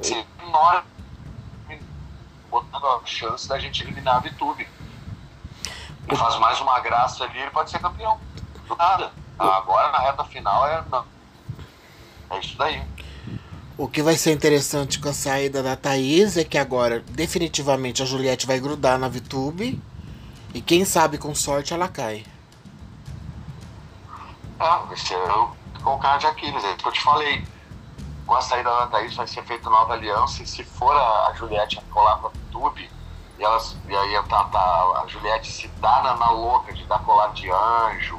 Se 0.02 0.14
ignora 0.14 0.84
botando 2.50 2.86
a 2.86 3.00
chance 3.04 3.48
da 3.48 3.58
gente 3.58 3.82
eliminar 3.82 4.16
a 4.16 4.20
VTube. 4.20 4.68
E 6.10 6.16
faz 6.16 6.38
mais 6.38 6.60
uma 6.60 6.78
graça 6.80 7.24
ali, 7.24 7.38
ele 7.38 7.50
pode 7.50 7.70
ser 7.70 7.80
campeão. 7.80 8.18
Do 8.68 8.76
nada. 8.76 9.10
Agora 9.38 9.90
na 9.90 9.98
reta 9.98 10.24
final 10.24 10.66
é. 10.68 10.84
Não. 10.90 11.04
É 12.30 12.38
isso 12.38 12.56
daí. 12.56 12.82
O 13.76 13.88
que 13.88 14.02
vai 14.02 14.16
ser 14.16 14.32
interessante 14.32 15.00
com 15.00 15.08
a 15.08 15.12
saída 15.12 15.62
da 15.62 15.74
Thaís 15.74 16.36
é 16.36 16.44
que 16.44 16.56
agora, 16.56 17.00
definitivamente, 17.10 18.02
a 18.02 18.06
Juliette 18.06 18.46
vai 18.46 18.60
grudar 18.60 18.98
na 18.98 19.08
VTube. 19.08 19.82
E 20.54 20.62
quem 20.62 20.84
sabe, 20.84 21.18
com 21.18 21.34
sorte, 21.34 21.74
ela 21.74 21.88
cai. 21.88 22.24
É, 24.60 24.86
vai 24.86 24.96
ser 24.96 25.16
o 25.16 25.50
calcanhar 25.82 26.18
de 26.18 26.26
Aquiles, 26.28 26.62
é 26.62 26.68
isso 26.68 26.76
que 26.76 26.88
eu 26.88 26.92
te 26.92 27.02
falei. 27.02 27.44
Com 28.24 28.36
a 28.36 28.40
saída 28.40 28.70
da 28.70 28.86
Thaís 28.86 29.16
vai 29.16 29.26
ser 29.26 29.42
feita 29.42 29.68
nova 29.68 29.94
aliança 29.94 30.42
e 30.44 30.46
se 30.46 30.62
for 30.62 30.94
a, 30.96 31.26
a 31.26 31.34
Juliette 31.34 31.80
colar 31.90 32.18
com 32.18 32.28
a 32.28 32.30
VTube, 32.30 32.88
e, 33.36 33.44
elas, 33.44 33.76
e 33.86 33.94
aí 33.94 34.16
a, 34.16 34.20
a, 34.20 35.02
a 35.02 35.04
Juliette 35.08 35.50
se 35.50 35.66
dá 35.80 36.02
na, 36.02 36.16
na 36.16 36.30
louca 36.30 36.72
de 36.72 36.84
dar 36.84 37.00
colar 37.00 37.32
de 37.32 37.50
anjo, 37.50 38.18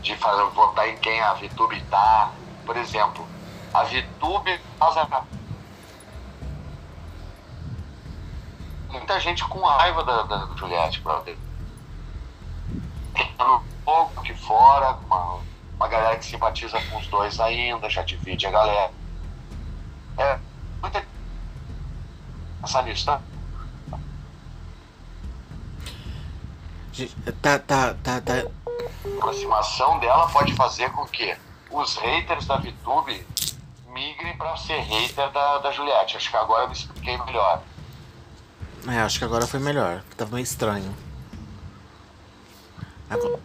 de 0.00 0.16
fazer, 0.16 0.42
votar 0.54 0.88
em 0.88 0.96
quem 0.96 1.20
a 1.20 1.34
VTube 1.34 1.80
tá. 1.82 2.32
Por 2.64 2.76
exemplo, 2.78 3.28
a 3.74 3.84
VTube 3.84 4.58
faz 4.78 4.96
muita 8.92 9.18
gente 9.18 9.42
com 9.44 9.60
raiva 9.60 10.04
da, 10.04 10.22
da 10.22 10.48
Juliette, 10.56 11.00
brother. 11.00 11.36
No 13.38 13.62
pouco 13.84 14.20
aqui 14.20 14.34
fora, 14.34 14.92
uma, 15.06 15.40
uma 15.76 15.88
galera 15.88 16.16
que 16.16 16.24
simpatiza 16.24 16.80
com 16.82 16.98
os 16.98 17.06
dois 17.08 17.40
ainda, 17.40 17.88
já 17.90 18.02
divide 18.02 18.46
a 18.46 18.50
galera. 18.50 18.92
É, 20.18 20.38
muita. 20.80 21.04
Pensar 22.60 22.82
nisso, 22.84 23.06
tá? 23.06 23.20
Tá, 27.40 27.58
tá, 27.58 27.94
tá, 28.02 28.20
tá. 28.20 28.34
A 28.34 29.16
aproximação 29.16 29.98
dela 29.98 30.28
pode 30.28 30.54
fazer 30.54 30.90
com 30.92 31.06
que 31.06 31.34
os 31.70 31.96
haters 31.96 32.46
da 32.46 32.56
VTube 32.58 33.26
migrem 33.88 34.36
para 34.36 34.56
ser 34.56 34.78
hater 34.80 35.30
da, 35.30 35.58
da 35.58 35.72
Juliette. 35.72 36.16
Acho 36.16 36.30
que 36.30 36.36
agora 36.36 36.64
eu 36.64 36.68
me 36.68 36.74
expliquei 36.74 37.16
melhor. 37.24 37.62
É, 38.88 39.00
acho 39.00 39.18
que 39.18 39.24
agora 39.24 39.46
foi 39.46 39.60
melhor. 39.60 40.02
Tava 40.16 40.34
meio 40.34 40.44
estranho. 40.44 40.94
Agora... 43.08 43.40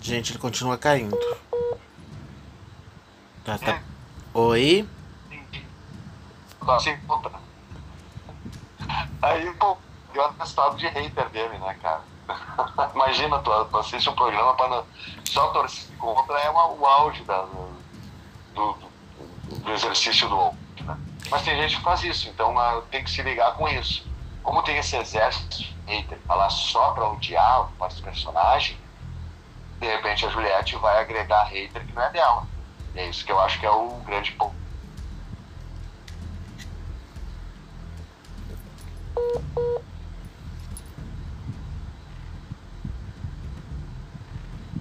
Gente, 0.00 0.32
ele 0.32 0.38
continua 0.38 0.78
caindo. 0.78 1.16
Tá, 3.44 3.58
tá. 3.58 3.82
Oi? 4.32 4.88
Sim, 6.80 6.96
puta. 7.06 7.30
Aí, 9.22 9.52
pô, 9.54 9.76
deu 10.12 10.24
atestado 10.24 10.76
de 10.76 10.86
hater 10.86 11.28
dele, 11.30 11.58
né, 11.58 11.76
cara? 11.82 12.02
Imagina, 12.94 13.38
tu, 13.40 13.64
tu 13.66 13.76
assiste 13.76 14.08
um 14.08 14.14
programa 14.14 14.54
para 14.54 14.84
só 15.24 15.48
torcer 15.48 15.96
contra 15.98 16.38
é 16.38 16.50
uma, 16.50 16.68
o 16.68 16.86
auge 16.86 17.22
da, 17.24 17.42
do, 17.42 17.68
do, 18.54 18.76
do 19.58 19.72
exercício 19.72 20.28
do? 20.28 20.54
Mas 21.28 21.42
tem 21.42 21.56
gente 21.60 21.76
que 21.76 21.82
faz 21.82 22.02
isso, 22.02 22.28
então 22.28 22.54
uh, 22.56 22.82
tem 22.90 23.04
que 23.04 23.10
se 23.10 23.22
ligar 23.22 23.54
com 23.54 23.68
isso. 23.68 24.06
Como 24.42 24.62
tem 24.62 24.78
esse 24.78 24.96
exército 24.96 25.58
de 25.58 25.76
hater 25.86 26.18
falar 26.26 26.50
só 26.50 26.92
para 26.92 27.08
odiar 27.08 27.68
os 27.78 28.00
personagens, 28.00 28.78
de 29.78 29.86
repente 29.86 30.26
a 30.26 30.28
Juliette 30.28 30.76
vai 30.76 31.00
agregar 31.00 31.44
hater 31.44 31.86
que 31.86 31.92
não 31.92 32.02
é 32.02 32.10
dela. 32.10 32.46
E 32.94 33.00
é 33.00 33.08
isso 33.08 33.24
que 33.24 33.32
eu 33.32 33.40
acho 33.40 33.60
que 33.60 33.66
é 33.66 33.70
o 33.70 33.88
grande 34.06 34.32
ponto. 34.32 34.60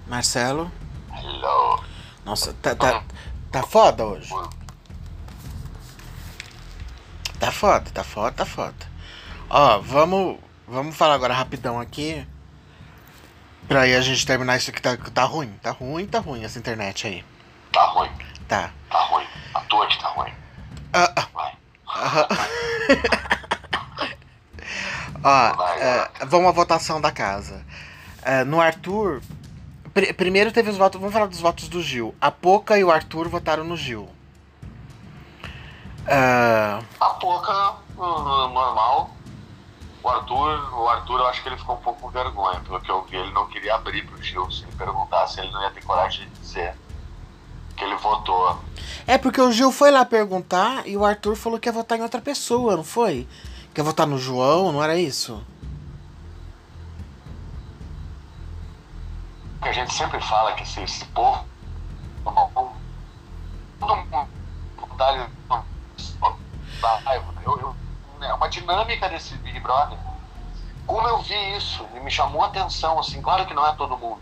Marcelo? 0.07 0.71
Hello. 1.11 1.83
Nossa, 2.25 2.53
tá, 2.61 2.75
tá, 2.75 3.03
tá 3.51 3.63
foda 3.63 4.05
hoje. 4.05 4.33
Tá 7.39 7.51
foda, 7.51 7.89
tá 7.93 8.03
foda, 8.03 8.31
tá 8.31 8.45
foda. 8.45 8.75
Ó, 9.49 9.79
vamos, 9.79 10.37
vamos 10.67 10.95
falar 10.95 11.15
agora 11.15 11.33
rapidão 11.33 11.79
aqui. 11.79 12.25
Pra 13.67 13.81
aí 13.81 13.95
a 13.95 14.01
gente 14.01 14.25
terminar 14.25 14.57
isso 14.57 14.69
aqui. 14.71 14.81
Tá, 14.81 14.97
tá 14.97 15.23
ruim, 15.23 15.51
tá 15.61 15.71
ruim, 15.71 16.05
tá 16.05 16.19
ruim 16.19 16.43
essa 16.43 16.59
internet 16.59 17.07
aí. 17.07 17.25
Tá 17.71 17.83
ruim. 17.85 18.09
Tá. 18.47 18.71
Tá 18.89 18.99
ruim. 19.05 19.25
A 19.53 19.61
tua 19.61 19.87
que 19.87 19.99
tá 19.99 20.07
ruim. 20.09 20.33
Ah, 20.93 21.13
ah. 21.15 21.27
Vai. 21.33 21.57
Ó, 25.23 25.53
Vai, 25.55 25.79
é, 25.81 26.09
vamos 26.25 26.47
à 26.49 26.51
votação 26.51 26.99
da 27.01 27.11
casa. 27.11 27.63
É, 28.23 28.43
no 28.43 28.59
Arthur. 28.59 29.21
pr- 29.93 30.13
primeiro 30.13 30.51
teve 30.51 30.69
os 30.69 30.77
votos. 30.77 30.99
Vamos 30.99 31.13
falar 31.13 31.27
dos 31.27 31.39
votos 31.39 31.67
do 31.67 31.81
Gil. 31.81 32.15
A 32.19 32.31
Poca 32.31 32.77
e 32.77 32.83
o 32.83 32.91
Arthur 32.91 33.27
votaram 33.29 33.63
no 33.63 33.75
Gil. 33.77 34.09
É, 36.11 36.83
A 36.99 37.09
pouca, 37.11 37.75
uh, 37.95 38.47
normal. 38.49 39.11
O 40.01 40.09
Arthur, 40.09 40.73
o 40.73 40.89
Arthur, 40.89 41.19
eu 41.19 41.27
acho 41.27 41.43
que 41.43 41.49
ele 41.49 41.57
ficou 41.57 41.75
um 41.75 41.81
pouco 41.81 42.01
com 42.01 42.09
vergonha, 42.09 42.59
pelo 42.61 42.81
que 42.81 42.89
eu 42.89 43.03
vi, 43.03 43.17
ele 43.17 43.31
não 43.31 43.45
queria 43.47 43.75
abrir 43.75 44.07
pro 44.07 44.19
Gil. 44.23 44.49
Se 44.49 44.63
ele 44.63 44.71
perguntasse, 44.75 45.39
ele 45.39 45.51
não 45.51 45.61
ia 45.61 45.69
ter 45.69 45.83
coragem 45.83 46.27
de 46.27 46.39
dizer 46.39 46.75
que 47.77 47.83
ele 47.83 47.95
votou. 47.97 48.59
É 49.05 49.19
porque 49.19 49.39
o 49.39 49.51
Gil 49.51 49.71
foi 49.71 49.91
lá 49.91 50.03
perguntar 50.03 50.87
e 50.87 50.97
o 50.97 51.05
Arthur 51.05 51.35
falou 51.35 51.59
que 51.59 51.69
ia 51.69 51.73
votar 51.73 51.97
em 51.99 52.01
outra 52.01 52.21
pessoa, 52.21 52.75
não 52.75 52.83
foi? 52.83 53.27
Que 53.71 53.81
ia 53.81 53.83
votar 53.83 54.07
no 54.07 54.17
João, 54.17 54.71
não 54.71 54.83
era 54.83 54.97
isso? 54.97 55.43
A 59.61 59.71
gente 59.71 59.93
sempre 59.93 60.19
fala 60.21 60.53
que 60.53 60.63
esse, 60.63 60.81
esse 60.81 61.05
povo. 61.05 61.45
Todo 63.79 63.95
mundo 63.95 64.27
dá 64.97 65.29
raiva. 66.87 67.33
Eu, 67.43 67.59
eu, 67.59 67.75
é 68.21 68.33
uma 68.33 68.49
dinâmica 68.49 69.09
desse 69.09 69.35
Big 69.35 69.59
Brother. 69.59 69.97
Como 70.85 71.07
eu 71.07 71.21
vi 71.21 71.55
isso, 71.55 71.85
e 71.95 71.99
me 71.99 72.09
chamou 72.09 72.43
a 72.43 72.47
atenção, 72.47 72.97
assim, 72.99 73.21
claro 73.21 73.45
que 73.45 73.53
não 73.53 73.65
é 73.65 73.73
todo 73.75 73.97
mundo. 73.97 74.19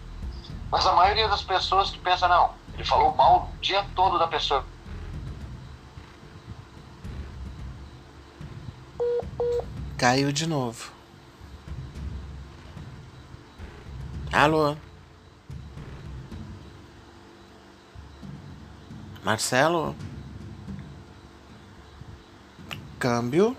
Mas 0.70 0.86
a 0.86 0.94
maioria 0.94 1.28
das 1.30 1.42
pessoas 1.42 1.90
que 1.90 2.00
pensa, 2.00 2.28
não, 2.28 2.52
ele 2.74 2.84
falou 2.84 3.16
mal 3.16 3.50
o 3.54 3.62
dia 3.62 3.86
todo 3.96 4.20
da 4.20 4.28
pessoa. 4.28 4.66
Caiu 9.98 10.32
de 10.32 10.46
novo. 10.46 10.92
Alô? 14.32 14.76
Marcelo? 19.24 19.96
Câmbio. 23.00 23.56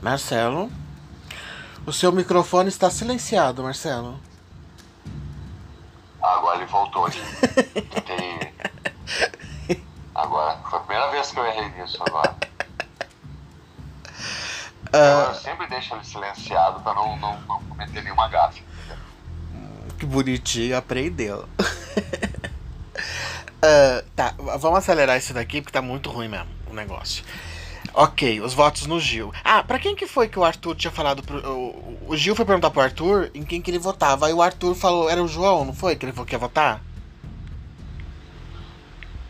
Marcelo? 0.00 0.70
O 1.86 1.92
seu 1.92 2.12
microfone 2.12 2.68
está 2.68 2.90
silenciado, 2.90 3.62
Marcelo. 3.62 4.20
Agora 6.22 6.58
ele 6.58 6.66
voltou. 6.66 7.10
Tentei. 7.10 8.54
Agora, 10.14 10.58
foi 10.68 10.78
a 10.78 10.82
primeira 10.82 11.10
vez 11.10 11.30
que 11.30 11.38
eu 11.38 11.46
errei 11.46 11.68
nisso 11.70 11.98
agora. 12.06 12.36
Eu 14.92 15.34
sempre 15.34 15.66
deixo 15.68 15.94
ele 15.94 16.04
silenciado 16.04 16.80
pra 16.80 16.94
não, 16.94 17.16
não, 17.16 17.40
não 17.42 17.62
cometer 17.64 18.02
nenhuma 18.02 18.28
gafe. 18.28 18.62
Que 19.98 20.06
bonitinho, 20.06 20.76
aprendeu. 20.76 21.48
Ah, 23.64 24.02
tá, 24.16 24.34
vamos 24.36 24.78
acelerar 24.78 25.16
isso 25.16 25.32
daqui 25.32 25.62
porque 25.62 25.72
tá 25.72 25.80
muito 25.80 26.10
ruim 26.10 26.26
mesmo 26.26 26.48
o 26.68 26.74
negócio. 26.74 27.24
Ok, 27.94 28.40
os 28.40 28.54
votos 28.54 28.86
no 28.86 28.98
Gil. 28.98 29.32
Ah, 29.44 29.62
pra 29.62 29.78
quem 29.78 29.94
que 29.94 30.06
foi 30.06 30.26
que 30.28 30.38
o 30.38 30.44
Arthur 30.44 30.74
tinha 30.74 30.90
falado 30.90 31.22
pro. 31.22 31.38
O, 31.46 31.98
o 32.08 32.16
Gil 32.16 32.34
foi 32.34 32.44
perguntar 32.44 32.70
pro 32.70 32.80
Arthur 32.80 33.30
em 33.34 33.42
quem 33.44 33.60
que 33.60 33.70
ele 33.70 33.78
votava. 33.78 34.26
Aí 34.26 34.32
o 34.32 34.40
Arthur 34.40 34.74
falou, 34.74 35.10
era 35.10 35.22
o 35.22 35.28
João, 35.28 35.64
não 35.66 35.74
foi? 35.74 35.94
Que 35.94 36.06
ele 36.06 36.12
falou 36.12 36.26
que 36.26 36.34
ia 36.34 36.38
votar? 36.38 36.80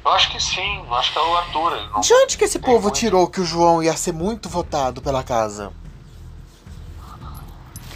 Eu 0.04 0.12
acho 0.12 0.30
que 0.30 0.40
sim, 0.40 0.78
eu 0.84 0.94
acho 0.94 1.12
que 1.12 1.18
é 1.18 1.22
o 1.22 1.36
Arthur. 1.36 1.70
Não... 1.92 2.00
De 2.00 2.12
onde 2.14 2.36
que 2.38 2.44
esse 2.44 2.58
tem 2.58 2.70
povo 2.70 2.82
muito- 2.84 2.94
tirou 2.98 3.28
que 3.28 3.40
o 3.40 3.44
João 3.44 3.82
ia 3.82 3.96
ser 3.96 4.12
muito 4.12 4.48
votado 4.48 5.00
pela 5.02 5.22
casa? 5.24 5.72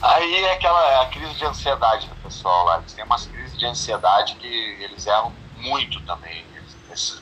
Aí 0.02 0.34
é 0.44 0.52
aquela 0.52 0.80
é 0.92 1.02
a 1.02 1.06
crise 1.06 1.34
de 1.34 1.44
ansiedade 1.44 2.08
do 2.08 2.14
pessoal 2.16 2.64
lá. 2.64 2.78
Eles 2.78 2.92
têm 2.92 3.04
umas 3.04 3.26
crises 3.26 3.58
de 3.58 3.66
ansiedade 3.66 4.34
que 4.36 4.46
eles 4.46 5.06
erram 5.06 5.32
muito 5.58 6.00
também. 6.02 6.44
Eles- 6.54 6.76
Esse, 6.92 7.20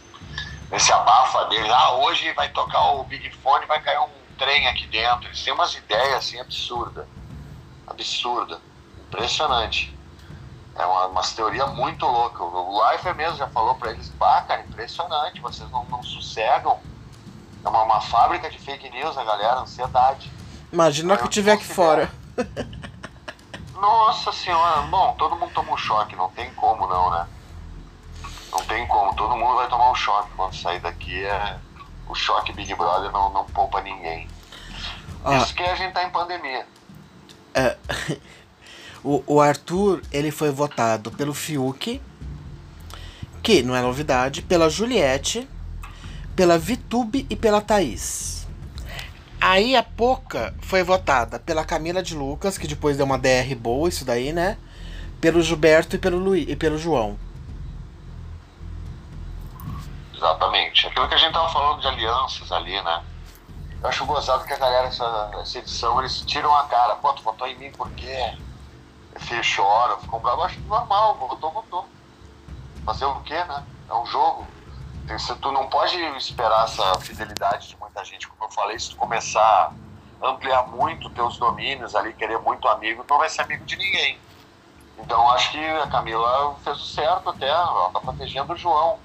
esse 0.74 0.92
abafa 0.92 1.44
deles, 1.46 1.70
ah, 1.70 1.92
hoje 1.96 2.32
vai 2.32 2.48
tocar 2.50 2.92
o 2.92 3.04
Big 3.04 3.30
Fone 3.36 3.66
vai 3.66 3.80
cair 3.80 3.98
um 4.00 4.08
trem 4.38 4.66
aqui 4.68 4.86
dentro. 4.86 5.26
Eles 5.28 5.42
têm 5.42 5.52
umas 5.52 5.74
ideias 5.74 6.14
assim 6.16 6.40
absurdas. 6.40 7.06
Absurda. 7.86 8.60
Impressionante. 9.08 9.96
É 10.76 10.84
uma, 10.84 11.06
umas 11.06 11.32
teorias 11.32 11.72
muito 11.74 12.04
loucas. 12.04 12.40
O 12.40 12.84
Leifert 12.88 13.16
mesmo 13.16 13.36
já 13.38 13.46
falou 13.48 13.76
pra 13.76 13.92
eles, 13.92 14.08
bah, 14.10 14.42
cara, 14.42 14.62
impressionante, 14.62 15.40
vocês 15.40 15.70
não, 15.70 15.84
não 15.84 16.02
sossegam. 16.02 16.80
É 17.64 17.68
uma, 17.68 17.82
uma 17.82 18.00
fábrica 18.00 18.50
de 18.50 18.58
fake 18.58 18.90
news, 18.90 19.16
a 19.16 19.24
galera, 19.24 19.60
ansiedade. 19.60 20.30
Imagina 20.72 21.14
Ah, 21.14 21.18
que 21.18 21.28
tiver 21.28 21.52
aqui 21.52 21.64
fora. 21.64 22.10
Nossa 23.80 24.32
senhora, 24.32 24.82
bom, 24.82 25.14
todo 25.18 25.36
mundo 25.36 25.52
toma 25.52 25.72
um 25.72 25.76
choque, 25.76 26.16
não 26.16 26.28
tem 26.30 26.50
como 26.54 26.86
não, 26.86 27.10
né? 27.10 27.28
Não 28.54 28.64
tem 28.66 28.86
como, 28.86 29.12
todo 29.16 29.36
mundo 29.36 29.56
vai 29.56 29.68
tomar 29.68 29.90
um 29.90 29.94
choque 29.96 30.30
quando 30.36 30.54
sair 30.54 30.78
daqui. 30.78 31.24
É... 31.24 31.58
O 32.08 32.14
choque 32.14 32.52
Big 32.52 32.72
Brother 32.74 33.10
não, 33.10 33.32
não 33.32 33.44
poupa 33.46 33.80
ninguém. 33.82 34.28
Ó, 35.24 35.36
Isso 35.36 35.54
que 35.54 35.62
a 35.62 35.74
gente 35.74 35.92
tá 35.92 36.04
em 36.04 36.10
pandemia. 36.10 36.64
É, 37.52 37.76
o, 39.02 39.24
o 39.26 39.40
Arthur, 39.40 40.02
ele 40.12 40.30
foi 40.30 40.50
votado 40.50 41.10
pelo 41.10 41.34
Fiuk, 41.34 42.00
que 43.42 43.62
não 43.62 43.74
é 43.74 43.82
novidade, 43.82 44.42
pela 44.42 44.70
Juliette, 44.70 45.48
pela 46.36 46.58
Vitube 46.58 47.26
e 47.28 47.34
pela 47.34 47.60
Thaís. 47.60 48.46
Aí 49.40 49.76
a 49.76 49.82
Poca 49.82 50.54
foi 50.60 50.82
votada 50.82 51.38
pela 51.38 51.64
Camila 51.64 52.02
de 52.02 52.14
Lucas, 52.14 52.56
que 52.56 52.66
depois 52.66 52.96
deu 52.96 53.04
uma 53.04 53.18
DR 53.18 53.54
boa, 53.58 53.88
isso 53.88 54.04
daí, 54.04 54.32
né? 54.32 54.56
Pelo 55.20 55.42
Gilberto 55.42 55.96
e 55.96 55.98
pelo, 55.98 56.18
Luí, 56.18 56.46
e 56.48 56.56
pelo 56.56 56.78
João. 56.78 57.18
Exatamente. 60.24 60.86
Aquilo 60.86 61.06
que 61.06 61.14
a 61.14 61.18
gente 61.18 61.34
tava 61.34 61.50
falando 61.50 61.82
de 61.82 61.86
alianças 61.86 62.50
ali, 62.50 62.80
né? 62.80 63.04
Eu 63.82 63.90
acho 63.90 64.06
gozado 64.06 64.42
que 64.46 64.54
a 64.54 64.56
galera, 64.56 64.86
essa, 64.86 65.30
essa 65.34 65.58
edição, 65.58 66.00
eles 66.00 66.22
tiram 66.22 66.54
a 66.56 66.64
cara. 66.64 66.96
Pô, 66.96 67.12
tu 67.12 67.22
votou 67.22 67.46
em 67.46 67.58
mim 67.58 67.70
por 67.72 67.90
quê? 67.90 68.34
Filho 69.18 69.42
chora, 69.54 69.98
ficam. 69.98 70.22
Eu 70.24 70.42
acho 70.42 70.58
normal, 70.60 71.16
votou, 71.16 71.50
votou. 71.50 71.86
Fazer 72.86 73.04
o 73.04 73.20
quê, 73.20 73.34
né? 73.44 73.66
É 73.90 73.94
um 73.94 74.06
jogo. 74.06 74.46
Se 75.18 75.34
tu 75.36 75.52
não 75.52 75.66
pode 75.68 75.94
esperar 76.16 76.64
essa 76.64 76.98
fidelidade 77.00 77.68
de 77.68 77.76
muita 77.76 78.02
gente. 78.02 78.26
Como 78.26 78.50
eu 78.50 78.54
falei, 78.54 78.78
se 78.78 78.90
tu 78.90 78.96
começar 78.96 79.74
a 80.22 80.26
ampliar 80.26 80.68
muito 80.68 81.10
teus 81.10 81.36
domínios 81.36 81.94
ali, 81.94 82.14
querer 82.14 82.38
muito 82.38 82.66
amigo, 82.66 83.04
tu 83.04 83.10
não 83.10 83.18
vai 83.18 83.28
ser 83.28 83.42
amigo 83.42 83.66
de 83.66 83.76
ninguém. 83.76 84.18
Então 84.98 85.30
acho 85.32 85.50
que 85.50 85.62
a 85.62 85.86
Camila 85.86 86.56
fez 86.64 86.78
o 86.78 86.86
certo 86.86 87.28
até, 87.28 87.46
ela 87.46 87.90
tá 87.90 88.00
protegendo 88.00 88.54
o 88.54 88.56
João. 88.56 89.03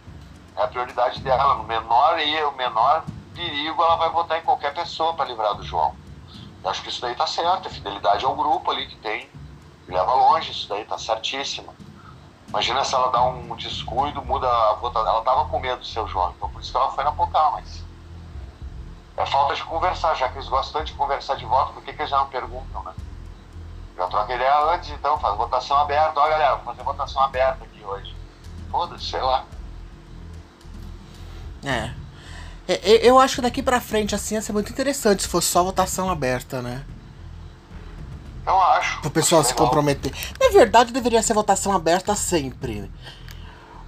É 0.60 0.64
a 0.64 0.68
prioridade 0.68 1.22
dela. 1.22 1.56
No 1.56 1.64
menor 1.64 2.20
e 2.20 2.44
o 2.44 2.52
menor 2.52 3.06
perigo, 3.34 3.82
ela 3.82 3.96
vai 3.96 4.10
votar 4.10 4.38
em 4.38 4.42
qualquer 4.42 4.74
pessoa 4.74 5.14
para 5.14 5.24
livrar 5.24 5.56
do 5.56 5.64
João. 5.64 5.96
Eu 6.62 6.70
acho 6.70 6.84
que 6.84 6.90
isso 6.90 7.00
daí 7.00 7.16
tá 7.16 7.26
certo, 7.26 7.70
a 7.70 7.72
fidelidade 7.72 8.26
ao 8.26 8.36
grupo 8.36 8.70
ali 8.70 8.86
que 8.86 8.98
tem, 8.98 9.30
que 9.86 9.92
leva 9.92 10.14
longe, 10.14 10.52
isso 10.52 10.68
daí 10.68 10.84
tá 10.84 10.98
certíssimo. 10.98 11.74
Imagina 12.50 12.84
se 12.84 12.94
ela 12.94 13.08
dá 13.08 13.24
um 13.24 13.56
descuido, 13.56 14.22
muda 14.22 14.50
a 14.50 14.74
votação. 14.74 15.10
Ela 15.10 15.22
tava 15.22 15.46
com 15.46 15.60
medo 15.60 15.80
do 15.80 15.86
seu 15.86 16.06
João, 16.10 16.34
então 16.36 16.50
por 16.50 16.62
isso 16.62 16.72
que 16.72 16.78
ela 16.78 16.92
foi 16.92 17.06
na 17.06 17.14
Pocar, 17.14 17.54
mas. 17.54 17.82
É 19.16 19.26
falta 19.26 19.56
de 19.56 19.64
conversar, 19.64 20.14
já 20.16 20.28
que 20.28 20.38
eles 20.38 20.50
gostam 20.50 20.84
de 20.84 20.92
conversar 20.94 21.36
de 21.36 21.46
voto, 21.46 21.72
por 21.74 21.84
que, 21.84 21.94
que 21.94 22.02
eles 22.02 22.10
já 22.10 22.18
não 22.18 22.28
perguntam, 22.28 22.84
né? 22.84 22.94
Já 23.96 24.08
troca 24.08 24.34
ideia 24.34 24.74
antes, 24.74 24.90
então, 24.90 25.18
faz 25.20 25.38
votação 25.38 25.78
aberta. 25.78 26.20
Ó, 26.20 26.28
galera, 26.28 26.56
vou 26.56 26.66
fazer 26.66 26.84
votação 26.84 27.22
aberta 27.22 27.64
aqui 27.64 27.84
hoje. 27.84 28.14
Foda-se, 28.70 29.06
sei 29.06 29.22
lá. 29.22 29.46
É. 31.64 31.92
é. 32.68 33.08
Eu 33.08 33.20
acho 33.20 33.36
que 33.36 33.42
daqui 33.42 33.62
pra 33.62 33.82
frente, 33.82 34.16
assim, 34.16 34.36
ia 34.36 34.42
ser 34.42 34.54
muito 34.54 34.72
interessante 34.72 35.24
se 35.24 35.30
fosse 35.30 35.48
só 35.48 35.64
votação 35.64 36.10
aberta, 36.10 36.62
né? 36.62 36.84
Eu 38.46 38.60
acho. 38.62 39.02
Pro 39.02 39.12
pessoal 39.12 39.44
se 39.44 39.54
comprometer. 39.54 40.12
Na 40.40 40.50
verdade, 40.50 40.92
deveria 40.92 41.22
ser 41.22 41.34
votação 41.34 41.74
aberta 41.74 42.16
sempre. 42.16 42.90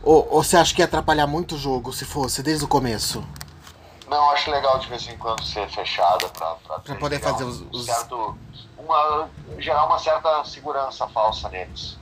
Ou, 0.03 0.28
ou 0.32 0.43
você 0.43 0.57
acha 0.57 0.74
que 0.74 0.82
ia 0.82 0.86
atrapalhar 0.86 1.28
muito 1.28 1.55
o 1.55 1.57
jogo 1.57 1.93
se 1.93 2.05
fosse 2.05 2.43
desde 2.43 2.65
o 2.65 2.67
começo? 2.67 3.24
Não, 4.07 4.30
acho 4.32 4.51
legal 4.51 4.78
de 4.78 4.88
vez 4.89 5.07
em 5.07 5.17
quando 5.17 5.43
ser 5.45 5.69
fechada 5.69 6.28
pra, 6.30 6.55
pra, 6.55 6.80
pra 6.80 6.95
poder 6.95 7.19
fazer 7.19 7.45
os. 7.45 7.86
Certo, 7.86 8.38
uma, 8.78 9.30
gerar 9.57 9.86
uma 9.86 9.97
certa 9.97 10.43
segurança 10.43 11.07
falsa 11.07 11.47
neles. 11.49 11.97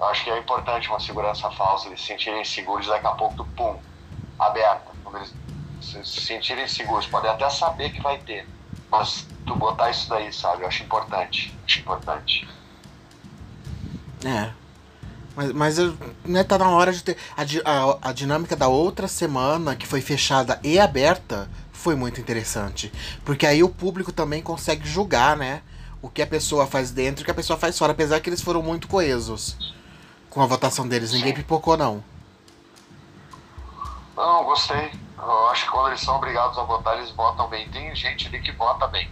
Eu 0.00 0.06
acho 0.06 0.24
que 0.24 0.30
é 0.30 0.38
importante 0.38 0.88
uma 0.88 0.98
segurança 0.98 1.48
falsa, 1.52 1.86
eles 1.86 2.00
se 2.00 2.08
sentirem 2.08 2.44
seguros 2.44 2.88
daqui 2.88 3.06
a 3.06 3.12
pouco, 3.12 3.44
pum, 3.56 3.76
aberta. 4.46 4.90
Quando 5.02 5.18
eles 5.18 5.34
se 5.80 6.20
sentirem 6.20 6.66
seguros, 6.68 7.06
podem 7.06 7.30
até 7.30 7.48
saber 7.50 7.90
que 7.90 8.00
vai 8.00 8.18
ter. 8.18 8.46
Mas 8.90 9.26
tu 9.46 9.54
botar 9.56 9.90
isso 9.90 10.08
daí, 10.08 10.32
sabe? 10.32 10.62
Eu 10.62 10.68
acho 10.68 10.82
importante. 10.82 11.56
Acho 11.66 11.80
importante. 11.80 12.48
É. 14.24 14.50
Mas, 15.34 15.52
mas 15.52 15.76
né, 16.24 16.44
tá 16.44 16.58
na 16.58 16.68
hora 16.68 16.92
de 16.92 17.02
ter. 17.02 17.16
A, 17.36 17.42
a, 17.42 18.10
a 18.10 18.12
dinâmica 18.12 18.54
da 18.54 18.68
outra 18.68 19.08
semana, 19.08 19.74
que 19.74 19.86
foi 19.86 20.00
fechada 20.00 20.60
e 20.62 20.78
aberta, 20.78 21.48
foi 21.72 21.94
muito 21.94 22.20
interessante. 22.20 22.92
Porque 23.24 23.46
aí 23.46 23.62
o 23.62 23.68
público 23.68 24.12
também 24.12 24.42
consegue 24.42 24.86
julgar, 24.86 25.36
né? 25.36 25.62
O 26.00 26.08
que 26.08 26.22
a 26.22 26.26
pessoa 26.26 26.66
faz 26.66 26.90
dentro 26.90 27.20
e 27.20 27.22
o 27.22 27.24
que 27.24 27.30
a 27.30 27.34
pessoa 27.34 27.58
faz 27.58 27.78
fora. 27.78 27.92
Apesar 27.92 28.20
que 28.20 28.28
eles 28.28 28.42
foram 28.42 28.62
muito 28.62 28.88
coesos 28.88 29.56
com 30.28 30.42
a 30.42 30.46
votação 30.46 30.86
deles. 30.86 31.12
Ninguém 31.12 31.32
pipocou, 31.32 31.76
não. 31.76 32.02
Não, 34.16 34.44
gostei. 34.44 34.92
Eu 35.18 35.48
acho 35.48 35.64
que 35.64 35.70
quando 35.70 35.88
eles 35.88 36.00
são 36.00 36.16
obrigados 36.16 36.58
a 36.58 36.62
votar, 36.62 36.96
eles 36.96 37.10
votam 37.10 37.48
bem. 37.48 37.68
Tem 37.68 37.94
gente 37.94 38.26
ali 38.26 38.40
que 38.40 38.52
vota 38.52 38.86
bem. 38.86 39.10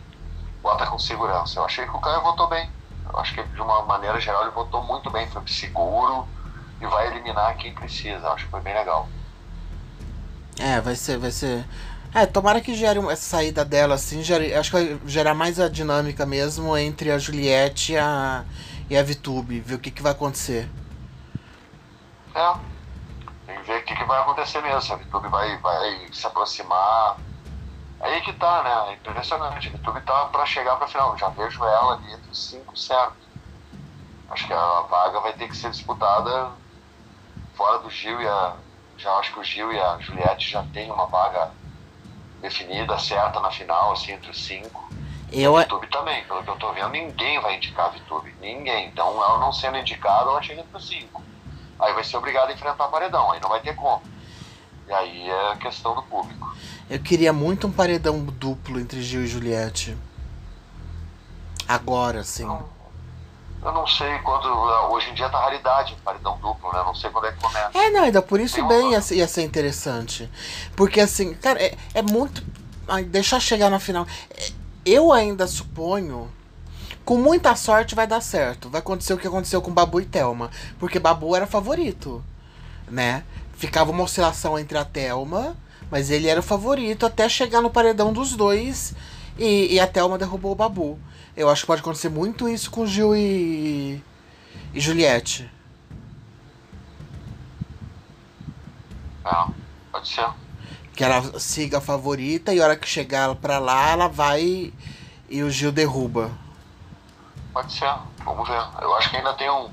Vota 0.62 0.86
com 0.86 0.98
segurança. 0.98 1.59
Eu 1.59 1.64
achei 1.64 1.84
que 1.84 1.96
o 1.96 2.01
Caio 2.01 2.22
votou 2.22 2.48
bem. 2.48 2.68
Eu 3.12 3.18
acho 3.18 3.34
que 3.34 3.42
de 3.42 3.61
uma 3.61 3.82
maneira 3.82 4.20
geral 4.20 4.42
ele 4.42 4.51
votou 4.51 4.82
muito 4.82 5.11
bem, 5.11 5.28
foi 5.28 5.42
seguro 5.46 6.26
e 6.80 6.86
vai 6.86 7.09
eliminar 7.09 7.57
quem 7.57 7.74
precisa. 7.74 8.26
Eu 8.26 8.32
acho 8.32 8.44
que 8.44 8.51
foi 8.51 8.61
bem 8.61 8.74
legal. 8.74 9.09
É, 10.59 10.80
vai 10.80 10.94
ser, 10.94 11.18
vai 11.18 11.30
ser. 11.30 11.64
É, 12.12 12.26
tomara 12.26 12.61
que 12.61 12.74
gere 12.74 12.98
essa 13.07 13.22
saída 13.22 13.64
dela 13.64 13.94
assim, 13.94 14.22
gere, 14.22 14.53
acho 14.53 14.70
que 14.70 14.76
vai 14.76 15.01
gerar 15.07 15.32
mais 15.32 15.61
a 15.61 15.68
dinâmica 15.68 16.26
mesmo 16.26 16.76
entre 16.76 17.11
a 17.11 17.18
Juliette 17.18 17.92
e 17.92 17.96
a, 17.96 18.44
e 18.88 18.96
a 18.96 19.03
Vitube, 19.03 19.61
ver 19.61 19.76
o 19.76 19.78
que, 19.78 19.92
que 19.92 20.03
vai 20.03 20.11
acontecer. 20.11 20.68
É, 22.34 22.55
que 23.91 23.97
que, 23.97 24.05
vai 24.05 24.20
acontecer 24.20 24.62
mesmo, 24.62 24.80
se 24.80 24.93
a 24.93 24.97
Vitube 24.97 25.28
vai, 25.28 25.57
vai 25.59 26.09
se 26.12 26.26
aproximar. 26.26 27.16
Aí 28.01 28.20
que 28.22 28.32
tá, 28.32 28.62
né? 28.62 28.93
É 28.93 29.11
impressionante. 29.11 29.68
A 29.68 29.72
Vitube 29.72 30.01
tá 30.03 30.26
pra 30.26 30.47
chegar 30.47 30.76
pra 30.76 30.86
final. 30.86 31.16
Já 31.18 31.28
vejo 31.28 31.64
ela 31.64 31.95
ali 31.95 32.12
entre 32.12 32.30
os 32.30 32.51
cinco 32.51 32.76
certo. 32.76 33.16
Acho 34.30 34.47
que 34.47 34.53
a 34.53 34.80
vaga 34.82 35.20
vai 35.20 35.32
ter 35.32 35.49
que 35.49 35.57
ser 35.57 35.70
disputada 35.70 36.51
fora 37.55 37.78
do 37.80 37.91
Gil 37.91 38.22
e 38.22 38.28
a. 38.28 38.55
Já 38.97 39.12
acho 39.14 39.32
que 39.32 39.41
o 39.41 39.45
Gil 39.45 39.72
e 39.72 39.80
a 39.80 39.99
Juliette 39.99 40.51
já 40.51 40.62
tem 40.72 40.91
uma 40.91 41.07
vaga 41.07 41.51
definida, 42.41 42.99
certa 42.99 43.41
na 43.41 43.51
final, 43.51 43.93
assim, 43.93 44.12
entre 44.12 44.30
os 44.30 44.45
cinco. 44.45 44.88
Eu... 45.32 45.57
A 45.57 45.62
Vitube 45.62 45.86
também, 45.88 46.24
pelo 46.24 46.43
que 46.43 46.51
eu 46.51 46.57
tô 46.57 46.72
vendo, 46.72 46.91
ninguém 46.91 47.41
vai 47.41 47.57
indicar 47.57 47.86
a 47.86 47.91
Vitube. 47.91 48.34
Ninguém. 48.41 48.86
Então 48.86 49.09
ela 49.22 49.38
não 49.38 49.53
sendo 49.53 49.78
indicada, 49.78 50.30
ela 50.30 50.43
chega 50.43 50.61
entre 50.61 50.76
os 50.76 50.86
cinco. 50.86 51.22
Aí 51.81 51.95
vai 51.95 52.05
ser 52.05 52.16
obrigado 52.16 52.51
a 52.51 52.53
enfrentar 52.53 52.89
paredão, 52.89 53.31
aí 53.33 53.41
não 53.41 53.49
vai 53.49 53.61
ter 53.61 53.74
como. 53.74 54.03
E 54.87 54.93
aí 54.93 55.31
é 55.31 55.57
questão 55.57 55.95
do 55.95 56.03
público. 56.03 56.55
Eu 56.89 56.99
queria 56.99 57.33
muito 57.33 57.66
um 57.66 57.72
paredão 57.72 58.18
duplo 58.24 58.81
entre 58.81 59.01
Gil 59.01 59.22
e 59.22 59.26
Juliette. 59.26 59.97
Agora, 61.68 62.24
sim. 62.24 62.45
eu 63.62 63.72
não 63.72 63.87
sei 63.87 64.18
quando. 64.18 64.47
Hoje 64.91 65.09
em 65.11 65.14
dia 65.14 65.28
tá 65.28 65.39
raridade 65.39 65.97
paredão 66.05 66.37
duplo, 66.39 66.72
né? 66.72 66.83
Não 66.85 66.95
sei 66.95 67.09
quando 67.11 67.26
é 67.26 67.33
que 67.33 67.41
começa. 67.41 67.70
É, 67.78 67.91
não, 67.91 68.03
ainda 68.03 68.20
por 68.20 68.41
isso 68.41 68.57
Tem 68.57 68.66
bem 68.66 68.91
ia, 68.91 69.01
ia, 69.12 69.28
ser 69.28 69.43
interessante. 69.43 70.28
Porque 70.74 71.01
assim, 71.01 71.33
cara, 71.35 71.62
é, 71.62 71.76
é 71.95 72.03
muito. 72.03 72.45
Ai, 72.89 73.05
deixar 73.05 73.39
chegar 73.39 73.70
na 73.70 73.78
final. 73.78 74.05
É, 74.31 74.51
eu 74.85 75.12
ainda 75.12 75.47
suponho. 75.47 76.28
Com 77.05 77.18
muita 77.18 77.57
sorte 77.57 77.94
vai 77.94 78.07
dar 78.07 78.20
certo. 78.20 78.68
Vai 78.68 78.80
acontecer 78.80 79.12
o 79.14 79.18
que 79.18 79.26
aconteceu 79.26 79.61
com 79.61 79.72
Babu 79.72 80.01
e 80.01 80.07
Thelma. 80.07 80.51
Porque 80.78 80.98
Babu 80.98 81.34
era 81.34 81.46
favorito. 81.46 82.22
Né? 82.88 83.24
Ficava 83.57 83.90
uma 83.90 84.05
oscilação 84.05 84.59
entre 84.59 84.78
a 84.78 84.84
Thelma 84.84 85.57
mas 85.90 86.11
ele 86.11 86.28
era 86.28 86.40
o 86.40 86.42
favorito 86.42 87.05
até 87.05 87.28
chegar 87.28 87.61
no 87.61 87.70
paredão 87.70 88.12
dos 88.12 88.36
dois 88.36 88.94
e, 89.36 89.74
e 89.74 89.80
a 89.80 89.86
Thelma 89.86 90.16
derrubou 90.16 90.53
o 90.53 90.55
Babu. 90.55 90.98
Eu 91.36 91.48
acho 91.48 91.62
que 91.62 91.66
pode 91.66 91.80
acontecer 91.80 92.09
muito 92.09 92.48
isso 92.48 92.70
com 92.70 92.86
Gil 92.86 93.16
e, 93.16 94.03
e 94.72 94.80
Juliette. 94.80 95.51
Ah, 99.24 99.48
pode 99.90 100.09
ser. 100.09 100.28
Que 100.94 101.03
ela 101.03 101.38
siga 101.40 101.78
a 101.78 101.80
favorita 101.80 102.55
e 102.55 102.61
a 102.61 102.64
hora 102.64 102.76
que 102.76 102.88
chegar 102.88 103.34
pra 103.36 103.59
lá, 103.59 103.90
ela 103.90 104.09
vai 104.09 104.72
e 105.28 105.42
o 105.42 105.51
Gil 105.51 105.72
derruba. 105.72 106.30
Pode 107.53 107.72
ser, 107.72 107.92
vamos 108.24 108.48
ver. 108.48 108.62
Eu 108.80 108.94
acho 108.96 109.11
que 109.11 109.16
ainda 109.16 109.34
tem 109.34 109.51
um 109.51 109.70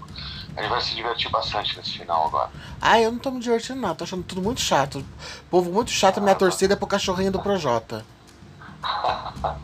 a 0.58 0.62
gente 0.62 0.70
vai 0.72 0.82
se 0.82 0.96
divertir 0.96 1.30
bastante 1.30 1.78
nesse 1.78 2.00
final 2.00 2.26
agora. 2.26 2.50
Ah, 2.82 3.00
eu 3.00 3.12
não 3.12 3.20
tô 3.20 3.30
me 3.30 3.40
divertindo 3.40 3.80
não, 3.80 3.94
tô 3.94 4.04
achando 4.04 4.24
tudo 4.24 4.42
muito 4.42 4.60
chato. 4.60 5.06
Povo 5.52 5.72
muito 5.72 5.92
chato, 5.92 6.20
minha 6.20 6.34
torcida 6.34 6.74
é 6.74 6.76
pro 6.76 6.88
cachorrinho 6.88 7.32
do 7.32 7.40
Projota. 7.40 8.04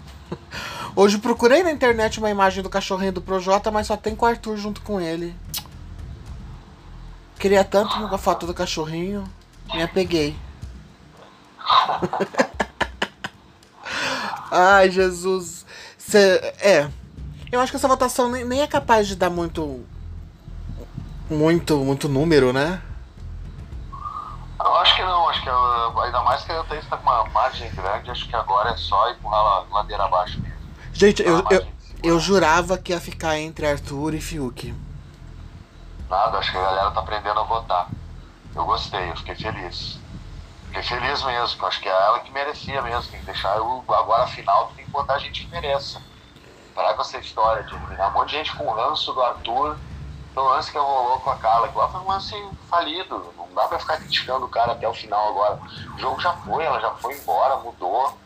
Hoje 0.96 1.18
procurei 1.18 1.64
na 1.64 1.72
internet 1.72 2.20
uma 2.20 2.30
imagem 2.30 2.62
do 2.62 2.70
cachorrinho 2.70 3.12
do 3.12 3.24
Projota, 3.24 3.72
mas 3.72 3.88
só 3.88 3.98
tem 3.98 4.16
com 4.16 4.28
o 4.28 4.30
Arthur 4.30 4.56
junto 4.56 4.82
com 4.82 5.02
ele. 5.02 5.36
Queria 7.40 7.64
tanto 7.64 7.96
uma 7.96 8.20
foto 8.20 8.46
do 8.46 8.54
cachorrinho, 8.54 9.24
me 9.74 9.82
apeguei. 9.82 10.38
Ai, 14.52 14.92
Jesus. 14.92 15.66
Cê, 15.98 16.54
é. 16.60 16.88
Eu 17.54 17.60
acho 17.60 17.72
que 17.72 17.76
essa 17.76 17.88
votação 17.88 18.32
nem, 18.32 18.44
nem 18.44 18.62
é 18.64 18.68
capaz 18.68 19.08
de 19.08 19.16
dar 19.16 19.30
muito 19.30 19.86
muito, 21.30 21.78
muito 21.78 22.10
número, 22.10 22.52
né? 22.52 22.82
Eu 24.60 24.76
acho 24.78 24.96
que 24.96 25.04
não, 25.04 25.30
acho 25.30 25.44
que 25.44 25.50
ainda 25.50 26.24
mais 26.24 26.44
que 26.44 26.52
a 26.52 26.64
Thaís 26.64 26.84
tá 26.88 26.98
com 26.98 27.04
uma 27.04 27.26
margem 27.26 27.72
grande, 27.76 28.10
acho 28.10 28.28
que 28.28 28.36
agora 28.36 28.72
é 28.72 28.76
só 28.76 29.12
empurrar 29.12 29.40
a 29.40 29.66
ladeira 29.72 30.04
abaixo 30.04 30.42
mesmo. 30.42 30.58
Gente, 30.94 31.22
eu, 31.22 31.44
eu, 31.52 31.68
eu 32.02 32.20
jurava 32.20 32.76
que 32.76 32.92
ia 32.92 33.00
ficar 33.00 33.38
entre 33.38 33.68
Arthur 33.68 34.16
e 34.16 34.22
Fiuk. 34.22 34.74
Nada, 36.10 36.40
acho 36.40 36.52
que 36.52 36.58
a 36.58 36.62
galera 36.62 36.90
tá 36.90 37.02
aprendendo 37.02 37.40
a 37.40 37.44
votar. 37.44 37.88
Eu 38.56 38.66
gostei, 38.66 39.12
eu 39.12 39.18
fiquei 39.18 39.36
feliz. 39.36 40.00
Fiquei 40.70 40.82
feliz 40.82 41.24
mesmo, 41.24 41.68
acho 41.68 41.80
que 41.80 41.88
é 41.88 41.92
ela 41.92 42.20
que 42.22 42.32
merecia 42.32 42.82
mesmo, 42.82 43.12
tem 43.12 43.20
que 43.20 43.28
deixar 43.28 43.58
eu, 43.58 43.84
agora 43.90 44.26
final 44.26 44.72
tem 44.76 44.84
que 44.84 44.90
botar 44.90 45.14
a 45.14 45.20
gente 45.20 45.46
que 45.46 45.52
mereça. 45.52 46.02
Parar 46.74 46.94
com 46.96 47.02
essa 47.02 47.18
história 47.18 47.64
de 47.64 47.76
um 47.76 48.12
monte 48.12 48.30
de 48.30 48.38
gente 48.38 48.56
com 48.56 48.70
ranço 48.72 49.14
do 49.14 49.22
Arthur 49.22 49.78
no 50.36 50.44
lance 50.44 50.72
que 50.72 50.78
rolou 50.78 51.20
com 51.20 51.30
a 51.30 51.38
Carla, 51.38 51.68
que 51.68 51.78
lá 51.78 51.88
foi 51.90 52.02
um 52.02 52.08
lance 52.08 52.36
falido. 52.68 53.34
Não 53.38 53.54
dá 53.54 53.68
pra 53.68 53.80
ficar 53.80 53.98
criticando 53.98 54.46
o 54.46 54.50
cara 54.50 54.72
até 54.72 54.88
o 54.88 54.94
final 54.94 55.30
agora. 55.30 55.60
O 55.96 56.00
jogo 56.00 56.20
já 56.20 56.34
foi, 56.34 56.64
ela 56.64 56.80
já 56.80 56.92
foi 56.96 57.16
embora, 57.16 57.58
mudou. 57.58 58.18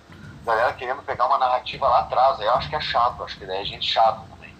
A 0.44 0.46
galera 0.46 0.74
querendo 0.74 1.02
pegar 1.02 1.28
uma 1.28 1.38
narrativa 1.38 1.88
lá 1.88 2.00
atrás. 2.00 2.40
Aí 2.40 2.46
eu 2.46 2.54
acho 2.54 2.70
que 2.70 2.76
é 2.76 2.82
chato, 2.82 3.24
acho 3.24 3.38
que 3.38 3.46
daí 3.46 3.62
é 3.62 3.66
gente 3.66 3.86
chata 3.86 4.22
também. 4.30 4.56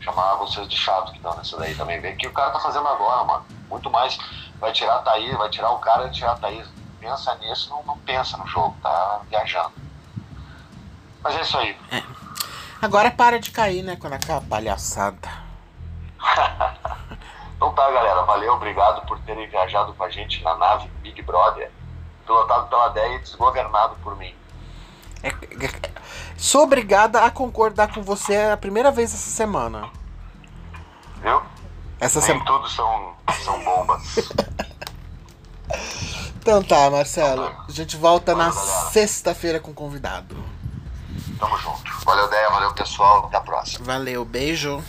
Chamar 0.00 0.34
vocês 0.34 0.68
de 0.68 0.76
chato 0.76 1.12
que 1.12 1.18
estão 1.18 1.36
nessa 1.36 1.56
daí 1.56 1.74
também. 1.76 2.00
Vê 2.00 2.12
que 2.14 2.26
o 2.26 2.32
cara 2.32 2.50
tá 2.50 2.58
fazendo 2.58 2.88
agora, 2.88 3.22
mano. 3.22 3.46
Muito 3.68 3.88
mais. 3.88 4.18
Vai 4.58 4.72
tirar 4.72 4.96
a 4.96 5.02
Thaís, 5.02 5.36
vai 5.36 5.48
tirar 5.50 5.70
o 5.70 5.78
cara 5.78 6.08
e 6.08 6.10
tirar 6.10 6.32
a 6.32 6.36
Thaís. 6.36 6.66
Pensa 6.98 7.34
nisso, 7.36 7.70
não, 7.70 7.82
não 7.84 7.98
pensa 7.98 8.36
no 8.36 8.46
jogo, 8.46 8.74
tá 8.82 9.20
viajando. 9.28 9.72
Mas 11.22 11.36
é 11.36 11.40
isso 11.42 11.56
aí. 11.58 11.78
É. 11.92 12.02
Agora 12.84 13.10
para 13.10 13.40
de 13.40 13.50
cair, 13.50 13.82
né? 13.82 13.96
Quando 13.96 14.12
acaba 14.12 14.36
a 14.36 14.42
palhaçada. 14.42 15.30
então 17.56 17.72
tá, 17.72 17.90
galera. 17.90 18.22
Valeu, 18.24 18.52
obrigado 18.52 19.06
por 19.06 19.18
terem 19.20 19.48
viajado 19.48 19.94
com 19.94 20.04
a 20.04 20.10
gente 20.10 20.42
na 20.42 20.54
nave 20.58 20.86
Big 21.02 21.22
Brother, 21.22 21.70
pilotado 22.26 22.66
pela 22.68 22.90
Deia 22.90 23.16
e 23.16 23.18
desgovernado 23.20 23.96
por 24.02 24.14
mim. 24.18 24.34
É, 25.22 25.30
Sou 26.36 26.64
obrigada 26.64 27.22
a 27.22 27.30
concordar 27.30 27.90
com 27.90 28.02
você 28.02 28.36
a 28.36 28.56
primeira 28.58 28.90
vez 28.90 29.14
essa 29.14 29.30
semana. 29.30 29.88
Viu? 31.22 31.40
Essa 31.98 32.18
Nem 32.18 32.26
semana. 32.26 32.44
tudo 32.44 32.68
são, 32.68 33.14
são 33.42 33.64
bombas. 33.64 34.30
Então 36.36 36.62
tá, 36.62 36.90
Marcelo. 36.90 37.50
A 37.66 37.72
gente 37.72 37.96
volta 37.96 38.34
na 38.34 38.52
sexta-feira 38.52 39.58
com 39.58 39.72
convidado. 39.72 40.36
Tamo 41.38 41.56
junto. 41.58 41.92
Valeu, 42.04 42.28
Deia. 42.28 42.50
Valeu, 42.50 42.72
pessoal. 42.72 43.26
Até 43.26 43.36
a 43.36 43.40
próxima. 43.40 43.84
Valeu, 43.84 44.24
beijo. 44.24 44.82